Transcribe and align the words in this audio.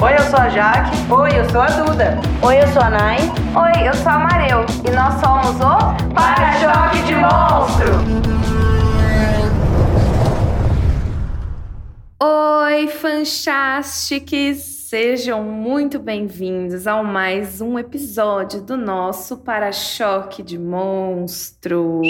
Oi, 0.00 0.14
eu 0.14 0.22
sou 0.30 0.38
a 0.38 0.48
Jaque. 0.48 0.96
Oi, 1.10 1.30
eu 1.38 1.50
sou 1.50 1.60
a 1.60 1.66
Duda. 1.66 2.20
Oi, 2.42 2.62
eu 2.62 2.68
sou 2.68 2.82
a 2.82 2.90
Nai. 2.90 3.18
Oi, 3.54 3.88
eu 3.88 3.94
sou 3.94 4.12
a 4.12 4.18
Mareu. 4.20 4.64
E 4.86 4.90
nós 4.90 5.20
somos 5.20 5.56
o 5.60 5.94
Para-Choque 6.14 7.02
de 7.02 7.14
Monstro. 7.16 7.92
Oi, 12.22 12.88
fantástiques! 12.88 14.75
Sejam 14.88 15.42
muito 15.42 15.98
bem-vindos 15.98 16.86
ao 16.86 17.02
mais 17.02 17.60
um 17.60 17.76
episódio 17.76 18.62
do 18.62 18.76
nosso 18.76 19.38
Para-Choque 19.38 20.44
de 20.44 20.56
Monstro. 20.56 22.00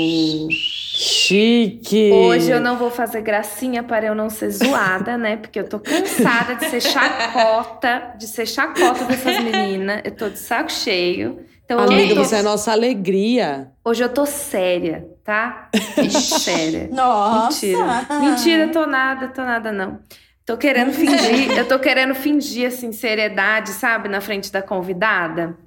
Chique! 0.50 2.10
Hoje 2.12 2.50
eu 2.50 2.60
não 2.60 2.76
vou 2.76 2.90
fazer 2.90 3.22
gracinha 3.22 3.82
para 3.82 4.04
eu 4.04 4.14
não 4.14 4.28
ser 4.28 4.50
zoada, 4.50 5.16
né? 5.16 5.38
Porque 5.38 5.58
eu 5.58 5.66
tô 5.66 5.80
cansada 5.80 6.56
de 6.56 6.66
ser 6.66 6.82
chacota, 6.82 8.12
de 8.18 8.26
ser 8.26 8.44
chacota 8.44 9.06
dessas 9.06 9.42
meninas. 9.42 10.02
Eu 10.04 10.10
tô 10.14 10.28
de 10.28 10.38
saco 10.38 10.70
cheio. 10.70 11.46
Então, 11.64 11.78
Amiga, 11.78 12.14
tô... 12.14 12.24
você 12.24 12.36
é 12.36 12.40
a 12.40 12.42
nossa 12.42 12.72
alegria. 12.72 13.72
Hoje 13.82 14.04
eu 14.04 14.08
tô 14.10 14.26
séria, 14.26 15.08
tá? 15.24 15.70
séria. 16.12 16.90
Nossa! 16.92 17.66
Mentira. 17.66 18.06
Mentira, 18.20 18.68
tô 18.68 18.86
nada, 18.86 19.28
tô 19.28 19.40
nada 19.40 19.72
não. 19.72 19.98
Tô 20.46 20.56
querendo 20.56 20.92
fingir, 20.92 21.58
eu 21.58 21.66
tô 21.66 21.76
querendo 21.76 22.14
fingir 22.14 22.68
assim 22.68 22.92
seriedade, 22.92 23.70
sabe, 23.70 24.08
na 24.08 24.20
frente 24.20 24.52
da 24.52 24.62
convidada. 24.62 25.58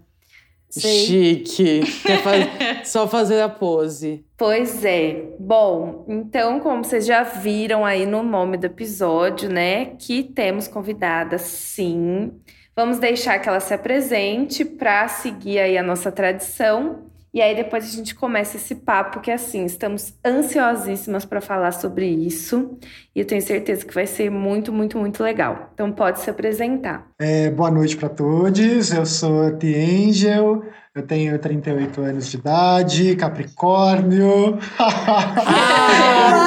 Sei. 0.69 1.05
Chique. 1.05 1.81
Faz... 2.23 2.87
Só 2.87 3.05
fazer 3.05 3.41
a 3.41 3.49
pose. 3.49 4.23
Pois 4.37 4.85
é. 4.85 5.33
Bom, 5.37 6.05
então, 6.07 6.61
como 6.61 6.83
vocês 6.83 7.05
já 7.05 7.23
viram 7.23 7.85
aí 7.85 8.05
no 8.05 8.23
nome 8.23 8.55
do 8.55 8.67
episódio, 8.67 9.49
né, 9.49 9.85
que 9.97 10.23
temos 10.23 10.67
convidada 10.67 11.37
sim. 11.37 12.31
Vamos 12.73 12.99
deixar 12.99 13.39
que 13.39 13.49
ela 13.49 13.59
se 13.59 13.73
apresente 13.73 14.63
para 14.63 15.09
seguir 15.09 15.59
aí 15.59 15.77
a 15.77 15.83
nossa 15.83 16.09
tradição. 16.09 17.08
E 17.33 17.41
aí 17.41 17.55
depois 17.55 17.83
a 17.85 17.87
gente 17.87 18.15
começa 18.15 18.57
esse 18.57 18.73
papo 18.75 19.19
que 19.19 19.29
assim, 19.29 19.63
estamos 19.65 20.13
ansiosíssimas 20.25 21.25
para 21.25 21.39
falar 21.39 21.71
sobre 21.71 22.07
isso. 22.07 22.77
E 23.15 23.19
eu 23.19 23.25
tenho 23.25 23.41
certeza 23.41 23.85
que 23.85 23.93
vai 23.93 24.07
ser 24.07 24.31
muito, 24.31 24.73
muito, 24.73 24.97
muito 24.97 25.21
legal. 25.21 25.69
Então 25.73 25.91
pode 25.91 26.19
se 26.21 26.29
apresentar. 26.29 27.07
É, 27.19 27.51
boa 27.51 27.69
noite 27.69 27.95
para 27.97 28.09
todos. 28.09 28.91
Eu 28.91 29.05
sou 29.05 29.43
a 29.47 29.51
T. 29.51 29.75
Angel. 29.75 30.63
Eu 30.95 31.05
tenho 31.05 31.37
38 31.37 32.01
anos 32.01 32.29
de 32.29 32.37
idade, 32.37 33.15
Capricórnio. 33.15 34.57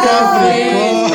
Capricórnio. 0.04 1.12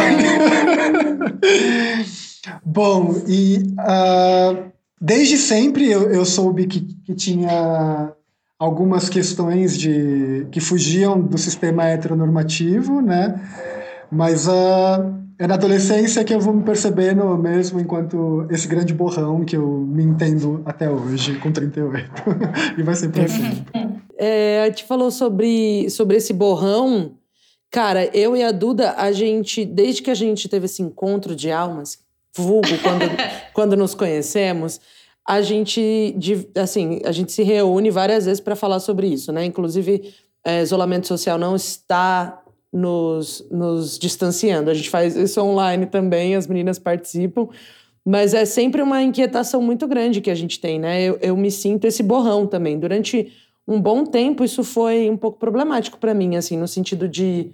Bom, 2.63 3.21
e 3.27 3.57
uh, 3.79 4.71
desde 4.99 5.37
sempre 5.37 5.91
eu, 5.91 6.09
eu 6.09 6.23
soube 6.25 6.67
que, 6.67 6.81
que 6.81 7.13
tinha 7.13 8.13
algumas 8.59 9.08
questões 9.09 9.77
de 9.77 10.48
que 10.52 10.59
fugiam 10.59 11.20
do 11.20 11.37
sistema 11.37 11.86
heteronormativo, 11.86 13.02
né? 13.02 13.39
Mas 14.11 14.48
uh, 14.48 15.14
é 15.39 15.45
na 15.45 15.54
adolescência 15.54 16.23
que 16.23 16.33
eu 16.33 16.39
vou 16.39 16.54
me 16.54 16.64
percebendo 16.64 17.23
mesmo 17.37 17.80
enquanto 17.80 18.48
esse 18.49 18.67
grande 18.67 18.93
borrão 18.93 19.45
que 19.45 19.55
eu 19.55 19.67
me 19.67 20.04
entendo 20.04 20.64
até 20.65 20.89
hoje, 20.89 21.37
com 21.39 21.52
38. 21.52 22.09
e 22.77 22.83
vai 22.83 22.95
sempre. 22.95 23.26
É, 24.20 24.64
a 24.64 24.65
gente 24.65 24.83
falou 24.86 25.11
sobre, 25.11 25.92
sobre 25.92 26.17
esse 26.17 26.33
borrão. 26.33 27.11
Cara, 27.70 28.05
eu 28.17 28.36
e 28.36 28.42
a 28.42 28.52
Duda, 28.52 28.95
a 28.98 29.11
gente, 29.11 29.64
desde 29.64 30.02
que 30.02 30.10
a 30.10 30.15
gente 30.15 30.49
teve 30.49 30.65
esse 30.65 30.81
encontro 30.81 31.36
de 31.36 31.52
almas, 31.52 31.99
vulgo, 32.36 32.67
quando, 32.81 33.05
quando 33.54 33.77
nos 33.77 33.93
conhecemos, 33.93 34.81
a 35.27 35.42
gente, 35.42 36.15
assim, 36.55 37.02
a 37.04 37.11
gente 37.11 37.33
se 37.33 37.43
reúne 37.43 37.92
várias 37.92 38.26
vezes 38.26 38.39
para 38.39 38.55
falar 38.55 38.80
sobre 38.80 39.08
isso, 39.08 39.30
né? 39.33 39.43
Inclusive, 39.43 40.14
é, 40.45 40.61
isolamento 40.61 41.05
social 41.05 41.38
não 41.38 41.54
está 41.54 42.42
nos, 42.71 43.45
nos 43.52 43.99
distanciando. 43.99 44.70
A 44.70 44.73
gente 44.73 44.89
faz 44.89 45.17
isso 45.17 45.42
online 45.42 45.86
também, 45.86 46.33
as 46.33 46.48
meninas 46.48 46.80
participam. 46.80 47.49
Mas 48.05 48.33
é 48.33 48.45
sempre 48.45 48.82
uma 48.82 49.04
inquietação 49.04 49.61
muito 49.61 49.86
grande 49.86 50.21
que 50.21 50.32
a 50.32 50.36
gente 50.36 50.61
tem, 50.61 50.80
né? 50.80 51.04
Eu, 51.04 51.20
eu 51.21 51.36
me 51.36 51.52
sinto 51.52 51.83
esse 51.86 52.02
borrão 52.02 52.48
também. 52.48 52.80
Durante 52.80 53.33
um 53.67 53.82
bom 53.82 54.05
tempo, 54.05 54.45
isso 54.45 54.64
foi 54.64 55.10
um 55.10 55.17
pouco 55.17 55.37
problemático 55.37 55.98
para 55.98 56.14
mim, 56.14 56.37
assim, 56.37 56.55
no 56.55 56.70
sentido 56.70 57.05
de 57.05 57.52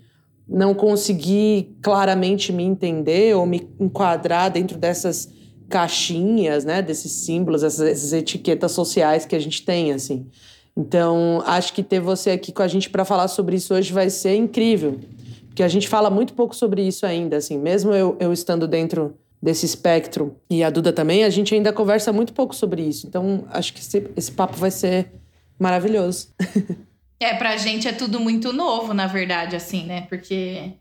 não 0.47 0.75
conseguir 0.75 1.75
claramente 1.81 2.53
me 2.53 2.63
entender 2.63 3.35
ou 3.35 3.47
me 3.47 3.67
enquadrar 3.79 4.51
dentro 4.51 4.77
dessas 4.77 5.27
caixinhas, 5.69 6.65
né, 6.65 6.81
desses 6.81 7.11
símbolos, 7.11 7.63
essas, 7.63 7.87
essas, 7.87 8.13
etiquetas 8.13 8.71
sociais 8.71 9.25
que 9.25 9.35
a 9.35 9.39
gente 9.39 9.63
tem, 9.63 9.91
assim. 9.91 10.27
Então, 10.75 11.43
acho 11.45 11.73
que 11.73 11.83
ter 11.83 11.99
você 11.99 12.31
aqui 12.31 12.51
com 12.51 12.61
a 12.61 12.67
gente 12.67 12.89
para 12.89 13.05
falar 13.05 13.27
sobre 13.27 13.55
isso 13.55 13.73
hoje 13.73 13.93
vai 13.93 14.09
ser 14.09 14.35
incrível, 14.35 14.99
porque 15.47 15.63
a 15.63 15.67
gente 15.67 15.87
fala 15.87 16.09
muito 16.09 16.33
pouco 16.33 16.55
sobre 16.55 16.85
isso 16.87 17.05
ainda, 17.05 17.37
assim, 17.37 17.57
mesmo 17.57 17.91
eu, 17.93 18.17
eu 18.19 18.33
estando 18.33 18.67
dentro 18.67 19.15
desse 19.41 19.65
espectro 19.65 20.37
e 20.49 20.63
a 20.63 20.69
Duda 20.69 20.93
também, 20.93 21.23
a 21.23 21.29
gente 21.29 21.53
ainda 21.53 21.73
conversa 21.73 22.13
muito 22.13 22.33
pouco 22.33 22.55
sobre 22.55 22.81
isso. 22.81 23.05
Então, 23.05 23.45
acho 23.49 23.73
que 23.73 23.81
esse, 23.81 24.09
esse 24.15 24.31
papo 24.31 24.55
vai 24.55 24.71
ser 24.71 25.11
maravilhoso. 25.59 26.29
é, 27.19 27.33
pra 27.33 27.57
gente 27.57 27.87
é 27.87 27.91
tudo 27.91 28.19
muito 28.19 28.53
novo, 28.53 28.93
na 28.93 29.05
verdade, 29.05 29.55
assim, 29.55 29.85
né? 29.85 30.01
Porque 30.07 30.71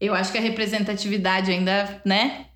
eu 0.00 0.14
acho 0.14 0.30
que 0.32 0.38
a 0.38 0.40
representatividade 0.40 1.50
ainda, 1.50 2.00
né, 2.04 2.46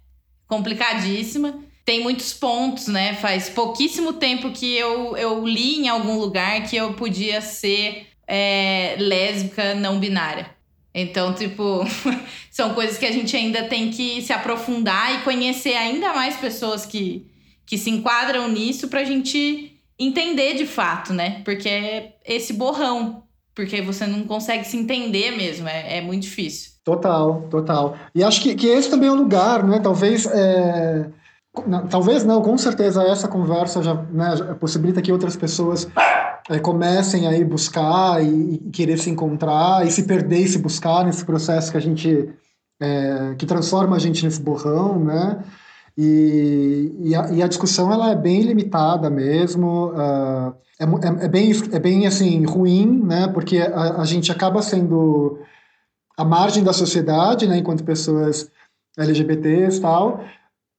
complicadíssima 0.46 1.58
tem 1.84 2.02
muitos 2.02 2.32
pontos, 2.32 2.88
né? 2.88 3.14
Faz 3.14 3.48
pouquíssimo 3.48 4.14
tempo 4.14 4.50
que 4.50 4.74
eu, 4.74 5.16
eu 5.16 5.46
li 5.46 5.80
em 5.80 5.88
algum 5.88 6.18
lugar 6.18 6.62
que 6.62 6.76
eu 6.76 6.94
podia 6.94 7.40
ser 7.40 8.06
é, 8.26 8.96
lésbica 8.98 9.74
não 9.74 10.00
binária. 10.00 10.46
Então, 10.94 11.34
tipo, 11.34 11.84
são 12.50 12.72
coisas 12.72 12.96
que 12.96 13.04
a 13.04 13.12
gente 13.12 13.36
ainda 13.36 13.64
tem 13.64 13.90
que 13.90 14.22
se 14.22 14.32
aprofundar 14.32 15.14
e 15.14 15.22
conhecer 15.22 15.74
ainda 15.74 16.14
mais 16.14 16.36
pessoas 16.36 16.86
que, 16.86 17.26
que 17.66 17.76
se 17.76 17.90
enquadram 17.90 18.48
nisso 18.48 18.88
pra 18.88 19.04
gente 19.04 19.78
entender 19.98 20.54
de 20.54 20.66
fato, 20.66 21.12
né? 21.12 21.42
Porque 21.44 21.68
é 21.68 22.14
esse 22.24 22.54
borrão. 22.54 23.24
Porque 23.54 23.80
você 23.80 24.04
não 24.06 24.24
consegue 24.24 24.64
se 24.64 24.76
entender 24.76 25.36
mesmo, 25.36 25.68
é, 25.68 25.98
é 25.98 26.00
muito 26.00 26.22
difícil. 26.22 26.72
Total, 26.82 27.46
total. 27.50 27.96
E 28.12 28.22
acho 28.24 28.42
que, 28.42 28.54
que 28.54 28.66
esse 28.66 28.90
também 28.90 29.08
é 29.08 29.12
o 29.12 29.16
lugar, 29.16 29.62
né? 29.62 29.78
Talvez. 29.80 30.26
É 30.26 31.10
não, 31.66 31.86
talvez 31.86 32.24
não, 32.24 32.42
com 32.42 32.58
certeza 32.58 33.02
essa 33.04 33.28
conversa 33.28 33.82
já, 33.82 33.94
né, 33.94 34.36
já 34.36 34.54
possibilita 34.54 35.00
que 35.00 35.12
outras 35.12 35.36
pessoas 35.36 35.88
é, 36.50 36.58
comecem 36.58 37.26
a 37.26 37.32
ir 37.32 37.44
buscar 37.44 38.22
e, 38.22 38.54
e, 38.54 38.58
querer 38.70 38.98
se 38.98 39.08
encontrar 39.08 39.86
e 39.86 39.90
se 39.90 40.02
perder 40.02 40.40
e 40.40 40.48
se 40.48 40.58
buscar 40.58 41.04
nesse 41.04 41.24
processo 41.24 41.70
que 41.70 41.76
a 41.76 41.80
gente 41.80 42.28
é, 42.80 43.34
que 43.38 43.46
transforma 43.46 43.96
a 43.96 43.98
gente 43.98 44.24
nesse 44.24 44.42
borrão, 44.42 44.98
né? 44.98 45.44
E, 45.96 46.92
e, 47.04 47.14
a, 47.14 47.30
e 47.30 47.42
a 47.42 47.46
discussão 47.46 47.92
ela 47.92 48.10
é 48.10 48.16
bem 48.16 48.42
limitada 48.42 49.08
mesmo, 49.08 49.92
uh, 49.92 50.52
é, 50.80 51.24
é, 51.24 51.28
bem 51.28 51.52
é 51.70 51.78
bem 51.78 52.04
assim 52.04 52.44
ruim, 52.44 53.00
né? 53.04 53.28
Porque 53.28 53.58
a, 53.58 54.00
a 54.00 54.04
gente 54.04 54.32
acaba 54.32 54.60
sendo 54.60 55.38
a 56.16 56.24
margem 56.24 56.64
da 56.64 56.72
sociedade, 56.72 57.46
né? 57.46 57.58
Enquanto 57.58 57.84
pessoas 57.84 58.50
LGBTs 58.98 59.80
tal 59.80 60.20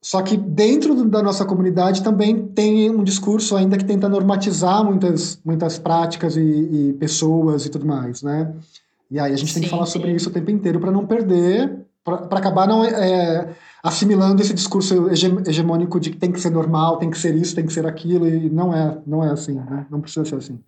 só 0.02 0.22
que 0.22 0.36
dentro 0.36 1.04
da 1.04 1.22
nossa 1.22 1.44
comunidade 1.44 2.02
também 2.02 2.46
tem 2.48 2.90
um 2.90 3.02
discurso 3.02 3.56
ainda 3.56 3.76
que 3.76 3.84
tenta 3.84 4.08
normatizar 4.08 4.84
muitas, 4.84 5.40
muitas 5.44 5.78
práticas 5.78 6.36
e, 6.36 6.40
e 6.40 6.92
pessoas 6.94 7.66
e 7.66 7.70
tudo 7.70 7.86
mais, 7.86 8.22
né? 8.22 8.54
E 9.10 9.18
aí 9.18 9.32
a 9.32 9.36
gente 9.36 9.48
sim, 9.52 9.54
tem 9.54 9.62
que 9.64 9.68
falar 9.68 9.86
sim. 9.86 9.92
sobre 9.92 10.12
isso 10.12 10.28
o 10.28 10.32
tempo 10.32 10.50
inteiro 10.50 10.78
para 10.78 10.90
não 10.90 11.06
perder, 11.06 11.86
para 12.04 12.38
acabar 12.38 12.68
não 12.68 12.84
é, 12.84 13.54
assimilando 13.82 14.42
esse 14.42 14.54
discurso 14.54 15.08
hegemônico 15.10 15.98
de 15.98 16.10
que 16.10 16.16
tem 16.16 16.30
que 16.30 16.40
ser 16.40 16.50
normal, 16.50 16.98
tem 16.98 17.10
que 17.10 17.18
ser 17.18 17.34
isso, 17.34 17.54
tem 17.54 17.66
que 17.66 17.72
ser 17.72 17.86
aquilo, 17.86 18.28
e 18.28 18.50
não 18.50 18.74
é, 18.74 18.98
não 19.06 19.24
é 19.24 19.30
assim, 19.30 19.54
né? 19.54 19.86
Não 19.90 20.00
precisa 20.00 20.24
ser 20.24 20.36
assim. 20.36 20.60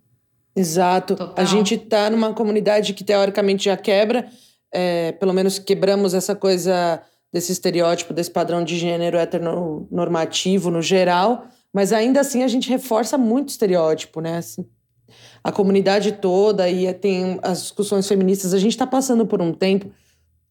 Exato. 0.55 1.15
Total. 1.15 1.33
A 1.37 1.45
gente 1.45 1.75
está 1.75 2.09
numa 2.09 2.33
comunidade 2.33 2.93
que 2.93 3.03
teoricamente 3.03 3.65
já 3.65 3.77
quebra, 3.77 4.27
é, 4.73 5.13
pelo 5.13 5.33
menos 5.33 5.59
quebramos 5.59 6.13
essa 6.13 6.35
coisa 6.35 7.01
desse 7.31 7.51
estereótipo, 7.51 8.13
desse 8.13 8.31
padrão 8.31 8.63
de 8.63 8.77
gênero 8.77 9.17
heteronormativo 9.17 10.71
no 10.71 10.81
geral, 10.81 11.45
mas 11.73 11.93
ainda 11.93 12.21
assim 12.21 12.43
a 12.43 12.47
gente 12.47 12.69
reforça 12.69 13.17
muito 13.17 13.49
estereótipo, 13.49 14.19
né? 14.19 14.37
Assim, 14.37 14.65
a 15.43 15.51
comunidade 15.51 16.13
toda 16.13 16.69
e 16.69 16.91
tem 16.93 17.39
as 17.41 17.61
discussões 17.61 18.07
feministas. 18.07 18.53
A 18.53 18.57
gente 18.57 18.71
está 18.71 18.87
passando 18.87 19.25
por 19.25 19.41
um 19.41 19.53
tempo. 19.53 19.91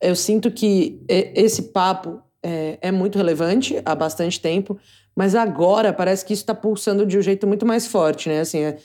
Eu 0.00 0.14
sinto 0.14 0.50
que 0.50 1.02
esse 1.08 1.62
papo 1.62 2.22
é, 2.42 2.78
é, 2.80 2.92
muito 2.92 3.18
relevante 3.18 3.80
há 3.84 3.94
bastante 3.94 4.40
tempo, 4.40 4.78
mas 5.14 5.34
agora 5.34 5.92
parece 5.92 6.24
que 6.24 6.32
isso 6.32 6.42
está 6.42 6.54
pulsando 6.54 7.04
de 7.04 7.18
um 7.18 7.22
jeito 7.22 7.46
muito 7.46 7.66
mais 7.66 7.86
forte, 7.86 8.28
né? 8.28 8.40
Assim, 8.40 8.60
é, 8.60 8.78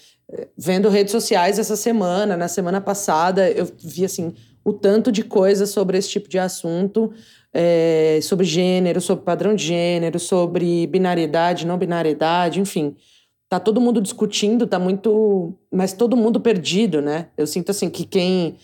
vendo 0.58 0.90
redes 0.90 1.12
sociais 1.12 1.60
essa 1.60 1.76
semana, 1.76 2.36
na 2.36 2.48
semana 2.48 2.82
passada, 2.82 3.50
eu 3.52 3.68
vi 3.80 4.04
assim 4.04 4.34
o 4.66 4.74
tanto 4.74 5.12
de 5.12 5.24
coisa 5.24 5.66
sobre 5.66 5.98
esse 5.98 6.10
tipo 6.10 6.30
de 6.30 6.40
assunto, 6.40 7.14
é, 7.54 8.20
sobre 8.22 8.46
gênero, 8.46 9.00
sobre 9.00 9.24
padrão 9.24 9.56
de 9.56 9.64
gênero, 9.66 10.20
sobre 10.20 10.88
binariedade, 10.88 11.68
não 11.68 11.78
binariedade, 11.78 12.60
enfim 12.60 12.96
tá 13.54 13.60
todo 13.60 13.80
mundo 13.80 14.02
discutindo, 14.02 14.66
tá 14.66 14.80
muito. 14.80 15.54
Mas 15.72 15.94
todo 15.94 16.18
mundo 16.18 16.40
perdido, 16.40 17.04
né? 17.04 17.28
Eu 17.38 17.46
sinto 17.46 17.70
assim 17.70 17.88
que 17.88 18.04
quem. 18.04 18.58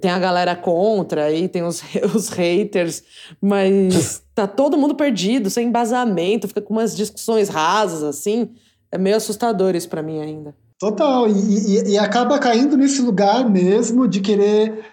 Tem 0.00 0.10
a 0.10 0.18
galera 0.18 0.56
contra, 0.56 1.24
aí 1.24 1.46
tem 1.46 1.62
os, 1.62 1.82
os 2.14 2.30
haters, 2.30 3.02
mas 3.38 4.22
tá 4.34 4.46
todo 4.46 4.78
mundo 4.78 4.94
perdido, 4.94 5.50
sem 5.50 5.68
embasamento, 5.68 6.48
fica 6.48 6.62
com 6.62 6.72
umas 6.72 6.96
discussões 6.96 7.50
rasas, 7.50 8.02
assim. 8.02 8.48
É 8.90 8.96
meio 8.96 9.16
assustador 9.16 9.76
isso 9.76 9.90
pra 9.90 10.02
mim 10.02 10.20
ainda. 10.20 10.54
Total, 10.78 11.28
e, 11.28 11.32
e, 11.32 11.90
e 11.90 11.98
acaba 11.98 12.38
caindo 12.38 12.78
nesse 12.78 13.02
lugar 13.02 13.46
mesmo 13.46 14.08
de 14.08 14.20
querer 14.22 14.86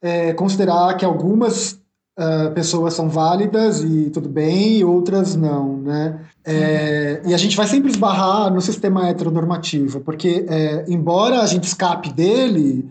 é, 0.00 0.32
considerar 0.32 0.96
que 0.96 1.04
algumas 1.04 1.78
uh, 2.18 2.52
pessoas 2.52 2.94
são 2.94 3.08
válidas 3.08 3.82
e 3.82 4.10
tudo 4.10 4.28
bem, 4.28 4.78
e 4.78 4.84
outras 4.84 5.36
não, 5.36 5.76
né? 5.78 6.20
É. 6.44 7.22
E 7.24 7.34
a 7.34 7.36
gente 7.36 7.56
vai 7.56 7.66
sempre 7.66 7.90
esbarrar 7.90 8.52
no 8.52 8.60
sistema 8.60 9.08
heteronormativo, 9.08 10.00
porque 10.00 10.44
é, 10.48 10.84
embora 10.88 11.40
a 11.40 11.46
gente 11.46 11.64
escape 11.64 12.12
dele, 12.12 12.90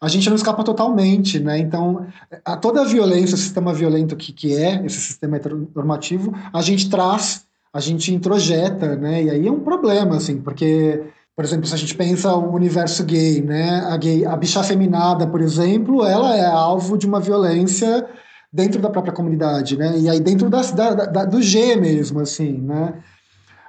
a 0.00 0.08
gente 0.08 0.28
não 0.28 0.36
escapa 0.36 0.62
totalmente, 0.62 1.40
né? 1.40 1.58
Então, 1.58 2.06
a 2.44 2.56
toda 2.56 2.82
a 2.82 2.84
violência, 2.84 3.34
o 3.34 3.38
sistema 3.38 3.74
violento 3.74 4.14
que, 4.16 4.32
que 4.32 4.54
é 4.54 4.84
esse 4.86 5.00
sistema 5.00 5.36
heteronormativo, 5.36 6.32
a 6.52 6.62
gente 6.62 6.88
traz, 6.88 7.46
a 7.72 7.80
gente 7.80 8.14
introjeta, 8.14 8.94
né? 8.94 9.24
E 9.24 9.30
aí 9.30 9.46
é 9.48 9.50
um 9.50 9.60
problema, 9.60 10.16
assim, 10.16 10.40
porque, 10.40 11.02
por 11.34 11.44
exemplo, 11.44 11.66
se 11.66 11.74
a 11.74 11.78
gente 11.78 11.96
pensa 11.96 12.32
o 12.32 12.54
universo 12.54 13.04
gay, 13.04 13.42
né? 13.42 13.86
A, 13.90 13.96
gay, 13.96 14.24
a 14.24 14.36
bicha 14.36 14.62
feminada, 14.62 15.26
por 15.26 15.40
exemplo, 15.40 16.04
ela 16.04 16.36
é 16.36 16.46
alvo 16.46 16.96
de 16.96 17.06
uma 17.06 17.18
violência 17.18 18.06
dentro 18.52 18.80
da 18.80 18.90
própria 18.90 19.12
comunidade, 19.12 19.76
né? 19.76 19.98
E 19.98 20.08
aí 20.08 20.20
dentro 20.20 20.48
das, 20.48 20.72
da, 20.72 20.94
da, 20.94 21.24
do 21.24 21.42
G 21.42 21.76
mesmo, 21.76 22.20
assim, 22.20 22.52
né? 22.52 22.94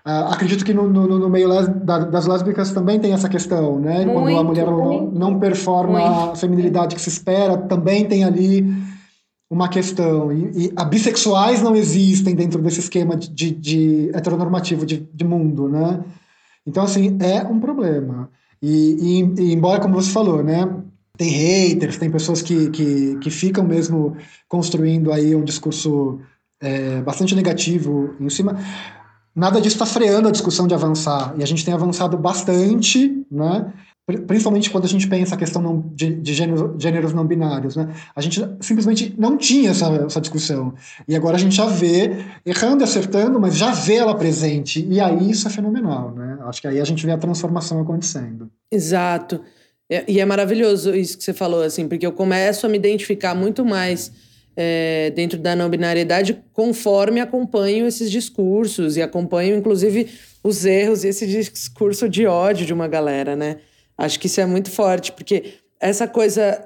Uh, 0.06 0.32
acredito 0.32 0.64
que 0.64 0.74
no, 0.74 0.90
no, 0.90 1.20
no 1.20 1.30
meio 1.30 1.50
da, 1.68 2.00
das 2.00 2.26
lésbicas 2.26 2.72
também 2.72 3.00
tem 3.00 3.12
essa 3.12 3.28
questão, 3.28 3.80
né? 3.80 4.06
Muito, 4.06 4.14
Quando 4.14 4.38
a 4.38 4.44
mulher 4.44 4.66
não, 4.66 5.12
não 5.12 5.40
performa 5.40 6.00
muito. 6.00 6.32
a 6.32 6.36
feminilidade 6.36 6.96
que 6.96 7.02
se 7.02 7.10
espera, 7.10 7.58
também 7.58 8.06
tem 8.06 8.24
ali 8.24 8.66
uma 9.50 9.68
questão. 9.68 10.32
E, 10.32 10.68
e 10.68 10.74
a 10.76 10.86
bissexuais 10.86 11.62
não 11.62 11.76
existem 11.76 12.34
dentro 12.34 12.62
desse 12.62 12.80
esquema 12.80 13.18
de, 13.18 13.30
de, 13.30 13.52
de 13.52 14.12
heteronormativo 14.14 14.86
de, 14.86 15.08
de, 15.14 15.26
mundo, 15.26 15.68
né? 15.68 16.02
Então, 16.66 16.84
assim, 16.84 17.18
é 17.22 17.44
um 17.44 17.60
problema. 17.60 18.30
E, 18.62 19.22
e, 19.38 19.42
e 19.42 19.54
embora, 19.54 19.82
como 19.82 19.96
você 19.96 20.12
falou, 20.12 20.42
né? 20.42 20.68
Tem 21.20 21.28
haters, 21.28 21.98
tem 21.98 22.10
pessoas 22.10 22.42
que, 22.42 22.70
que, 22.70 23.18
que 23.18 23.30
ficam 23.30 23.66
mesmo 23.66 24.16
construindo 24.48 25.12
aí 25.12 25.36
um 25.36 25.44
discurso 25.44 26.22
é, 26.62 27.02
bastante 27.02 27.36
negativo 27.36 28.16
em 28.22 28.30
cima. 28.30 28.58
Nada 29.36 29.60
disso 29.60 29.76
está 29.76 29.86
freando 29.86 30.30
a 30.30 30.32
discussão 30.32 30.66
de 30.66 30.74
avançar. 30.74 31.36
E 31.38 31.44
a 31.44 31.46
gente 31.46 31.66
tem 31.66 31.74
avançado 31.74 32.18
bastante, 32.18 33.26
né? 33.30 33.74
principalmente 34.26 34.70
quando 34.72 34.86
a 34.86 34.88
gente 34.88 35.08
pensa 35.10 35.36
a 35.36 35.38
questão 35.38 35.92
de, 35.94 36.16
de 36.16 36.34
gênero, 36.34 36.74
gêneros 36.80 37.14
não 37.14 37.28
binários. 37.28 37.76
Né? 37.76 37.94
A 38.16 38.22
gente 38.22 38.42
simplesmente 38.62 39.14
não 39.18 39.36
tinha 39.36 39.72
essa, 39.72 39.88
essa 39.88 40.22
discussão. 40.22 40.74
E 41.06 41.18
agora 41.18 41.36
a 41.36 41.40
gente 41.40 41.54
já 41.54 41.66
vê, 41.66 42.26
errando 42.46 42.82
e 42.82 42.86
acertando, 42.86 43.42
mas 43.42 43.58
já 43.58 43.72
vê 43.72 43.96
ela 43.96 44.16
presente. 44.16 44.88
E 44.90 45.02
aí 45.02 45.30
isso 45.30 45.50
é 45.50 45.52
fenomenal. 45.52 46.12
Né? 46.12 46.38
Acho 46.46 46.62
que 46.62 46.68
aí 46.70 46.80
a 46.80 46.86
gente 46.86 47.06
vê 47.06 47.12
a 47.12 47.18
transformação 47.18 47.82
acontecendo. 47.82 48.50
Exato. 48.72 49.42
É, 49.90 50.04
e 50.08 50.20
é 50.20 50.26
maravilhoso 50.26 50.94
isso 50.96 51.18
que 51.18 51.24
você 51.24 51.34
falou, 51.34 51.64
assim, 51.64 51.88
porque 51.88 52.06
eu 52.06 52.12
começo 52.12 52.66
a 52.66 52.70
me 52.70 52.78
identificar 52.78 53.34
muito 53.34 53.66
mais 53.66 54.12
é, 54.56 55.10
dentro 55.16 55.40
da 55.40 55.56
não 55.56 55.70
binariedade 55.70 56.44
conforme 56.54 57.20
acompanho 57.20 57.88
esses 57.88 58.12
discursos 58.12 58.98
e 58.98 59.02
acompanho, 59.02 59.56
inclusive, 59.56 60.10
os 60.44 60.64
erros 60.66 61.04
e 61.04 61.08
esse 61.08 61.26
discurso 61.26 62.08
de 62.08 62.28
ódio 62.28 62.66
de 62.66 62.74
uma 62.74 62.88
galera, 62.88 63.36
né? 63.36 63.58
Acho 63.98 64.20
que 64.20 64.28
isso 64.28 64.40
é 64.40 64.46
muito 64.46 64.70
forte, 64.70 65.12
porque 65.12 65.56
essa 65.80 66.08
coisa, 66.08 66.64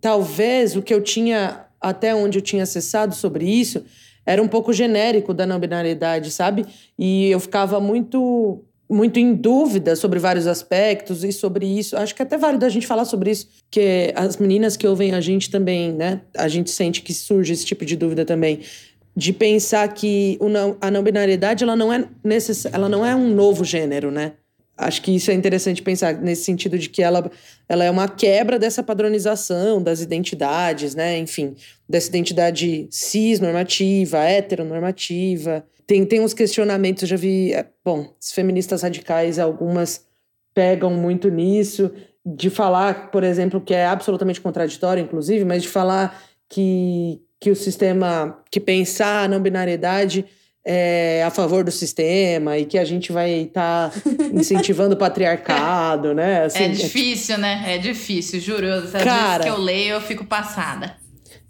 talvez 0.00 0.76
o 0.76 0.82
que 0.82 0.92
eu 0.92 1.02
tinha, 1.02 1.64
até 1.80 2.14
onde 2.14 2.38
eu 2.38 2.42
tinha 2.42 2.64
acessado 2.64 3.14
sobre 3.14 3.48
isso, 3.48 3.84
era 4.26 4.42
um 4.42 4.48
pouco 4.48 4.72
genérico 4.72 5.32
da 5.32 5.46
não 5.46 5.58
binariedade, 5.58 6.30
sabe? 6.30 6.66
E 6.98 7.30
eu 7.30 7.40
ficava 7.40 7.80
muito 7.80 8.62
muito 8.88 9.18
em 9.18 9.34
dúvida 9.34 9.94
sobre 9.94 10.18
vários 10.18 10.46
aspectos 10.46 11.22
e 11.22 11.30
sobre 11.30 11.66
isso. 11.66 11.96
Acho 11.96 12.14
que 12.14 12.22
é 12.22 12.24
até 12.24 12.38
válido 12.38 12.64
a 12.64 12.68
gente 12.68 12.86
falar 12.86 13.04
sobre 13.04 13.30
isso, 13.30 13.48
que 13.70 14.12
as 14.16 14.38
meninas 14.38 14.76
que 14.76 14.86
ouvem 14.86 15.12
a 15.14 15.20
gente 15.20 15.50
também, 15.50 15.92
né? 15.92 16.22
A 16.36 16.48
gente 16.48 16.70
sente 16.70 17.02
que 17.02 17.12
surge 17.12 17.52
esse 17.52 17.66
tipo 17.66 17.84
de 17.84 17.96
dúvida 17.96 18.24
também. 18.24 18.60
De 19.14 19.32
pensar 19.32 19.86
que 19.92 20.38
a 20.80 20.90
não 20.90 21.02
binariedade 21.02 21.64
ela 21.64 21.76
não, 21.76 21.92
é 21.92 22.08
necess... 22.24 22.64
ela 22.66 22.88
não 22.88 23.04
é 23.04 23.14
um 23.14 23.28
novo 23.34 23.64
gênero, 23.64 24.10
né? 24.10 24.32
Acho 24.76 25.02
que 25.02 25.10
isso 25.10 25.30
é 25.32 25.34
interessante 25.34 25.82
pensar 25.82 26.14
nesse 26.14 26.44
sentido 26.44 26.78
de 26.78 26.88
que 26.88 27.02
ela, 27.02 27.28
ela 27.68 27.84
é 27.84 27.90
uma 27.90 28.08
quebra 28.08 28.60
dessa 28.60 28.80
padronização 28.80 29.82
das 29.82 30.00
identidades, 30.00 30.94
né? 30.94 31.18
Enfim, 31.18 31.56
dessa 31.86 32.08
identidade 32.08 32.86
cis 32.90 33.40
normativa, 33.40 34.18
heteronormativa 34.18 35.64
tem, 35.88 36.04
tem 36.04 36.20
uns 36.20 36.34
questionamentos, 36.34 37.02
eu 37.02 37.08
já 37.08 37.16
vi. 37.16 37.54
É, 37.54 37.66
bom, 37.82 38.14
as 38.20 38.30
feministas 38.30 38.82
radicais, 38.82 39.38
algumas 39.38 40.06
pegam 40.54 40.90
muito 40.90 41.30
nisso, 41.30 41.90
de 42.24 42.50
falar, 42.50 43.10
por 43.10 43.24
exemplo, 43.24 43.58
que 43.58 43.72
é 43.72 43.86
absolutamente 43.86 44.40
contraditório, 44.40 45.02
inclusive, 45.02 45.46
mas 45.46 45.62
de 45.62 45.68
falar 45.68 46.22
que, 46.46 47.22
que 47.40 47.50
o 47.50 47.56
sistema, 47.56 48.38
que 48.50 48.60
pensar 48.60 49.24
a 49.24 49.28
não 49.28 49.40
binariedade 49.40 50.26
é 50.62 51.22
a 51.24 51.30
favor 51.30 51.64
do 51.64 51.70
sistema 51.70 52.58
e 52.58 52.66
que 52.66 52.76
a 52.76 52.84
gente 52.84 53.10
vai 53.10 53.30
estar 53.30 53.90
tá 53.90 54.00
incentivando 54.34 54.94
o 54.94 54.98
patriarcado, 54.98 56.12
né? 56.12 56.44
Assim, 56.44 56.64
é 56.64 56.68
difícil, 56.68 57.38
né? 57.38 57.64
É 57.66 57.78
difícil, 57.78 58.40
juro. 58.40 58.70
Às 58.70 58.92
Cara, 58.92 59.38
vezes 59.38 59.44
que 59.44 59.48
eu 59.48 59.64
leio, 59.64 59.94
eu 59.94 60.00
fico 60.02 60.26
passada. 60.26 60.96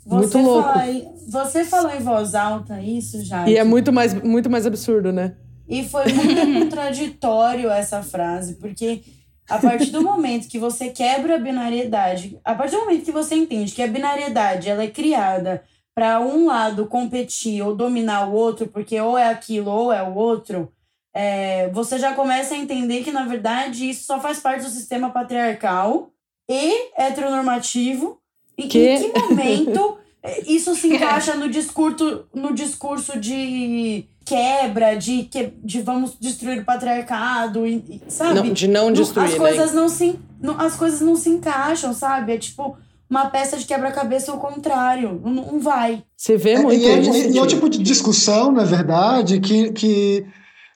Você 0.08 0.38
muito 0.38 0.38
louco. 0.38 0.68
Fala, 0.68 0.84
você 1.28 1.64
falou 1.64 1.92
em 1.92 2.00
voz 2.00 2.34
alta 2.34 2.80
isso 2.80 3.22
já. 3.22 3.46
E 3.46 3.56
é 3.56 3.62
muito 3.62 3.92
mais, 3.92 4.14
muito 4.14 4.48
mais 4.48 4.66
absurdo, 4.66 5.12
né? 5.12 5.34
E 5.68 5.86
foi 5.86 6.10
muito 6.10 6.40
contraditório 6.64 7.70
essa 7.70 8.02
frase, 8.02 8.54
porque 8.54 9.02
a 9.48 9.58
partir 9.58 9.90
do 9.90 10.02
momento 10.02 10.48
que 10.48 10.58
você 10.58 10.88
quebra 10.88 11.36
a 11.36 11.38
binariedade, 11.38 12.38
a 12.42 12.54
partir 12.54 12.76
do 12.76 12.82
momento 12.82 13.04
que 13.04 13.12
você 13.12 13.34
entende 13.34 13.74
que 13.74 13.82
a 13.82 13.86
binariedade 13.86 14.70
ela 14.70 14.82
é 14.82 14.88
criada 14.88 15.62
para 15.94 16.20
um 16.20 16.46
lado 16.46 16.86
competir 16.86 17.62
ou 17.62 17.76
dominar 17.76 18.28
o 18.28 18.32
outro, 18.32 18.68
porque 18.68 18.98
ou 18.98 19.18
é 19.18 19.28
aquilo 19.28 19.70
ou 19.70 19.92
é 19.92 20.02
o 20.02 20.14
outro, 20.14 20.72
é, 21.14 21.68
você 21.70 21.98
já 21.98 22.14
começa 22.14 22.54
a 22.54 22.58
entender 22.58 23.02
que, 23.02 23.10
na 23.10 23.26
verdade, 23.26 23.90
isso 23.90 24.06
só 24.06 24.20
faz 24.20 24.38
parte 24.40 24.64
do 24.64 24.70
sistema 24.70 25.10
patriarcal 25.10 26.10
e 26.48 26.92
heteronormativo 26.96 28.18
e 28.58 28.66
que? 28.66 28.88
em 28.88 29.12
que 29.12 29.18
momento 29.20 29.98
isso 30.46 30.74
se 30.74 30.88
encaixa 30.94 31.34
no 31.34 31.48
discurso, 31.48 32.24
no 32.34 32.52
discurso 32.52 33.18
de 33.18 34.04
quebra, 34.24 34.94
de, 34.94 35.22
que, 35.22 35.54
de 35.64 35.80
vamos 35.80 36.16
destruir 36.20 36.60
o 36.60 36.64
patriarcado, 36.64 37.66
e, 37.66 38.02
sabe? 38.08 38.34
Não, 38.34 38.52
de 38.52 38.68
não 38.68 38.92
destruir, 38.92 39.26
as 39.26 39.32
né? 39.32 39.38
coisas 39.38 39.72
não 39.72 39.88
se 39.88 40.18
não, 40.40 40.58
As 40.60 40.76
coisas 40.76 41.00
não 41.00 41.16
se 41.16 41.30
encaixam, 41.30 41.92
sabe? 41.92 42.34
É 42.34 42.38
tipo 42.38 42.76
uma 43.10 43.26
peça 43.26 43.56
de 43.56 43.64
quebra-cabeça 43.64 44.30
ao 44.30 44.38
contrário. 44.38 45.20
Não, 45.24 45.32
não 45.32 45.60
vai. 45.60 46.04
Você 46.16 46.36
vê 46.36 46.50
é, 46.50 46.58
muito 46.58 46.86
é, 46.86 47.00
e, 47.00 47.08
é, 47.08 47.30
e 47.30 47.38
é 47.38 47.42
o 47.42 47.46
tipo 47.46 47.68
de 47.68 47.78
discussão, 47.78 48.52
na 48.52 48.64
verdade, 48.64 49.40
que, 49.40 49.72
que 49.72 50.26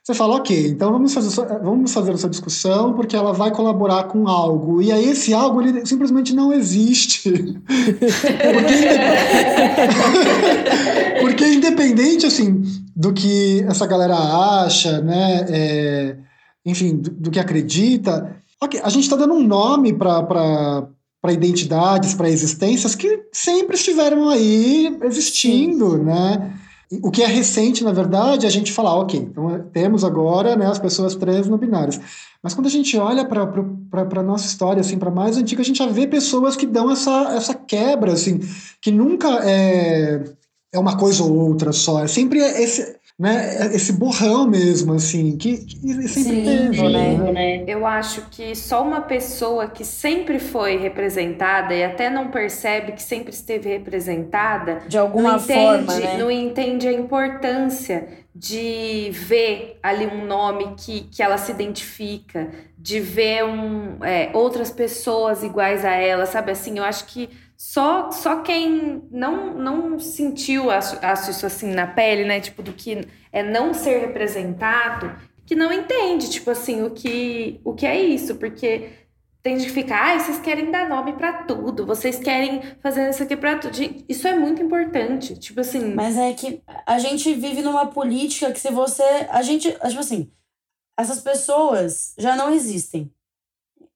você 0.03 0.13
fala, 0.13 0.35
ok, 0.35 0.67
então 0.67 0.91
vamos 0.91 1.13
fazer, 1.13 1.33
vamos 1.63 1.93
fazer 1.93 2.11
essa 2.11 2.27
discussão 2.27 2.91
porque 2.93 3.15
ela 3.15 3.31
vai 3.31 3.51
colaborar 3.51 4.03
com 4.03 4.27
algo. 4.27 4.81
E 4.81 4.91
aí 4.91 5.07
esse 5.07 5.33
algo 5.33 5.61
ele 5.61 5.85
simplesmente 5.85 6.33
não 6.33 6.51
existe. 6.51 7.31
porque, 8.51 8.75
porque 11.21 11.47
independente 11.47 12.25
assim 12.25 12.61
do 12.93 13.13
que 13.13 13.63
essa 13.65 13.87
galera 13.87 14.17
acha, 14.65 14.99
né, 14.99 15.45
é, 15.47 16.17
enfim, 16.65 16.97
do, 16.97 17.09
do, 17.09 17.31
que 17.31 17.39
acredita, 17.39 18.35
okay, 18.61 18.81
a 18.83 18.89
gente 18.89 19.03
está 19.03 19.15
dando 19.15 19.35
um 19.35 19.47
nome 19.47 19.93
para 19.93 20.85
para 21.21 21.31
identidades, 21.31 22.13
para 22.13 22.29
existências 22.29 22.95
que 22.95 23.23
sempre 23.31 23.77
estiveram 23.77 24.27
aí 24.27 24.97
existindo, 25.03 25.97
né? 25.97 26.53
O 27.01 27.09
que 27.09 27.23
é 27.23 27.27
recente, 27.27 27.83
na 27.83 27.91
verdade, 27.91 28.45
é 28.45 28.49
a 28.49 28.51
gente 28.51 28.71
falar, 28.71 28.95
ok, 28.95 29.19
então 29.19 29.67
temos 29.71 30.03
agora 30.03 30.55
né, 30.55 30.65
as 30.67 30.79
pessoas 30.79 31.15
trans 31.15 31.47
no 31.47 31.57
binárias. 31.57 31.99
Mas 32.41 32.53
quando 32.53 32.67
a 32.67 32.69
gente 32.69 32.97
olha 32.97 33.23
para 33.25 34.19
a 34.19 34.23
nossa 34.23 34.45
história, 34.45 34.81
assim, 34.81 34.99
para 34.99 35.09
mais 35.09 35.37
antiga, 35.37 35.61
a 35.61 35.65
gente 35.65 35.77
já 35.77 35.87
vê 35.87 36.05
pessoas 36.05 36.55
que 36.55 36.65
dão 36.65 36.91
essa, 36.91 37.33
essa 37.33 37.53
quebra, 37.53 38.11
assim, 38.11 38.41
que 38.81 38.91
nunca 38.91 39.29
é, 39.43 40.23
é 40.73 40.79
uma 40.79 40.97
coisa 40.97 41.23
ou 41.23 41.33
outra 41.33 41.71
só, 41.71 42.03
é 42.03 42.07
sempre 42.07 42.39
esse, 42.39 42.97
né, 43.17 43.67
esse 43.75 43.93
borrão 43.93 44.47
mesmo, 44.47 44.93
assim, 44.93 45.37
que, 45.37 45.57
que 45.57 45.77
sempre 46.07 46.07
Sim, 46.07 46.43
teve, 46.43 46.89
né? 46.89 47.31
né? 47.31 47.63
Eu 47.67 47.85
acho 47.85 48.23
que 48.31 48.55
só 48.55 48.81
uma 48.81 49.01
pessoa 49.01 49.67
que 49.67 49.85
sempre 49.85 50.39
foi 50.39 50.77
representada 50.77 51.75
e 51.75 51.83
até 51.83 52.09
não 52.09 52.31
percebe 52.31 52.93
que 52.93 53.03
sempre 53.03 53.31
esteve 53.31 53.69
representada, 53.69 54.81
de 54.87 54.97
alguma 54.97 55.33
não 55.33 55.39
entende, 55.39 55.85
forma, 55.85 55.95
né? 55.99 56.17
não 56.17 56.31
entende 56.31 56.87
a 56.87 56.93
importância 56.93 58.07
de 58.35 59.11
ver 59.11 59.79
ali 59.83 60.07
um 60.07 60.25
nome 60.25 60.73
que, 60.75 61.01
que 61.01 61.21
ela 61.21 61.37
se 61.37 61.51
identifica, 61.51 62.49
de 62.75 62.99
ver 62.99 63.45
um, 63.45 64.03
é, 64.03 64.31
outras 64.33 64.71
pessoas 64.71 65.43
iguais 65.43 65.85
a 65.85 65.91
ela, 65.91 66.25
sabe 66.25 66.51
assim? 66.51 66.79
Eu 66.79 66.83
acho 66.83 67.05
que 67.05 67.29
só, 67.65 68.11
só 68.11 68.41
quem 68.41 69.03
não, 69.09 69.53
não 69.53 69.97
sentiu, 69.97 70.69
acho, 70.69 70.99
isso 71.31 71.45
assim 71.45 71.71
na 71.71 71.87
pele, 71.87 72.25
né? 72.25 72.41
Tipo, 72.41 72.61
do 72.61 72.73
que 72.73 73.07
é 73.31 73.41
não 73.41 73.73
ser 73.73 73.99
representado, 73.99 75.15
que 75.45 75.55
não 75.55 75.71
entende, 75.71 76.29
tipo 76.29 76.51
assim, 76.51 76.83
o 76.83 76.91
que, 76.91 77.61
o 77.63 77.73
que 77.73 77.85
é 77.85 77.97
isso, 77.97 78.35
porque 78.35 78.89
tem 79.41 79.57
gente 79.57 79.69
que 79.69 79.73
fica, 79.73 79.95
ah, 79.95 80.19
vocês 80.19 80.39
querem 80.39 80.71
dar 80.71 80.89
nome 80.89 81.13
para 81.13 81.43
tudo, 81.43 81.85
vocês 81.85 82.19
querem 82.19 82.61
fazer 82.81 83.09
isso 83.09 83.23
aqui 83.23 83.37
para 83.37 83.57
tudo. 83.57 83.77
Isso 84.09 84.27
é 84.27 84.37
muito 84.37 84.61
importante, 84.61 85.39
tipo 85.39 85.61
assim. 85.61 85.93
Mas 85.95 86.17
é 86.17 86.33
que 86.33 86.61
a 86.85 86.99
gente 86.99 87.33
vive 87.33 87.61
numa 87.61 87.85
política 87.85 88.51
que 88.51 88.59
se 88.59 88.71
você, 88.71 89.03
a 89.29 89.41
gente, 89.41 89.71
tipo 89.71 89.99
assim, 89.99 90.29
essas 90.99 91.21
pessoas 91.21 92.13
já 92.17 92.35
não 92.35 92.53
existem. 92.53 93.09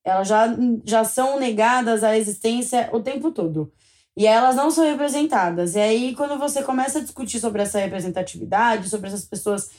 Elas 0.07 0.29
já, 0.29 0.47
já 0.85 1.03
são 1.03 1.37
negadas 1.37 2.01
à 2.01 2.17
existência 2.17 2.89
o 2.93 3.01
tempo 3.01 3.29
todo. 3.29 3.69
E 4.15 4.25
elas 4.25 4.55
não 4.55 4.71
são 4.71 4.85
representadas. 4.85 5.75
E 5.75 5.79
aí, 5.79 6.15
quando 6.15 6.39
você 6.39 6.63
começa 6.63 6.99
a 6.99 7.01
discutir 7.01 7.41
sobre 7.41 7.61
essa 7.61 7.77
representatividade, 7.77 8.89
sobre 8.89 9.09
essas 9.09 9.25
pessoas 9.25 9.69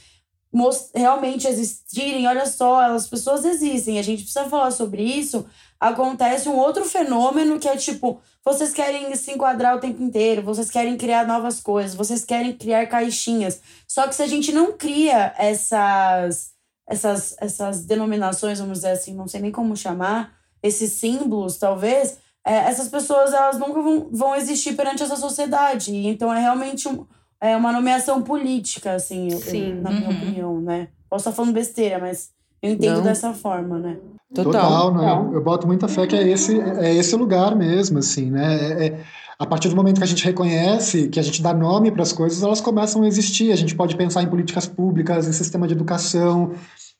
realmente 0.95 1.49
existirem, 1.49 2.27
olha 2.27 2.45
só, 2.45 2.95
as 2.95 3.09
pessoas 3.09 3.45
existem, 3.45 3.99
a 3.99 4.03
gente 4.03 4.23
precisa 4.23 4.49
falar 4.49 4.71
sobre 4.71 5.03
isso. 5.03 5.47
Acontece 5.81 6.49
um 6.49 6.57
outro 6.57 6.85
fenômeno 6.85 7.59
que 7.59 7.69
é 7.69 7.77
tipo, 7.77 8.21
vocês 8.45 8.73
querem 8.73 9.15
se 9.17 9.33
enquadrar 9.33 9.77
o 9.77 9.81
tempo 9.81 10.03
inteiro, 10.03 10.43
vocês 10.43 10.71
querem 10.71 10.99
criar 10.99 11.27
novas 11.27 11.59
coisas, 11.59 11.95
vocês 11.95 12.23
querem 12.23 12.53
criar 12.53 12.87
caixinhas. 12.87 13.63
Só 13.87 14.07
que 14.07 14.15
se 14.15 14.23
a 14.23 14.27
gente 14.27 14.53
não 14.53 14.73
cria 14.73 15.33
essas 15.39 16.58
essas 16.89 17.37
essas 17.41 17.85
denominações, 17.85 18.59
vamos 18.59 18.79
dizer 18.79 18.91
assim, 18.91 19.15
não 19.15 19.29
sei 19.29 19.41
nem 19.41 19.53
como 19.53 19.77
chamar, 19.77 20.33
esses 20.63 20.93
símbolos, 20.93 21.59
talvez, 21.59 22.19
é, 22.45 22.55
essas 22.55 22.89
pessoas 22.89 23.33
elas 23.33 23.59
nunca 23.59 23.81
vão, 23.83 24.09
vão 24.11 24.35
existir 24.35 24.75
perante 24.75 25.03
essa 25.03 25.17
sociedade. 25.17 25.95
Então 25.95 26.33
é 26.33 26.41
realmente 26.41 26.89
um, 26.89 27.05
é 27.41 27.57
uma 27.57 27.71
nomeação 27.73 28.23
política, 28.23 28.95
assim, 28.95 29.31
Sim. 29.31 29.77
Eu, 29.77 29.83
na 29.83 29.91
minha 29.93 30.09
Uhum. 30.09 30.17
opinião, 30.17 30.61
né? 30.61 30.89
Posso 31.11 31.29
estar 31.29 31.33
falando 31.37 31.53
besteira, 31.55 31.99
mas 31.99 32.31
eu 32.63 32.73
entendo 32.73 32.97
Não. 32.97 33.03
dessa 33.05 33.33
forma, 33.33 33.79
né? 33.79 33.97
Total. 34.35 34.93
né? 34.93 35.11
Eu, 35.11 35.35
eu 35.35 35.43
boto 35.43 35.67
muita 35.67 35.89
fé 35.89 36.07
que 36.07 36.15
é 36.17 36.29
esse, 36.29 36.61
é 36.61 36.95
esse 36.95 37.17
lugar 37.17 37.57
mesmo, 37.57 37.99
assim, 37.99 38.31
né? 38.31 38.57
É- 38.57 38.87
é- 38.87 39.05
a 39.39 39.47
partir 39.47 39.69
do 39.69 39.77
momento 39.77 39.99
que 39.99 40.03
a 40.05 40.07
gente 40.07 40.25
reconhece, 40.25 41.09
que 41.09 41.21
a 41.21 41.23
gente 41.23 41.41
dá 41.41 41.55
nome 41.55 41.93
para 41.93 42.03
as 42.03 42.13
coisas, 42.13 42.43
elas 42.43 42.61
começam 42.61 43.03
a 43.03 43.07
existir. 43.07 43.53
A 43.53 43.57
gente 43.57 43.73
pode 43.75 43.97
pensar 43.97 44.21
em 44.23 44.27
políticas 44.29 44.67
públicas, 44.67 45.29
em 45.29 45.33
sistema 45.33 45.67
de 45.69 45.75
educação, 45.75 46.55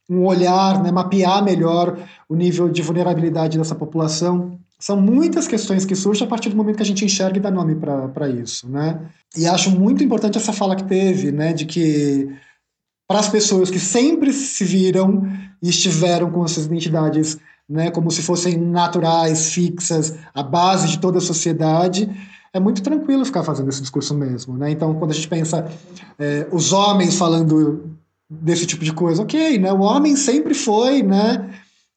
um 0.09 0.25
olhar, 0.25 0.83
né? 0.83 0.91
mapear 0.91 1.45
melhor 1.45 1.99
o 2.29 2.35
nível 2.35 2.69
de 2.69 2.81
vulnerabilidade 2.83 3.59
dessa 3.59 3.75
população. 3.75 4.59
São 4.79 5.01
muitas 5.01 5.47
questões 5.49 5.85
que 5.85 5.95
surgem 5.95 6.27
a 6.27 6.31
partir 6.31 6.49
do 6.51 6.57
momento 6.57 6.77
que 6.77 6.83
a 6.83 6.87
gente 6.87 7.05
enxerga 7.05 7.37
e 7.37 7.41
dá 7.41 7.51
nome 7.51 7.75
para 7.75 8.29
isso, 8.29 8.69
né? 8.69 9.01
E 9.37 9.47
acho 9.47 9.73
muito 9.73 10.05
importante 10.05 10.39
essa 10.39 10.53
fala 10.53 10.77
que 10.77 10.85
teve, 10.85 11.33
né? 11.33 11.53
De 11.53 11.67
que 11.67 12.29
para 13.09 13.19
as 13.19 13.29
pessoas 13.29 13.71
que 13.71 13.81
sempre 13.81 14.33
se 14.33 14.65
viram 14.65 15.27
e 15.61 15.69
estiveram 15.69 16.31
com 16.31 16.45
essas 16.45 16.67
identidades 16.67 17.39
né, 17.69 17.91
como 17.91 18.11
se 18.11 18.23
fossem 18.23 18.57
naturais, 18.57 19.53
fixas, 19.53 20.15
a 20.35 20.43
base 20.43 20.89
de 20.89 20.99
toda 20.99 21.19
a 21.19 21.21
sociedade, 21.21 22.09
é 22.53 22.59
muito 22.59 22.83
tranquilo 22.83 23.25
ficar 23.25 23.43
fazendo 23.43 23.69
esse 23.69 23.81
discurso 23.81 24.15
mesmo. 24.15 24.57
Né? 24.57 24.71
Então, 24.71 24.95
quando 24.95 25.11
a 25.11 25.15
gente 25.15 25.29
pensa 25.29 25.69
é, 26.19 26.47
os 26.51 26.73
homens 26.73 27.17
falando 27.17 27.99
desse 28.31 28.67
tipo 28.67 28.85
de 28.85 28.93
coisa, 28.93 29.23
ok, 29.23 29.59
né? 29.59 29.73
o 29.73 29.81
homem 29.81 30.15
sempre 30.17 30.53
foi, 30.55 31.03
né, 31.03 31.51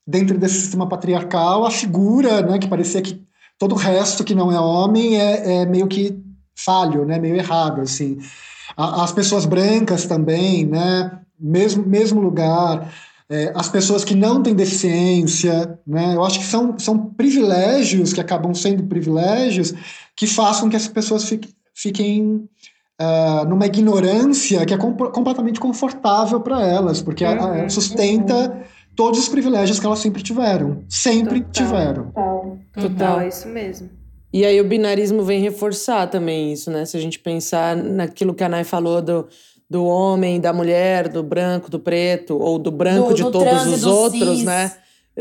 dentro 0.07 0.37
desse 0.37 0.61
sistema 0.61 0.87
patriarcal, 0.87 1.65
a 1.65 1.71
figura 1.71 2.41
né, 2.41 2.57
que 2.57 2.67
parecia 2.67 3.01
que 3.01 3.21
todo 3.59 3.73
o 3.73 3.77
resto 3.77 4.23
que 4.23 4.33
não 4.33 4.51
é 4.51 4.59
homem 4.59 5.19
é, 5.19 5.61
é 5.61 5.65
meio 5.65 5.87
que 5.87 6.17
falho, 6.55 7.05
né, 7.05 7.19
meio 7.19 7.35
errado, 7.35 7.81
assim. 7.81 8.17
A- 8.77 9.03
As 9.03 9.11
pessoas 9.11 9.45
brancas 9.45 10.05
também, 10.05 10.65
né, 10.65 11.19
mesmo, 11.39 11.85
mesmo 11.85 12.21
lugar, 12.21 12.91
é, 13.29 13.51
as 13.55 13.69
pessoas 13.69 14.03
que 14.03 14.13
não 14.13 14.43
têm 14.43 14.53
deficiência, 14.53 15.79
né? 15.87 16.15
Eu 16.15 16.23
acho 16.25 16.37
que 16.39 16.45
são, 16.45 16.77
são 16.77 16.97
privilégios 17.13 18.11
que 18.11 18.19
acabam 18.19 18.53
sendo 18.53 18.83
privilégios 18.83 19.73
que 20.17 20.27
façam 20.27 20.69
que 20.69 20.75
essas 20.75 20.89
pessoas 20.89 21.23
fiquem, 21.23 21.49
fiquem 21.73 22.49
ah, 23.01 23.45
numa 23.45 23.65
ignorância 23.65 24.65
que 24.65 24.73
é 24.73 24.77
com- 24.77 24.93
completamente 24.93 25.59
confortável 25.59 26.39
para 26.39 26.61
elas, 26.65 27.01
porque 27.01 27.25
a- 27.25 27.31
a- 27.41 27.51
Uhum, 27.63 27.69
sustenta 27.69 28.61
todos 28.95 29.19
os 29.19 29.27
privilégios 29.29 29.79
que 29.79 29.85
elas 29.85 29.99
sempre 29.99 30.21
tiveram. 30.21 30.83
Sempre 30.89 31.41
Total. 31.41 31.51
tiveram. 31.51 32.11
Total, 32.73 33.21
é 33.21 33.27
isso 33.27 33.47
mesmo. 33.47 33.89
E 34.33 34.45
aí 34.45 34.61
o 34.61 34.63
binarismo 34.63 35.23
vem 35.23 35.41
reforçar 35.41 36.07
também 36.07 36.53
isso, 36.53 36.69
né? 36.71 36.85
Se 36.85 36.95
a 36.95 36.99
gente 37.01 37.19
pensar 37.19 37.75
naquilo 37.75 38.33
que 38.33 38.43
a 38.43 38.49
Nay 38.49 38.63
falou 38.63 39.01
do, 39.01 39.27
do 39.69 39.83
homem, 39.85 40.39
da 40.39 40.53
mulher, 40.53 41.09
do 41.09 41.21
branco, 41.23 41.69
do 41.69 41.79
preto, 41.79 42.37
ou 42.37 42.57
do 42.57 42.71
branco 42.71 43.09
Do- 43.09 43.15
de 43.15 43.23
do 43.23 43.31
todos 43.31 43.47
trans 43.49 43.67
os 43.67 43.83
outros, 43.85 44.37
cis. 44.37 44.45
né? 44.45 44.71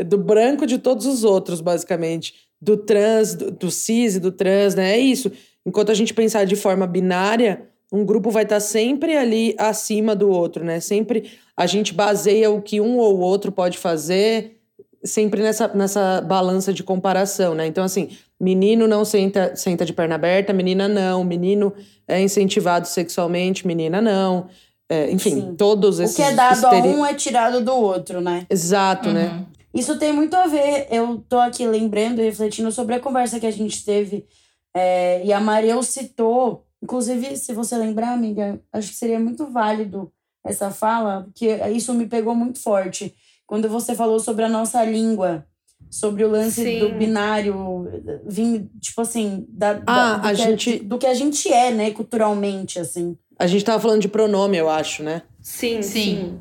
Do 0.05 0.17
branco 0.17 0.65
de 0.65 0.77
todos 0.77 1.05
os 1.05 1.23
outros, 1.25 1.59
basicamente. 1.59 2.33
Do 2.61 2.77
trans, 2.77 3.33
do, 3.35 3.51
do 3.51 3.69
cis 3.71 4.15
e 4.15 4.19
do 4.19 4.31
trans, 4.31 4.75
né? 4.75 4.91
É 4.93 4.99
isso. 4.99 5.29
Enquanto 5.65 5.91
a 5.91 5.95
gente 5.95 6.13
pensar 6.13 6.45
de 6.45 6.55
forma 6.55 6.87
binária, 6.87 7.63
um 7.91 8.05
grupo 8.05 8.31
vai 8.31 8.43
estar 8.43 8.59
sempre 8.59 9.17
ali 9.17 9.53
acima 9.57 10.15
do 10.15 10.29
outro, 10.29 10.63
né? 10.63 10.79
Sempre 10.79 11.31
a 11.57 11.65
gente 11.67 11.93
baseia 11.93 12.49
o 12.49 12.61
que 12.61 12.79
um 12.79 12.97
ou 12.97 13.19
outro 13.19 13.51
pode 13.51 13.77
fazer 13.77 14.57
sempre 15.03 15.41
nessa, 15.41 15.67
nessa 15.69 16.21
balança 16.21 16.71
de 16.71 16.83
comparação, 16.83 17.55
né? 17.55 17.65
Então, 17.67 17.83
assim, 17.83 18.09
menino 18.39 18.87
não 18.87 19.03
senta, 19.03 19.55
senta 19.55 19.83
de 19.83 19.93
perna 19.93 20.15
aberta, 20.15 20.53
menina 20.53 20.87
não, 20.87 21.23
menino 21.23 21.73
é 22.07 22.21
incentivado 22.21 22.87
sexualmente, 22.87 23.65
menina 23.65 23.99
não. 24.01 24.47
É, 24.87 25.09
enfim, 25.09 25.35
Sim. 25.41 25.55
todos 25.55 25.99
O 25.99 26.03
esses... 26.03 26.15
que 26.15 26.21
é 26.21 26.33
dado 26.33 26.65
a 26.67 26.75
estere- 26.77 26.89
um 26.95 27.05
é 27.05 27.13
tirado 27.13 27.61
do 27.63 27.73
outro, 27.75 28.21
né? 28.21 28.45
Exato, 28.49 29.09
né? 29.11 29.25
Uhum. 29.29 29.45
Isso 29.73 29.97
tem 29.97 30.11
muito 30.11 30.35
a 30.35 30.47
ver. 30.47 30.87
Eu 30.91 31.23
tô 31.29 31.39
aqui 31.39 31.65
lembrando 31.65 32.19
e 32.21 32.25
refletindo 32.25 32.71
sobre 32.71 32.95
a 32.95 32.99
conversa 32.99 33.39
que 33.39 33.45
a 33.47 33.51
gente 33.51 33.83
teve. 33.83 34.25
é, 34.73 35.21
e 35.25 35.31
a 35.33 35.39
Mariel 35.39 35.81
citou, 35.81 36.65
inclusive, 36.81 37.35
se 37.37 37.53
você 37.53 37.77
lembrar, 37.77 38.11
amiga, 38.13 38.59
acho 38.71 38.89
que 38.89 38.95
seria 38.95 39.19
muito 39.19 39.47
válido 39.47 40.11
essa 40.43 40.71
fala, 40.71 41.23
porque 41.25 41.47
isso 41.73 41.93
me 41.93 42.07
pegou 42.07 42.33
muito 42.35 42.59
forte. 42.61 43.13
Quando 43.45 43.69
você 43.69 43.93
falou 43.95 44.19
sobre 44.19 44.43
a 44.45 44.49
nossa 44.49 44.83
língua, 44.83 45.45
sobre 45.89 46.23
o 46.23 46.29
lance 46.29 46.63
Sim. 46.63 46.79
do 46.79 46.89
binário, 46.89 47.87
vim, 48.25 48.69
tipo 48.79 49.01
assim, 49.01 49.45
da, 49.49 49.73
da- 49.73 50.15
Ah, 50.15 50.17
do, 50.17 50.27
a 50.27 50.31
que 50.31 50.35
gente- 50.37 50.79
do 50.79 50.97
que 50.97 51.05
a 51.05 51.13
gente 51.13 51.51
é, 51.51 51.71
né, 51.71 51.91
culturalmente, 51.91 52.79
assim. 52.79 53.17
A 53.37 53.45
gente 53.47 53.65
tava 53.65 53.79
falando 53.79 54.01
de 54.01 54.07
pronome, 54.07 54.57
eu 54.57 54.69
acho, 54.69 55.03
né? 55.03 55.21
Sim, 55.41 55.81
sim. 55.81 56.01
Sim. 56.15 56.39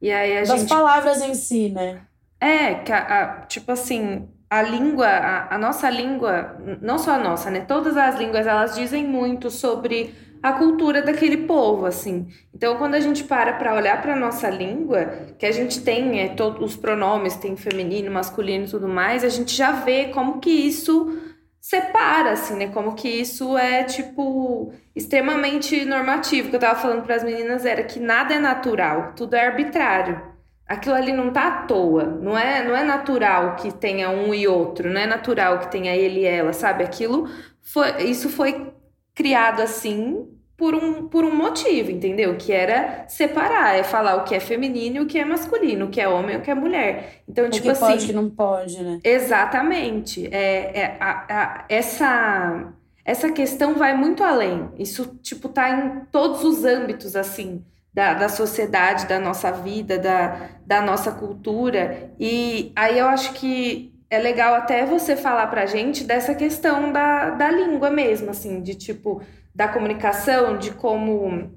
E 0.00 0.10
aí 0.10 0.38
a 0.38 0.44
das 0.44 0.60
gente 0.60 0.68
palavras 0.68 1.20
em 1.20 1.34
si, 1.34 1.68
né? 1.70 2.02
É, 2.40 2.74
que 2.74 2.92
a- 2.92 3.22
a- 3.42 3.46
tipo 3.46 3.70
assim, 3.72 4.28
a 4.52 4.60
língua, 4.60 5.06
a, 5.06 5.54
a 5.54 5.58
nossa 5.58 5.88
língua, 5.88 6.58
não 6.82 6.98
só 6.98 7.12
a 7.12 7.18
nossa, 7.18 7.50
né? 7.50 7.60
Todas 7.60 7.96
as 7.96 8.16
línguas, 8.18 8.46
elas 8.46 8.74
dizem 8.74 9.02
muito 9.02 9.50
sobre 9.50 10.14
a 10.42 10.52
cultura 10.52 11.00
daquele 11.00 11.46
povo, 11.46 11.86
assim. 11.86 12.28
Então, 12.54 12.76
quando 12.76 12.94
a 12.94 13.00
gente 13.00 13.24
para 13.24 13.54
para 13.54 13.74
olhar 13.74 14.02
para 14.02 14.14
nossa 14.14 14.50
língua, 14.50 15.06
que 15.38 15.46
a 15.46 15.52
gente 15.52 15.80
tem 15.80 16.20
é, 16.20 16.28
todos 16.34 16.72
os 16.72 16.76
pronomes, 16.76 17.34
tem 17.36 17.56
feminino, 17.56 18.10
masculino 18.10 18.66
e 18.66 18.68
tudo 18.68 18.86
mais, 18.86 19.24
a 19.24 19.30
gente 19.30 19.56
já 19.56 19.72
vê 19.72 20.08
como 20.08 20.38
que 20.38 20.50
isso 20.50 21.18
separa, 21.58 22.32
assim, 22.32 22.54
né? 22.54 22.68
Como 22.68 22.94
que 22.94 23.08
isso 23.08 23.56
é, 23.56 23.84
tipo, 23.84 24.70
extremamente 24.94 25.82
normativo. 25.86 26.48
O 26.48 26.50
que 26.50 26.56
eu 26.56 26.60
tava 26.60 26.78
falando 26.78 27.04
para 27.04 27.14
as 27.14 27.24
meninas 27.24 27.64
era 27.64 27.82
que 27.84 27.98
nada 27.98 28.34
é 28.34 28.38
natural, 28.38 29.14
tudo 29.16 29.34
é 29.34 29.46
arbitrário. 29.46 30.31
Aquilo 30.72 30.94
ali 30.94 31.12
não 31.12 31.32
tá 31.32 31.48
à 31.48 31.62
toa, 31.66 32.04
não 32.04 32.36
é, 32.38 32.64
não 32.66 32.76
é 32.76 32.84
natural 32.84 33.56
que 33.56 33.72
tenha 33.72 34.10
um 34.10 34.32
e 34.34 34.46
outro, 34.48 34.90
não 34.90 35.00
é 35.00 35.06
natural 35.06 35.58
que 35.60 35.70
tenha 35.70 35.94
ele 35.94 36.20
e 36.20 36.24
ela, 36.24 36.52
sabe? 36.52 36.84
Aquilo 36.84 37.28
foi, 37.62 38.02
isso 38.04 38.28
foi 38.30 38.72
criado 39.14 39.60
assim 39.62 40.28
por 40.56 40.74
um, 40.74 41.08
por 41.08 41.24
um 41.24 41.34
motivo, 41.34 41.90
entendeu? 41.90 42.36
Que 42.36 42.52
era 42.52 43.04
separar, 43.08 43.76
é 43.76 43.82
falar 43.82 44.16
o 44.16 44.24
que 44.24 44.34
é 44.34 44.40
feminino 44.40 44.96
e 44.98 45.00
o 45.00 45.06
que 45.06 45.18
é 45.18 45.24
masculino, 45.24 45.86
o 45.86 45.90
que 45.90 46.00
é 46.00 46.08
homem 46.08 46.36
e 46.36 46.38
o 46.38 46.42
que 46.42 46.50
é 46.50 46.54
mulher. 46.54 47.22
Então, 47.28 47.46
O 47.46 47.50
tipo 47.50 47.64
que 47.64 47.70
assim. 47.70 47.80
pode, 47.80 48.06
que 48.06 48.12
não 48.12 48.30
pode, 48.30 48.80
né? 48.82 49.00
Exatamente. 49.02 50.26
É, 50.32 50.80
é, 50.80 50.96
a- 51.00 51.26
a- 51.28 51.64
essa, 51.68 52.72
essa 53.04 53.32
questão 53.32 53.74
vai 53.74 53.96
muito 53.96 54.22
além. 54.22 54.70
Isso, 54.78 55.18
tipo, 55.22 55.48
tá 55.48 55.68
em 55.70 56.04
todos 56.12 56.44
os 56.44 56.64
âmbitos, 56.64 57.16
assim, 57.16 57.64
da, 57.92 58.14
da 58.14 58.28
sociedade, 58.28 59.06
da 59.06 59.18
nossa 59.18 59.50
vida, 59.50 59.98
da, 59.98 60.48
da 60.66 60.80
nossa 60.80 61.12
cultura. 61.12 62.10
E 62.18 62.72
aí 62.74 62.98
eu 62.98 63.06
acho 63.06 63.34
que 63.34 63.92
é 64.08 64.18
legal 64.18 64.54
até 64.54 64.84
você 64.84 65.16
falar 65.16 65.46
pra 65.48 65.66
gente 65.66 66.04
dessa 66.04 66.34
questão 66.34 66.92
da, 66.92 67.30
da 67.30 67.50
língua 67.50 67.90
mesmo, 67.90 68.30
assim, 68.30 68.62
de 68.62 68.74
tipo, 68.74 69.22
da 69.54 69.68
comunicação, 69.68 70.58
de 70.58 70.70
como 70.72 71.50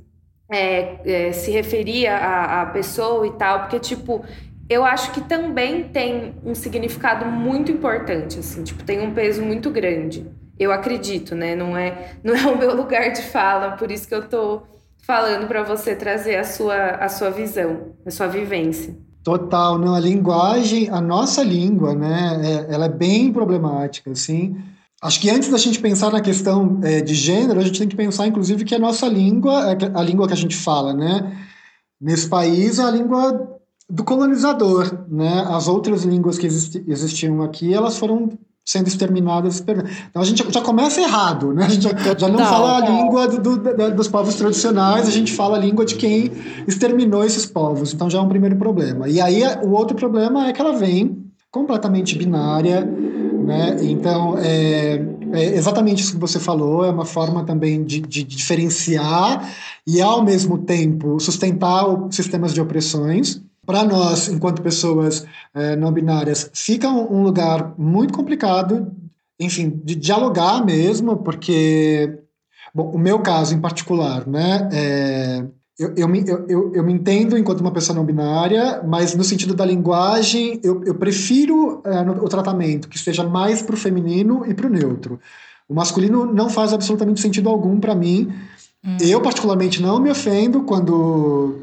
é, 0.49 1.27
é, 1.27 1.31
se 1.31 1.51
referia 1.51 2.15
à, 2.15 2.61
à 2.61 2.65
pessoa 2.67 3.25
e 3.27 3.31
tal, 3.33 3.61
porque, 3.61 3.79
tipo, 3.79 4.23
eu 4.69 4.83
acho 4.83 5.11
que 5.11 5.21
também 5.21 5.89
tem 5.89 6.35
um 6.43 6.55
significado 6.55 7.25
muito 7.25 7.71
importante, 7.71 8.39
assim, 8.39 8.63
tipo, 8.63 8.83
tem 8.83 8.99
um 9.01 9.13
peso 9.13 9.41
muito 9.41 9.69
grande. 9.69 10.25
Eu 10.57 10.71
acredito, 10.71 11.35
né? 11.35 11.55
Não 11.55 11.77
é, 11.77 12.15
não 12.23 12.33
é 12.33 12.45
o 12.47 12.57
meu 12.57 12.75
lugar 12.75 13.11
de 13.11 13.21
fala, 13.21 13.71
por 13.77 13.91
isso 13.91 14.07
que 14.07 14.15
eu 14.15 14.27
tô 14.27 14.63
falando 15.05 15.47
para 15.47 15.63
você 15.63 15.95
trazer 15.95 16.35
a 16.37 16.43
sua, 16.43 16.75
a 16.91 17.07
sua 17.09 17.29
visão, 17.29 17.93
a 18.05 18.11
sua 18.11 18.27
vivência. 18.27 18.97
Total, 19.23 19.77
não, 19.77 19.95
a 19.95 19.99
linguagem, 19.99 20.89
a 20.89 21.01
nossa 21.01 21.43
língua, 21.43 21.95
né, 21.95 22.41
é- 22.43 22.73
ela 22.73 22.85
é 22.85 22.89
bem 22.89 23.31
problemática, 23.33 24.11
assim. 24.11 24.55
Acho 25.01 25.19
que 25.19 25.29
antes 25.29 25.49
da 25.49 25.57
gente 25.57 25.79
pensar 25.79 26.11
na 26.11 26.21
questão 26.21 26.79
é, 26.83 27.01
de 27.01 27.13
gênero, 27.13 27.59
a 27.59 27.63
gente 27.63 27.79
tem 27.79 27.87
que 27.87 27.95
pensar, 27.95 28.27
inclusive, 28.27 28.63
que 28.63 28.73
a 28.75 28.79
nossa 28.79 29.07
língua, 29.07 29.71
é 29.71 29.77
a 29.93 30.01
língua 30.01 30.27
que 30.27 30.33
a 30.33 30.37
gente 30.37 30.55
fala, 30.55 30.93
né, 30.93 31.37
nesse 31.99 32.27
país 32.27 32.79
é 32.79 32.83
a 32.83 32.91
língua 32.91 33.51
do 33.89 34.03
colonizador, 34.03 35.05
né? 35.07 35.45
As 35.47 35.67
outras 35.67 36.03
línguas 36.03 36.39
que 36.39 36.47
existi- 36.47 36.83
existiam 36.87 37.43
aqui, 37.43 37.71
elas 37.71 37.97
foram 37.99 38.29
sendo 38.65 38.87
exterminadas. 38.87 39.63
Então 40.09 40.21
a 40.21 40.25
gente 40.25 40.43
já 40.51 40.61
começa 40.61 40.99
errado, 40.99 41.53
né? 41.53 41.65
A 41.65 41.69
gente 41.69 41.83
já, 41.83 41.91
já 42.17 42.27
não 42.27 42.37
fala 42.49 42.77
a 42.77 42.81
língua 42.89 43.27
do- 43.27 43.57
do- 43.57 43.77
da- 43.77 43.89
dos 43.89 44.07
povos 44.07 44.33
tradicionais, 44.35 45.07
a 45.07 45.11
gente 45.11 45.31
fala 45.33 45.55
a 45.57 45.59
língua 45.59 45.85
de 45.85 45.95
quem 45.95 46.31
exterminou 46.67 47.23
esses 47.23 47.45
povos. 47.45 47.93
Então 47.93 48.09
já 48.09 48.17
é 48.17 48.21
um 48.21 48.27
primeiro 48.27 48.55
problema. 48.55 49.07
E 49.07 49.21
aí 49.21 49.43
o 49.63 49.69
outro 49.71 49.95
problema 49.95 50.47
é 50.47 50.53
que 50.53 50.59
ela 50.59 50.73
vem 50.73 51.23
completamente 51.51 52.17
binária, 52.17 52.81
né? 53.45 53.77
Então 53.81 54.35
é, 54.39 54.99
é 55.31 55.43
exatamente 55.55 56.01
isso 56.01 56.13
que 56.13 56.19
você 56.19 56.39
falou, 56.39 56.83
é 56.83 56.89
uma 56.89 57.05
forma 57.05 57.43
também 57.45 57.83
de, 57.83 58.01
de 58.01 58.23
diferenciar 58.23 59.47
e 59.85 60.01
ao 60.01 60.23
mesmo 60.23 60.57
tempo 60.57 61.19
sustentar 61.19 61.85
sistemas 62.09 62.53
de 62.53 62.59
opressões. 62.59 63.41
Para 63.65 63.83
nós, 63.83 64.27
enquanto 64.27 64.61
pessoas 64.61 65.25
eh, 65.53 65.75
não 65.75 65.91
binárias, 65.91 66.49
fica 66.53 66.87
um, 66.89 67.19
um 67.19 67.23
lugar 67.23 67.73
muito 67.77 68.13
complicado, 68.13 68.91
enfim, 69.39 69.81
de 69.83 69.95
dialogar 69.95 70.63
mesmo, 70.63 71.17
porque, 71.17 72.19
bom, 72.73 72.91
o 72.91 72.97
meu 72.97 73.19
caso 73.19 73.53
em 73.55 73.59
particular, 73.59 74.27
né, 74.27 74.69
é, 74.71 75.45
eu, 75.77 75.93
eu, 75.97 76.07
me, 76.07 76.23
eu, 76.25 76.73
eu, 76.73 76.83
me 76.83 76.93
entendo 76.93 77.37
enquanto 77.37 77.59
uma 77.59 77.71
pessoa 77.71 77.95
não 77.95 78.05
binária, 78.05 78.81
mas 78.87 79.13
no 79.13 79.23
sentido 79.23 79.53
da 79.53 79.65
linguagem, 79.65 80.59
eu, 80.63 80.81
eu 80.85 80.95
prefiro 80.95 81.81
eh, 81.85 82.03
no- 82.03 82.23
o 82.23 82.29
tratamento 82.29 82.87
que 82.87 82.97
seja 82.97 83.23
mais 83.25 83.61
para 83.61 83.75
o 83.75 83.77
feminino 83.77 84.45
e 84.47 84.53
para 84.53 84.67
o 84.67 84.69
neutro. 84.69 85.19
O 85.67 85.73
masculino 85.73 86.25
não 86.25 86.49
faz 86.49 86.71
absolutamente 86.71 87.19
sentido 87.19 87.49
algum 87.49 87.79
para 87.79 87.95
mim. 87.95 88.31
Eu, 89.01 89.19
particularmente, 89.19 89.81
não 89.81 89.99
me 89.99 90.11
ofendo 90.11 90.61
quando 90.61 91.61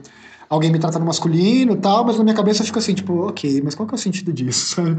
alguém 0.52 0.71
me 0.71 0.78
trata 0.78 0.99
no 0.99 1.06
masculino 1.06 1.76
tal, 1.76 2.04
mas 2.04 2.18
na 2.18 2.25
minha 2.25 2.37
cabeça 2.37 2.61
eu 2.61 2.66
fico 2.66 2.78
assim, 2.78 2.92
tipo, 2.92 3.26
ok, 3.26 3.62
mas 3.64 3.75
qual 3.75 3.87
que 3.88 3.94
é 3.94 3.97
o 3.97 3.99
sentido 3.99 4.33
disso? 4.33 4.83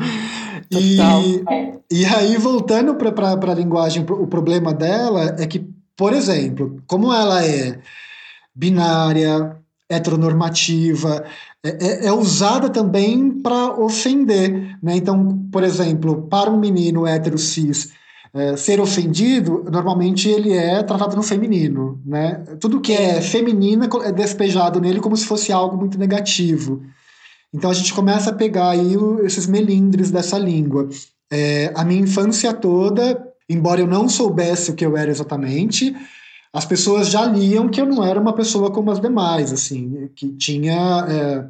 E, 0.72 0.98
Total. 0.98 1.82
e 1.92 2.06
aí, 2.06 2.38
voltando 2.38 2.96
para 2.96 3.52
a 3.52 3.54
linguagem, 3.54 4.04
o 4.10 4.26
problema 4.26 4.74
dela 4.74 5.36
é 5.38 5.46
que, 5.46 5.68
por 5.96 6.14
exemplo, 6.14 6.82
como 6.88 7.14
ela 7.14 7.46
é 7.46 7.80
binária, 8.56 9.58
heteronormativa, 9.90 11.26
é, 11.64 11.70
é- 11.70 12.06
é 12.08 12.14
usada 12.14 12.70
também 12.70 13.30
para 13.30 13.80
ofender. 13.80 14.78
Né? 14.82 14.96
Então, 14.96 15.46
por 15.52 15.64
exemplo, 15.64 16.24
para 16.24 16.50
um 16.50 16.58
menino 16.60 17.06
hétero 17.06 17.38
cis 17.38 17.92
é, 18.34 18.58
ser 18.58 18.80
ofendido, 18.80 19.64
normalmente 19.72 20.28
ele 20.28 20.52
é 20.54 20.82
tratado 20.82 21.16
no 21.16 21.22
feminino. 21.22 22.02
Né? 22.06 22.44
Tudo 22.60 22.82
que 22.82 22.92
é 22.92 23.22
feminino 23.22 23.88
é 24.04 24.12
despejado 24.12 24.82
nele 24.82 25.00
como 25.00 25.16
se 25.16 25.26
fosse 25.26 25.52
algo 25.52 25.78
muito 25.78 26.00
negativo. 26.00 26.82
Então 27.54 27.70
a 27.70 27.74
gente 27.74 27.94
começa 27.94 28.32
a 28.32 28.34
pegar 28.34 28.72
aí 28.72 28.96
esses 29.24 29.46
melindres 29.46 30.10
dessa 30.10 30.40
língua. 30.40 30.90
É, 31.32 31.72
a 31.76 31.86
minha 31.86 32.02
infância 32.02 32.52
toda, 32.52 33.24
embora 33.48 33.82
eu 33.82 33.88
não 33.88 34.10
soubesse 34.10 34.72
o 34.72 34.76
que 34.76 34.86
eu 34.86 34.98
era 34.98 35.12
exatamente, 35.12 35.96
as 36.52 36.66
pessoas 36.66 37.10
já 37.10 37.26
liam 37.26 37.70
que 37.70 37.80
eu 37.80 37.86
não 37.86 38.04
era 38.04 38.20
uma 38.20 38.34
pessoa 38.34 38.72
como 38.72 38.90
as 38.92 39.00
demais, 39.00 39.52
assim, 39.52 40.10
que 40.16 40.30
tinha 40.30 41.06
é, 41.08 41.46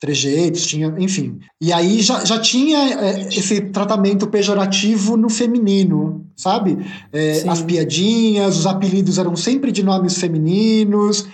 trejeitos, 0.00 0.66
tinha, 0.66 0.94
enfim. 0.98 1.40
E 1.60 1.72
aí 1.72 2.00
já, 2.00 2.24
já 2.24 2.38
tinha 2.38 2.78
é, 2.78 3.28
esse 3.28 3.60
tratamento 3.62 4.28
pejorativo 4.28 5.16
no 5.16 5.28
feminino, 5.28 6.24
sabe? 6.36 6.78
É, 7.12 7.44
as 7.48 7.62
piadinhas, 7.62 8.58
os 8.58 8.66
apelidos 8.66 9.18
eram 9.18 9.34
sempre 9.34 9.72
de 9.72 9.82
nomes 9.82 10.16
femininos. 10.18 11.26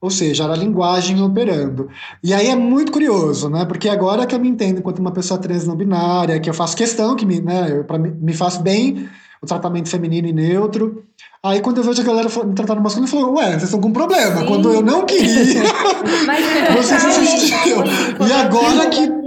Ou 0.00 0.10
seja, 0.10 0.44
era 0.44 0.52
a 0.52 0.56
linguagem 0.56 1.20
operando. 1.22 1.88
E 2.22 2.34
aí 2.34 2.48
é 2.48 2.54
muito 2.54 2.92
curioso, 2.92 3.48
né? 3.48 3.64
Porque 3.64 3.88
agora 3.88 4.26
que 4.26 4.34
eu 4.34 4.38
me 4.38 4.48
entendo 4.48 4.78
enquanto 4.78 4.98
uma 4.98 5.10
pessoa 5.10 5.40
trans 5.40 5.66
não 5.66 5.74
binária, 5.74 6.38
que 6.38 6.50
eu 6.50 6.54
faço 6.54 6.76
questão 6.76 7.16
que 7.16 7.24
me, 7.24 7.40
né, 7.40 7.78
eu, 7.78 7.84
pra 7.84 7.98
me 7.98 8.32
faz 8.34 8.58
bem 8.58 9.08
o 9.42 9.46
tratamento 9.46 9.88
feminino 9.88 10.28
e 10.28 10.32
neutro. 10.32 11.04
Aí 11.42 11.60
quando 11.60 11.78
eu 11.78 11.84
vejo 11.84 12.02
a 12.02 12.04
galera 12.04 12.28
me 12.44 12.54
tratar 12.54 12.74
no 12.74 12.82
masculino, 12.82 13.06
eu 13.06 13.20
falo, 13.20 13.34
ué, 13.36 13.50
vocês 13.50 13.64
estão 13.64 13.80
com 13.80 13.92
problema. 13.92 14.40
Sim. 14.40 14.46
Quando 14.46 14.72
eu 14.72 14.82
não 14.82 15.04
queria, 15.04 15.62
Mas 16.26 16.44
vocês 16.76 17.18
insistiam. 17.18 17.84
E 18.26 18.32
agora 18.32 18.88
que. 18.88 19.26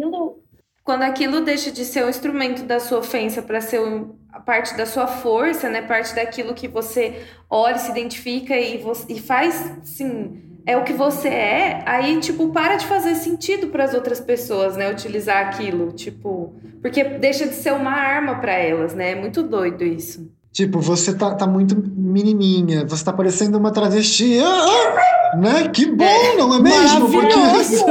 Quando 0.83 1.03
aquilo 1.03 1.41
deixa 1.41 1.71
de 1.71 1.85
ser 1.85 2.03
um 2.03 2.09
instrumento 2.09 2.63
da 2.63 2.79
sua 2.79 2.97
ofensa 2.97 3.43
para 3.43 3.61
ser 3.61 3.79
a 4.33 4.39
parte 4.39 4.75
da 4.75 4.87
sua 4.87 5.05
força, 5.05 5.69
né? 5.69 5.83
Parte 5.83 6.15
daquilo 6.15 6.55
que 6.55 6.67
você 6.67 7.21
olha, 7.47 7.77
se 7.77 7.91
identifica 7.91 8.57
e, 8.57 8.79
você, 8.79 9.13
e 9.13 9.19
faz, 9.19 9.71
sim, 9.83 10.48
é 10.69 10.77
o 10.77 10.83
que 10.83 10.93
você 10.93 11.29
é, 11.29 11.81
aí, 11.83 12.19
tipo, 12.19 12.49
para 12.49 12.75
de 12.75 12.85
fazer 12.85 13.15
sentido 13.15 13.69
para 13.69 13.85
as 13.85 13.95
outras 13.95 14.19
pessoas, 14.19 14.77
né? 14.77 14.91
Utilizar 14.91 15.47
aquilo, 15.47 15.91
tipo. 15.93 16.53
Porque 16.79 17.03
deixa 17.03 17.47
de 17.47 17.55
ser 17.55 17.73
uma 17.73 17.89
arma 17.89 18.35
para 18.35 18.53
elas, 18.53 18.93
né? 18.93 19.13
É 19.13 19.15
muito 19.15 19.41
doido 19.41 19.83
isso. 19.83 20.29
Tipo, 20.51 20.79
você 20.79 21.15
tá, 21.15 21.33
tá 21.33 21.47
muito 21.47 21.75
menininha, 21.75 22.85
você 22.85 23.03
tá 23.03 23.11
parecendo 23.11 23.57
uma 23.57 23.71
travesti. 23.71 24.37
Ah, 24.39 25.33
ah, 25.33 25.37
né? 25.37 25.69
Que 25.69 25.87
bom, 25.87 26.37
não 26.37 26.53
é 26.53 26.61
mesmo? 26.61 27.09
Maravilhoso! 27.09 27.85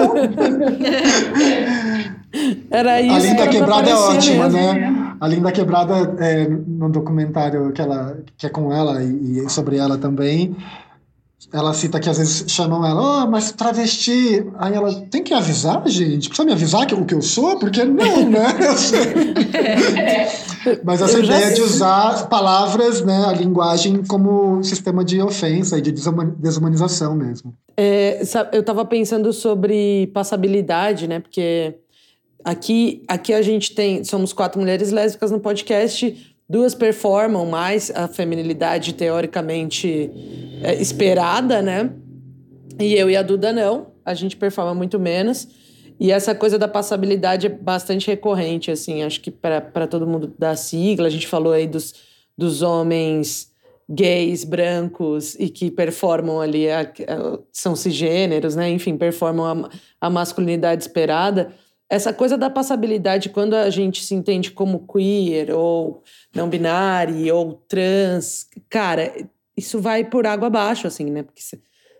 Era 2.70 3.00
isso. 3.00 3.16
A 3.16 3.18
Linda 3.18 3.48
que 3.48 3.58
Quebrada 3.58 3.90
é 3.90 3.94
ótima, 3.94 4.48
mesmo. 4.48 4.72
né? 4.72 5.14
A 5.20 5.26
Linda 5.26 5.50
Quebrada, 5.50 6.14
é, 6.20 6.46
no 6.46 6.88
documentário 6.88 7.72
que, 7.72 7.82
ela, 7.82 8.18
que 8.36 8.46
é 8.46 8.48
com 8.48 8.72
ela 8.72 9.02
e, 9.02 9.40
e 9.40 9.50
sobre 9.50 9.78
ela 9.78 9.98
também, 9.98 10.54
ela 11.52 11.72
cita 11.72 11.98
que 11.98 12.10
às 12.10 12.18
vezes 12.18 12.44
chamam 12.50 12.84
ela, 12.84 13.24
oh, 13.24 13.30
mas 13.30 13.52
travesti. 13.52 14.44
Aí 14.58 14.74
ela, 14.74 14.92
tem 15.06 15.22
que 15.22 15.32
avisar, 15.32 15.86
gente? 15.88 16.28
Precisa 16.28 16.44
me 16.44 16.52
avisar 16.52 16.86
que, 16.86 16.94
o 16.94 17.06
que 17.06 17.14
eu 17.14 17.22
sou? 17.22 17.58
Porque 17.58 17.84
não, 17.84 18.28
né? 18.28 18.46
Eu 18.60 18.76
sei. 18.76 19.14
mas 20.84 21.00
essa 21.00 21.18
Eu 21.18 21.24
ideia 21.24 21.54
de 21.54 21.62
usar 21.62 22.28
palavras, 22.28 23.02
né, 23.02 23.24
a 23.26 23.32
linguagem 23.32 24.04
como 24.04 24.62
sistema 24.62 25.04
de 25.04 25.22
ofensa 25.22 25.78
e 25.78 25.80
de 25.80 25.92
desuma- 25.92 26.34
desumanização 26.38 27.14
mesmo. 27.14 27.54
É, 27.76 28.20
eu 28.52 28.62
tava 28.62 28.84
pensando 28.84 29.32
sobre 29.32 30.08
passabilidade, 30.08 31.06
né? 31.06 31.20
Porque 31.20 31.76
aqui, 32.44 33.02
aqui 33.08 33.32
a 33.32 33.40
gente 33.40 33.74
tem. 33.74 34.04
Somos 34.04 34.32
quatro 34.32 34.60
mulheres 34.60 34.90
lésbicas 34.90 35.30
no 35.30 35.40
podcast. 35.40 36.36
Duas 36.48 36.74
performam 36.74 37.44
mais 37.44 37.90
a 37.94 38.08
feminilidade 38.08 38.94
teoricamente 38.94 40.10
é, 40.62 40.74
esperada, 40.80 41.60
né? 41.60 41.92
E 42.80 42.94
eu 42.94 43.10
e 43.10 43.16
a 43.16 43.22
Duda 43.22 43.52
não. 43.52 43.88
A 44.04 44.14
gente 44.14 44.36
performa 44.36 44.74
muito 44.74 44.98
menos. 44.98 45.46
E 46.00 46.10
essa 46.10 46.34
coisa 46.34 46.58
da 46.58 46.68
passabilidade 46.68 47.46
é 47.46 47.50
bastante 47.50 48.06
recorrente, 48.06 48.70
assim. 48.70 49.02
Acho 49.02 49.20
que 49.20 49.30
para 49.30 49.86
todo 49.86 50.06
mundo 50.06 50.32
da 50.38 50.56
sigla, 50.56 51.08
a 51.08 51.10
gente 51.10 51.26
falou 51.26 51.52
aí 51.52 51.66
dos, 51.66 51.94
dos 52.36 52.62
homens 52.62 53.52
gays, 53.90 54.44
brancos 54.44 55.34
e 55.34 55.48
que 55.48 55.70
performam 55.70 56.40
ali, 56.40 56.70
a, 56.70 56.80
a, 56.82 57.38
são 57.52 57.74
cisgêneros, 57.74 58.54
né? 58.54 58.70
Enfim, 58.70 58.96
performam 58.96 59.44
a, 59.44 59.70
a 60.00 60.08
masculinidade 60.08 60.82
esperada. 60.82 61.52
Essa 61.90 62.12
coisa 62.12 62.36
da 62.36 62.50
passabilidade, 62.50 63.30
quando 63.30 63.54
a 63.54 63.70
gente 63.70 64.04
se 64.04 64.14
entende 64.14 64.50
como 64.50 64.86
queer, 64.86 65.50
ou 65.50 66.02
não 66.34 66.48
binário, 66.48 67.34
ou 67.34 67.54
trans, 67.66 68.46
cara, 68.68 69.10
isso 69.56 69.80
vai 69.80 70.04
por 70.04 70.26
água 70.26 70.48
abaixo, 70.48 70.86
assim, 70.86 71.10
né? 71.10 71.22
Porque 71.22 71.40